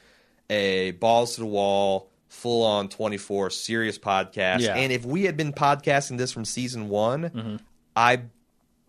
a 0.49 0.93
balls 0.93 1.35
to 1.35 1.43
the 1.43 1.47
wall, 1.47 2.09
full 2.29 2.65
on 2.65 2.89
24 2.89 3.51
serious 3.51 3.99
podcast. 3.99 4.61
Yeah. 4.61 4.75
And 4.77 4.91
if 4.91 5.05
we 5.05 5.25
had 5.25 5.37
been 5.37 5.53
podcasting 5.53 6.17
this 6.17 6.33
from 6.33 6.45
season 6.47 6.89
one, 6.89 7.25
Mm-hmm. 7.25 7.57
I 7.95 8.23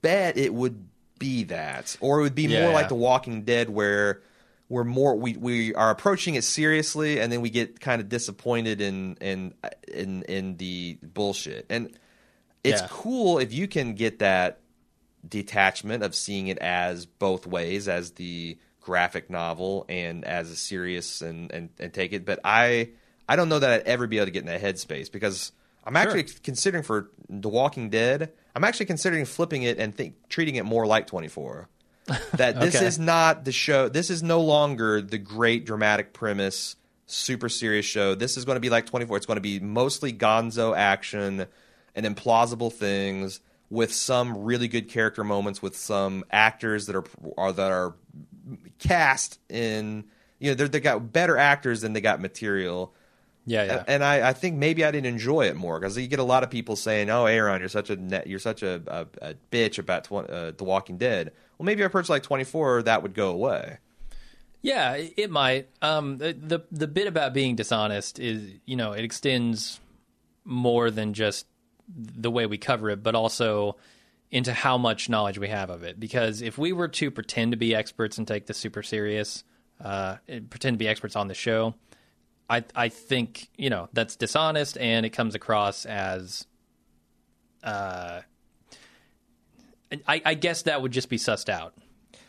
bet 0.01 0.37
it 0.37 0.53
would 0.53 0.87
be 1.19 1.43
that, 1.45 1.95
or 1.99 2.19
it 2.19 2.23
would 2.23 2.35
be 2.35 2.47
more 2.47 2.57
Yeah. 2.59 2.69
like 2.69 2.87
The 2.89 2.95
Walking 2.95 3.43
Dead, 3.43 3.69
where 3.69 4.21
we're 4.69 4.83
more 4.83 5.15
we, 5.15 5.37
we 5.37 5.73
are 5.75 5.91
approaching 5.91 6.35
it 6.35 6.43
seriously, 6.43 7.19
and 7.19 7.31
then 7.31 7.41
we 7.41 7.49
get 7.49 7.79
kind 7.79 8.01
of 8.01 8.09
disappointed 8.09 8.81
in 8.81 9.15
in 9.21 9.53
in 9.87 10.23
in 10.23 10.57
the 10.57 10.97
bullshit. 11.03 11.65
And 11.69 11.97
it's 12.63 12.81
Yeah. 12.81 12.87
cool 12.89 13.37
if 13.39 13.53
you 13.53 13.67
can 13.67 13.93
get 13.93 14.19
that 14.19 14.59
detachment 15.27 16.03
of 16.03 16.15
seeing 16.15 16.47
it 16.47 16.57
as 16.59 17.05
both 17.05 17.45
ways, 17.47 17.87
as 17.87 18.11
the 18.11 18.57
graphic 18.81 19.29
novel 19.29 19.85
and 19.89 20.23
as 20.23 20.51
a 20.51 20.55
serious 20.55 21.21
and, 21.21 21.51
and, 21.51 21.69
and 21.79 21.91
take 21.93 22.13
it. 22.13 22.25
But 22.25 22.39
I 22.43 22.89
I 23.27 23.35
don't 23.35 23.49
know 23.49 23.59
that 23.59 23.69
I'd 23.71 23.87
ever 23.87 24.07
be 24.07 24.17
able 24.17 24.27
to 24.27 24.31
get 24.31 24.41
in 24.41 24.47
that 24.47 24.61
headspace 24.61 25.11
because 25.11 25.51
I'm 25.83 25.95
actually 25.95 26.23
considering 26.43 26.83
for 26.83 27.09
The 27.29 27.49
Walking 27.49 27.89
Dead, 27.89 28.31
I'm 28.55 28.63
actually 28.63 28.87
considering 28.87 29.25
flipping 29.25 29.63
it 29.63 29.79
and 29.79 29.95
think 29.95 30.15
treating 30.29 30.55
it 30.55 30.65
more 30.65 30.85
like 30.87 31.07
24. 31.07 31.67
That 32.37 32.59
this 32.59 32.75
Okay. 32.75 32.85
is 32.85 32.99
not 32.99 33.45
the 33.45 33.51
show. 33.51 33.89
This 33.89 34.09
is 34.09 34.21
no 34.21 34.41
longer 34.41 35.01
the 35.01 35.17
great 35.17 35.65
dramatic 35.65 36.13
premise, 36.13 36.75
super 37.07 37.49
serious 37.49 37.85
show. 37.85 38.13
This 38.15 38.37
is 38.37 38.45
going 38.45 38.57
to 38.57 38.59
be 38.59 38.69
like 38.69 38.85
24. 38.85 39.17
It's 39.17 39.25
going 39.25 39.37
to 39.37 39.41
be 39.41 39.59
mostly 39.59 40.13
gonzo 40.13 40.75
action 40.77 41.47
and 41.95 42.05
implausible 42.05 42.71
things 42.71 43.39
with 43.71 43.91
some 43.93 44.43
really 44.43 44.67
good 44.67 44.89
character 44.89 45.23
moments 45.23 45.61
with 45.61 45.75
some 45.75 46.23
actors 46.29 46.85
that 46.85 46.95
are, 46.95 47.05
are 47.37 47.51
that 47.51 47.71
are 47.71 47.95
cast 48.77 49.39
in 49.49 50.03
you 50.39 50.53
know 50.53 50.67
they 50.67 50.79
got 50.79 51.11
better 51.11 51.37
actors 51.37 51.81
than 51.81 51.93
they 51.93 52.01
got 52.01 52.21
material 52.21 52.93
Yeah, 53.45 53.63
yeah. 53.63 53.83
and 53.87 54.03
I, 54.03 54.29
I 54.29 54.33
think 54.33 54.55
maybe 54.57 54.83
I 54.85 54.91
didn't 54.91 55.07
enjoy 55.07 55.47
it 55.47 55.55
more 55.55 55.79
because 55.79 55.97
you 55.97 56.07
get 56.07 56.19
a 56.19 56.23
lot 56.23 56.43
of 56.43 56.49
people 56.51 56.75
saying, 56.75 57.09
"Oh, 57.09 57.25
Aaron, 57.25 57.59
you're 57.59 57.69
such 57.69 57.89
a 57.89 57.95
net, 57.95 58.27
you're 58.27 58.39
such 58.39 58.61
a, 58.63 58.81
a, 58.87 59.29
a 59.29 59.33
bitch 59.51 59.79
about 59.79 60.03
tw- 60.05 60.29
uh, 60.29 60.51
The 60.51 60.63
Walking 60.63 60.97
Dead." 60.97 61.31
Well, 61.57 61.65
maybe 61.65 61.81
if 61.81 61.89
I 61.89 61.91
purchased 61.91 62.09
like 62.09 62.23
24, 62.23 62.83
that 62.83 63.03
would 63.03 63.13
go 63.13 63.29
away. 63.29 63.77
Yeah, 64.61 64.93
it 64.93 65.13
it 65.17 65.31
might. 65.31 65.69
Um, 65.81 66.17
the, 66.17 66.33
the 66.33 66.59
the 66.71 66.87
bit 66.87 67.07
about 67.07 67.33
being 67.33 67.55
dishonest 67.55 68.19
is, 68.19 68.51
you 68.65 68.75
know, 68.75 68.93
it 68.93 69.03
extends 69.03 69.79
more 70.43 70.89
than 70.89 71.13
just 71.13 71.45
the 71.87 72.31
way 72.31 72.45
we 72.45 72.57
cover 72.57 72.89
it, 72.89 73.03
but 73.03 73.13
also 73.13 73.77
into 74.31 74.53
how 74.53 74.77
much 74.77 75.07
knowledge 75.07 75.37
we 75.37 75.49
have 75.49 75.69
of 75.69 75.83
it. 75.83 75.99
Because 75.99 76.41
if 76.41 76.57
we 76.57 76.73
were 76.73 76.87
to 76.87 77.11
pretend 77.11 77.51
to 77.51 77.57
be 77.57 77.75
experts 77.75 78.17
and 78.17 78.27
take 78.27 78.47
this 78.47 78.57
super 78.57 78.81
serious, 78.81 79.43
uh, 79.83 80.17
pretend 80.49 80.75
to 80.75 80.77
be 80.79 80.87
experts 80.87 81.15
on 81.15 81.27
the 81.27 81.35
show, 81.35 81.75
I 82.49 82.63
I 82.75 82.89
think 82.89 83.49
you 83.57 83.69
know 83.69 83.89
that's 83.93 84.15
dishonest 84.15 84.77
and 84.77 85.05
it 85.05 85.11
comes 85.11 85.35
across 85.35 85.85
as, 85.85 86.47
uh, 87.63 88.21
I, 90.07 90.21
I 90.25 90.33
guess 90.33 90.63
that 90.63 90.81
would 90.81 90.91
just 90.91 91.09
be 91.09 91.17
sussed 91.17 91.49
out 91.49 91.73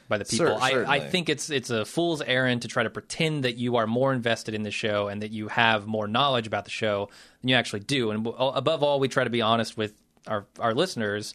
by 0.08 0.18
the 0.18 0.24
people. 0.24 0.56
I, 0.56 0.84
I 0.84 1.00
think 1.00 1.28
it's 1.28 1.50
it's 1.50 1.70
a 1.70 1.84
fool's 1.84 2.22
errand 2.22 2.62
to 2.62 2.68
try 2.68 2.82
to 2.82 2.90
pretend 2.90 3.44
that 3.44 3.56
you 3.56 3.76
are 3.76 3.86
more 3.86 4.12
invested 4.12 4.54
in 4.54 4.62
the 4.62 4.70
show 4.70 5.08
and 5.08 5.22
that 5.22 5.32
you 5.32 5.48
have 5.48 5.86
more 5.86 6.06
knowledge 6.06 6.46
about 6.46 6.64
the 6.64 6.70
show 6.70 7.08
than 7.40 7.48
you 7.48 7.56
actually 7.56 7.80
do. 7.80 8.10
And 8.10 8.26
above 8.26 8.82
all, 8.82 9.00
we 9.00 9.08
try 9.08 9.24
to 9.24 9.30
be 9.30 9.42
honest 9.42 9.76
with 9.76 9.94
our 10.26 10.46
our 10.58 10.74
listeners. 10.74 11.34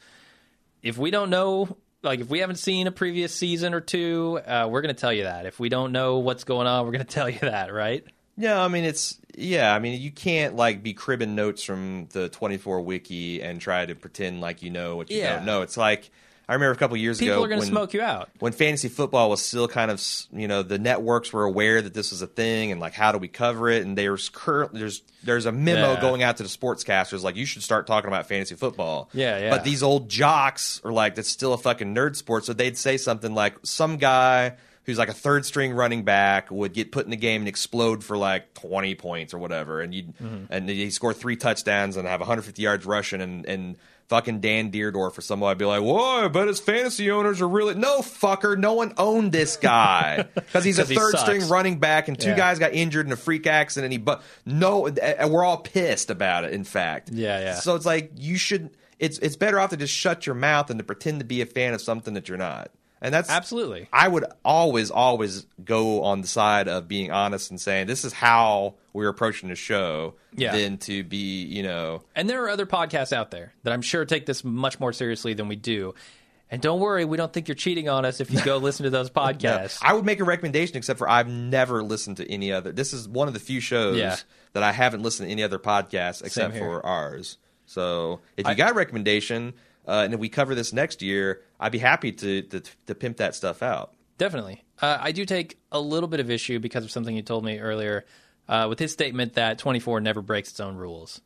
If 0.82 0.97
we 0.97 1.11
don't 1.11 1.29
know, 1.29 1.77
like 2.01 2.21
if 2.21 2.29
we 2.29 2.39
haven't 2.39 2.57
seen 2.57 2.88
a 2.88 2.91
previous 2.91 3.34
season 3.34 3.73
or 3.73 3.82
two, 3.82 4.39
uh, 4.45 4.67
we're 4.69 4.82
going 4.82 4.93
to 4.95 4.99
tell 4.99 5.13
you 5.13 5.23
that. 5.23 5.45
If 5.45 5.59
we 5.59 5.69
don't 5.69 5.91
know 5.91 6.19
what's 6.19 6.43
going 6.43 6.67
on, 6.67 6.86
we're 6.86 6.93
going 6.93 7.05
to 7.05 7.11
tell 7.11 7.29
you 7.29 7.39
that, 7.39 7.73
right? 7.73 8.05
Yeah, 8.38 8.61
I 8.61 8.67
mean 8.67 8.84
it's 8.84 9.17
yeah, 9.36 9.73
I 9.73 9.79
mean 9.79 10.01
you 10.01 10.11
can't 10.11 10.55
like 10.55 10.82
be 10.84 10.93
cribbing 10.93 11.36
notes 11.36 11.63
from 11.63 12.07
the 12.11 12.29
24 12.29 12.82
wiki 12.82 13.41
and 13.41 13.59
try 13.61 13.86
to 13.86 13.95
pretend 13.95 14.41
like 14.41 14.61
you 14.63 14.69
know 14.71 14.95
what 14.95 15.09
you 15.09 15.19
Yeah. 15.19 15.36
don't 15.38 15.45
know. 15.45 15.61
It's 15.61 15.77
like 15.77 16.09
I 16.49 16.53
remember 16.55 16.73
a 16.73 16.75
couple 16.75 16.97
years 16.97 17.19
People 17.19 17.36
ago 17.36 17.41
People 17.41 17.45
are 17.45 17.47
going 17.49 17.61
to 17.61 17.67
smoke 17.67 17.93
you 17.93 18.01
out. 18.01 18.29
when 18.39 18.51
fantasy 18.51 18.89
football 18.89 19.29
was 19.29 19.41
still 19.41 19.67
kind 19.69 19.89
of 19.89 20.03
you 20.34 20.47
know 20.49 20.63
the 20.63 20.79
networks 20.79 21.32
were 21.32 21.43
aware 21.45 21.82
that 21.82 21.93
this 21.93 22.11
was 22.11 22.21
a 22.21 22.27
thing 22.27 22.71
and 22.73 22.82
like 22.82 22.93
how 22.93 23.11
do 23.13 23.17
we 23.19 23.27
cover 23.29 23.69
it 23.69 23.86
and 23.86 23.97
there's 23.97 24.27
current 24.27 24.73
there's 24.73 25.01
there's 25.23 25.45
a 25.45 25.51
memo 25.51 25.93
Yeah. 25.93 26.01
going 26.01 26.23
out 26.23 26.38
to 26.38 26.43
the 26.43 26.49
sportscasters 26.49 27.21
like 27.23 27.36
you 27.38 27.45
should 27.45 27.63
start 27.63 27.88
talking 27.88 28.09
about 28.09 28.27
fantasy 28.27 28.55
football 28.55 29.09
Yeah, 29.13 29.38
yeah. 29.38 29.49
but 29.49 29.63
these 29.63 29.82
old 29.84 30.09
jocks 30.09 30.82
are 30.84 30.91
like 30.91 31.15
that's 31.15 31.29
still 31.29 31.53
a 31.53 31.57
fucking 31.57 31.95
nerd 31.95 32.15
sport 32.17 32.43
so 32.43 32.51
they'd 32.53 32.77
say 32.77 32.97
something 32.97 33.34
like 33.34 33.55
some 33.63 33.95
guy 33.97 34.55
who's 34.86 34.97
like 34.97 35.09
a 35.09 35.13
third 35.13 35.45
string 35.45 35.73
running 35.73 36.03
back 36.03 36.49
would 36.51 36.73
get 36.73 36.91
put 36.91 37.05
in 37.05 37.11
the 37.11 37.17
game 37.17 37.41
and 37.41 37.47
explode 37.47 38.03
for 38.03 38.17
like 38.17 38.53
20 38.55 38.95
points 38.95 39.34
or 39.34 39.38
whatever 39.38 39.82
and 39.82 39.93
you 39.93 40.03
Mm-hmm. 40.03 40.45
and 40.49 40.67
he 40.69 40.89
score 40.89 41.13
three 41.13 41.36
touchdowns 41.36 41.97
and 41.97 42.07
have 42.07 42.19
150 42.19 42.61
yards 42.61 42.86
rushing 42.86 43.21
and 43.21 43.45
and 43.45 43.77
fucking 44.09 44.41
Dan 44.41 44.71
Dierdorf 44.71 45.17
or 45.17 45.21
someone 45.21 45.47
would 45.51 45.57
be 45.57 45.63
like, 45.63 45.82
"Whoa, 45.82 46.25
I 46.25 46.27
bet 46.27 46.49
his 46.49 46.59
fantasy 46.59 47.09
owners 47.11 47.39
are 47.39 47.47
really 47.47 47.75
no 47.75 47.99
fucker. 48.01 48.57
No 48.57 48.73
one 48.73 48.93
owned 48.97 49.32
this 49.32 49.55
guy 49.55 50.23
because 50.36 50.65
he's 50.65 50.79
a 50.79 50.84
he 50.84 50.95
third 50.95 51.11
sucks. 51.11 51.21
string 51.23 51.47
running 51.47 51.79
back, 51.79 52.09
and 52.09 52.19
two 52.19 52.32
Yeah. 52.32 52.36
guys 52.36 52.59
got 52.59 52.73
injured 52.73 53.05
in 53.05 53.13
a 53.13 53.15
freak 53.15 53.47
accident. 53.47 53.86
And 53.86 53.93
he 53.93 53.97
but 53.97 54.21
no, 54.45 54.88
and 54.88 55.32
we're 55.32 55.45
all 55.45 55.59
pissed 55.59 56.09
about 56.09 56.43
it. 56.43 56.51
In 56.51 56.65
fact, 56.65 57.09
Yeah, 57.13 57.39
yeah. 57.39 57.53
So 57.55 57.75
it's 57.75 57.86
like 57.86 58.11
you 58.17 58.38
should. 58.38 58.71
It's 58.99 59.17
it's 59.19 59.38
better 59.38 59.61
off 59.61 59.69
to 59.69 59.77
just 59.77 59.93
shut 59.93 60.25
your 60.25 60.36
mouth 60.36 60.67
than 60.67 60.77
to 60.79 60.84
pretend 60.84 61.19
to 61.19 61.25
be 61.25 61.39
a 61.41 61.45
fan 61.45 61.73
of 61.73 61.79
something 61.82 62.13
that 62.15 62.27
you're 62.27 62.38
not. 62.38 62.69
And 63.02 63.12
that's 63.14 63.30
Absolutely. 63.32 63.88
I 63.91 64.08
would 64.08 64.26
always, 64.45 64.91
always 64.91 65.47
go 65.66 66.04
on 66.04 66.22
the 66.22 66.28
side 66.28 66.68
of 66.68 66.88
being 66.88 67.12
honest 67.12 67.49
and 67.49 67.60
saying 67.60 67.88
this 67.88 68.06
is 68.06 68.14
how 68.14 68.76
we're 68.93 69.08
approaching 69.10 69.49
the 69.49 69.56
show, 69.56 70.14
Yeah. 70.36 70.52
than 70.56 70.78
to 70.80 71.04
be, 71.04 71.43
you 71.43 71.64
know, 71.64 72.04
And 72.16 72.30
there 72.30 72.43
are 72.43 72.49
other 72.49 72.66
podcasts 72.68 73.12
out 73.12 73.32
there 73.32 73.54
that 73.64 73.74
I'm 73.74 73.82
sure 73.82 74.06
take 74.06 74.26
this 74.28 74.43
much 74.43 74.80
more 74.80 74.93
seriously 74.93 75.34
than 75.34 75.47
we 75.47 75.56
do. 75.56 75.95
And 76.52 76.62
don't 76.62 76.80
worry, 76.82 77.06
we 77.06 77.16
don't 77.18 77.32
think 77.32 77.47
you're 77.47 77.56
cheating 77.56 77.88
on 77.89 78.04
us 78.06 78.20
if 78.20 78.30
you 78.30 78.39
go 78.43 78.58
listen 78.60 78.84
to 78.84 78.89
those 78.89 79.10
podcasts. 79.10 79.80
I 79.82 79.93
would 79.93 80.06
make 80.06 80.20
a 80.20 80.26
recommendation, 80.26 80.76
except 80.78 80.99
for 80.99 81.10
I've 81.10 81.30
never 81.30 81.82
listened 81.82 82.18
to 82.18 82.30
any 82.30 82.52
other. 82.52 82.72
This 82.74 82.91
is 82.93 83.08
one 83.08 83.28
of 83.30 83.34
the 83.34 83.39
few 83.39 83.62
shows 83.62 83.97
Yeah. 83.97 84.18
that 84.54 84.62
I 84.62 84.74
haven't 84.74 85.02
listened 85.02 85.28
to 85.30 85.32
any 85.32 85.43
other 85.43 85.58
podcasts 85.60 86.24
except 86.24 86.58
for 86.58 86.86
ours. 86.86 87.38
So 87.66 88.20
if 88.36 88.45
you 88.45 88.52
I- 88.52 88.56
got 88.56 88.72
a 88.72 88.74
recommendation, 88.74 89.54
uh, 89.88 90.01
and 90.05 90.13
if 90.13 90.19
we 90.19 90.29
cover 90.29 90.55
this 90.55 90.73
next 90.73 91.01
year, 91.01 91.41
I'd 91.59 91.71
be 91.71 91.79
happy 91.79 92.11
to 92.11 92.41
to, 92.43 92.61
to 92.88 92.95
pimp 92.95 93.17
that 93.17 93.36
stuff 93.36 93.61
out. 93.63 93.93
Definitely. 94.17 94.63
Uh, 94.82 94.97
I 94.99 95.11
do 95.11 95.25
take 95.25 95.57
a 95.71 95.79
little 95.79 96.07
bit 96.09 96.19
of 96.19 96.29
issue 96.29 96.59
because 96.59 96.84
of 96.84 96.91
something 96.91 97.15
you 97.15 97.21
told 97.23 97.43
me 97.43 97.59
earlier 97.59 98.05
uh, 98.47 98.67
with 98.69 98.79
his 98.79 98.91
statement 98.91 99.34
that 99.34 99.57
24 99.57 99.99
never 100.01 100.21
breaks 100.21 100.51
its 100.51 100.59
own 100.59 100.75
rules. 100.75 101.21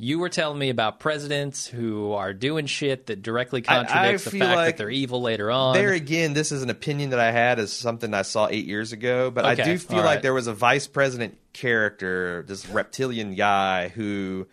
You 0.00 0.20
were 0.20 0.28
telling 0.28 0.58
me 0.58 0.68
about 0.70 1.00
presidents 1.00 1.66
who 1.66 2.12
are 2.12 2.32
doing 2.32 2.66
shit 2.66 3.06
that 3.06 3.20
directly 3.20 3.64
I- 3.66 3.80
I 3.80 3.84
contradicts 3.84 4.24
the 4.24 4.30
fact 4.30 4.56
like 4.56 4.66
that 4.66 4.76
they're 4.76 4.90
evil 4.90 5.20
later 5.20 5.50
on. 5.50 5.74
There 5.74 5.92
again, 5.92 6.34
this 6.34 6.52
is 6.52 6.62
an 6.62 6.70
opinion 6.70 7.10
that 7.10 7.18
I 7.18 7.32
had 7.32 7.58
as 7.58 7.72
something 7.72 8.14
I 8.14 8.22
saw 8.22 8.46
eight 8.48 8.66
years 8.66 8.92
ago, 8.92 9.30
but 9.30 9.44
I 9.44 9.56
do 9.56 9.76
feel 9.76 10.04
like 10.04 10.22
there 10.22 10.34
was 10.34 10.46
a 10.46 10.54
vice 10.54 10.86
president 10.86 11.36
character, 11.52 12.44
this 12.46 12.68
reptilian 12.68 13.34
guy 13.34 13.88
who 13.88 14.46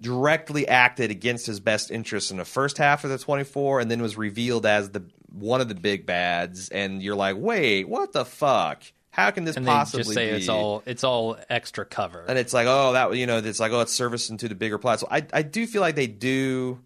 directly 0.00 0.68
acted 0.68 1.10
against 1.10 1.46
his 1.46 1.60
best 1.60 1.90
interests 1.90 2.30
in 2.30 2.36
the 2.36 2.44
first 2.44 2.78
half 2.78 3.04
of 3.04 3.10
the 3.10 3.18
24 3.18 3.80
and 3.80 3.90
then 3.90 4.02
was 4.02 4.16
revealed 4.16 4.66
as 4.66 4.90
the 4.90 5.04
one 5.32 5.60
of 5.60 5.68
the 5.68 5.74
big 5.74 6.06
bads. 6.06 6.68
And 6.68 7.02
you're 7.02 7.16
like 7.16 7.36
wait 7.36 7.88
what 7.88 8.12
the 8.12 8.24
fuck? 8.24 8.82
How 9.10 9.30
can 9.30 9.44
this 9.44 9.56
and 9.56 9.64
possibly 9.64 10.02
just 10.02 10.14
say 10.14 10.30
be? 10.30 10.36
it's 10.38 10.48
all 10.48 10.82
it's 10.86 11.04
all 11.04 11.36
extra 11.48 11.84
cover. 11.84 12.24
and 12.26 12.38
it's 12.38 12.52
like 12.52 12.66
oh 12.68 12.92
that 12.92 13.14
you 13.16 13.26
know 13.26 13.38
it's 13.38 13.60
like 13.60 13.72
oh 13.72 13.80
it's 13.80 13.92
service 13.92 14.30
into 14.30 14.48
the 14.48 14.54
bigger 14.54 14.78
plot. 14.78 15.00
So 15.00 15.08
I, 15.10 15.24
I 15.32 15.42
do 15.42 15.66
feel 15.66 15.80
like 15.82 15.94
they 15.94 16.08
do 16.08 16.80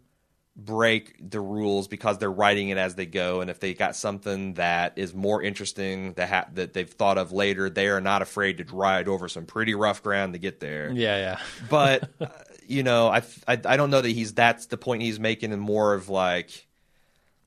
break 0.59 1.15
the 1.31 1.41
rules 1.41 1.87
because 1.87 2.19
they're 2.19 2.31
writing 2.31 2.69
it 2.71 2.79
as 2.79 2.97
they 2.97 3.07
go. 3.07 3.41
And 3.41 3.49
if 3.49 3.61
they 3.61 3.75
got 3.75 3.95
something 3.95 4.55
that 4.55 4.95
is 4.97 5.15
more 5.15 5.41
interesting 5.41 6.15
that 6.15 6.29
ha- 6.29 6.49
that 6.55 6.73
they've 6.73 6.91
thought 6.91 7.17
of 7.17 7.31
later 7.31 7.71
they 7.71 7.87
are 7.87 8.01
not 8.01 8.23
afraid 8.23 8.59
to 8.59 8.65
ride 8.75 9.07
over 9.07 9.29
some 9.29 9.47
pretty 9.47 9.75
rough 9.75 10.03
ground 10.03 10.33
to 10.33 10.39
get 10.39 10.59
there. 10.59 10.91
Yeah, 10.91 11.17
yeah. 11.17 11.41
but 11.71 12.11
uh, 12.21 12.27
you 12.69 12.83
know 12.83 13.09
I, 13.09 13.19
I 13.47 13.53
I 13.65 13.77
don't 13.77 13.91
know 13.91 14.01
that 14.01 14.11
he's 14.11 14.35
that's 14.35 14.67
the 14.67 14.77
point 14.77 15.03
he's 15.03 15.19
making 15.19 15.53
and 15.53 15.61
more 15.63 15.95
of 15.95 16.09
like 16.09 16.67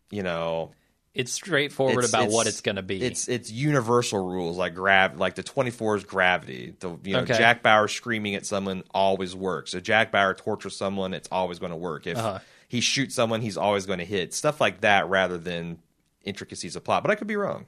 you 0.09 0.23
know 0.23 0.71
It's 1.13 1.31
straightforward 1.31 1.99
it's- 1.99 2.09
about 2.09 2.23
it's- 2.23 2.33
what 2.35 2.47
it's 2.47 2.61
going 2.61 2.75
to 2.77 2.81
be. 2.81 3.01
It's 3.01 3.27
it's 3.27 3.51
universal 3.51 4.19
rules 4.19 4.57
like 4.57 4.75
grav 4.75 5.17
like 5.17 5.35
the 5.35 5.43
24 5.43 5.97
is 5.97 6.03
gravity. 6.03 6.73
The 6.79 6.97
you 7.03 7.13
know 7.13 7.19
Okay. 7.21 7.37
Jack 7.37 7.63
Bauer 7.63 7.87
screaming 7.87 8.35
at 8.35 8.45
someone 8.45 8.83
always 8.93 9.35
works. 9.35 9.73
If 9.73 9.83
Jack 9.83 10.11
Bauer 10.11 10.33
tortures 10.33 10.75
someone, 10.75 11.13
it's 11.13 11.29
always 11.31 11.59
going 11.59 11.71
to 11.71 11.77
work. 11.77 12.07
If 12.07 12.17
Uh-huh. 12.17 12.39
he 12.67 12.79
shoots 12.81 13.13
someone, 13.15 13.41
he's 13.41 13.57
always 13.57 13.85
going 13.85 13.99
to 13.99 14.05
hit. 14.05 14.33
Stuff 14.33 14.59
like 14.61 14.81
that 14.81 15.07
rather 15.09 15.37
than 15.37 15.79
intricacies 16.23 16.75
of 16.75 16.83
plot. 16.83 17.03
But 17.03 17.11
I 17.11 17.15
could 17.15 17.27
be 17.27 17.35
wrong. 17.35 17.65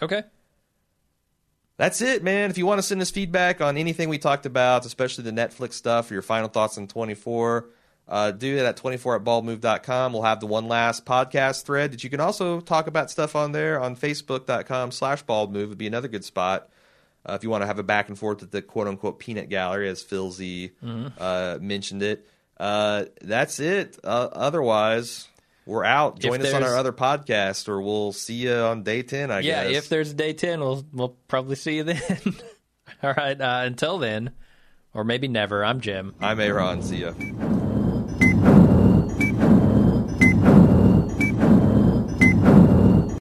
okay. 0.00 0.24
That's 1.76 2.00
it, 2.02 2.22
man. 2.22 2.50
If 2.50 2.58
you 2.58 2.66
want 2.66 2.78
to 2.78 2.82
send 2.82 3.00
us 3.00 3.10
feedback 3.10 3.60
on 3.60 3.76
anything 3.76 4.08
we 4.08 4.18
talked 4.18 4.46
about, 4.46 4.84
especially 4.86 5.24
the 5.24 5.32
Netflix 5.32 5.72
stuff, 5.74 6.10
or 6.10 6.14
your 6.14 6.22
final 6.22 6.48
thoughts 6.48 6.78
on 6.78 6.86
24, 6.86 7.66
uh, 8.08 8.30
do 8.30 8.56
it 8.56 8.64
at 8.64 8.76
24 8.76 9.16
at 9.16 9.24
baldmove.com. 9.24 10.12
We'll 10.12 10.22
have 10.22 10.40
the 10.40 10.46
one 10.46 10.68
last 10.68 11.06
podcast 11.06 11.64
thread 11.64 11.92
that 11.92 12.04
you 12.04 12.10
can 12.10 12.20
also 12.20 12.60
talk 12.60 12.86
about 12.86 13.10
stuff 13.10 13.34
on 13.34 13.52
there 13.52 13.80
on 13.80 13.96
facebook.com 13.96 14.90
slash 14.90 15.24
baldmove 15.24 15.70
would 15.70 15.78
be 15.78 15.86
another 15.86 16.08
good 16.08 16.24
spot. 16.24 16.68
Uh, 17.24 17.34
if 17.34 17.44
you 17.44 17.50
want 17.50 17.62
to 17.62 17.66
have 17.66 17.78
a 17.78 17.84
back 17.84 18.08
and 18.08 18.18
forth 18.18 18.40
with 18.40 18.50
the 18.50 18.60
quote 18.60 18.88
unquote 18.88 19.18
peanut 19.18 19.48
gallery, 19.48 19.88
as 19.88 20.02
Phil 20.02 20.30
Z 20.30 20.72
uh, 21.18 21.58
mentioned 21.60 22.02
it. 22.02 22.28
Uh, 22.58 23.04
that's 23.20 23.60
it. 23.60 23.98
Uh, 24.04 24.28
otherwise, 24.32 25.28
we're 25.66 25.84
out. 25.84 26.18
Join 26.18 26.40
us 26.40 26.52
on 26.52 26.62
our 26.62 26.76
other 26.76 26.92
podcast, 26.92 27.68
or 27.68 27.80
we'll 27.80 28.12
see 28.12 28.34
you 28.34 28.54
on 28.54 28.82
day 28.82 29.02
10, 29.02 29.30
I 29.30 29.42
guess. 29.42 29.44
Yeah, 29.46 29.68
guess. 29.68 29.84
if 29.84 29.88
there's 29.88 30.12
day 30.12 30.32
10, 30.32 30.60
we'll 30.60 30.84
we'll 30.92 31.16
probably 31.28 31.56
see 31.56 31.76
you 31.76 31.84
then. 31.84 32.00
All 33.02 33.14
right, 33.16 33.40
uh, 33.40 33.62
until 33.64 33.98
then, 33.98 34.32
or 34.94 35.04
maybe 35.04 35.28
never. 35.28 35.64
I'm 35.64 35.80
Jim. 35.80 36.14
I'm 36.20 36.40
Aaron. 36.40 36.82
See 36.82 36.98
ya. 36.98 37.12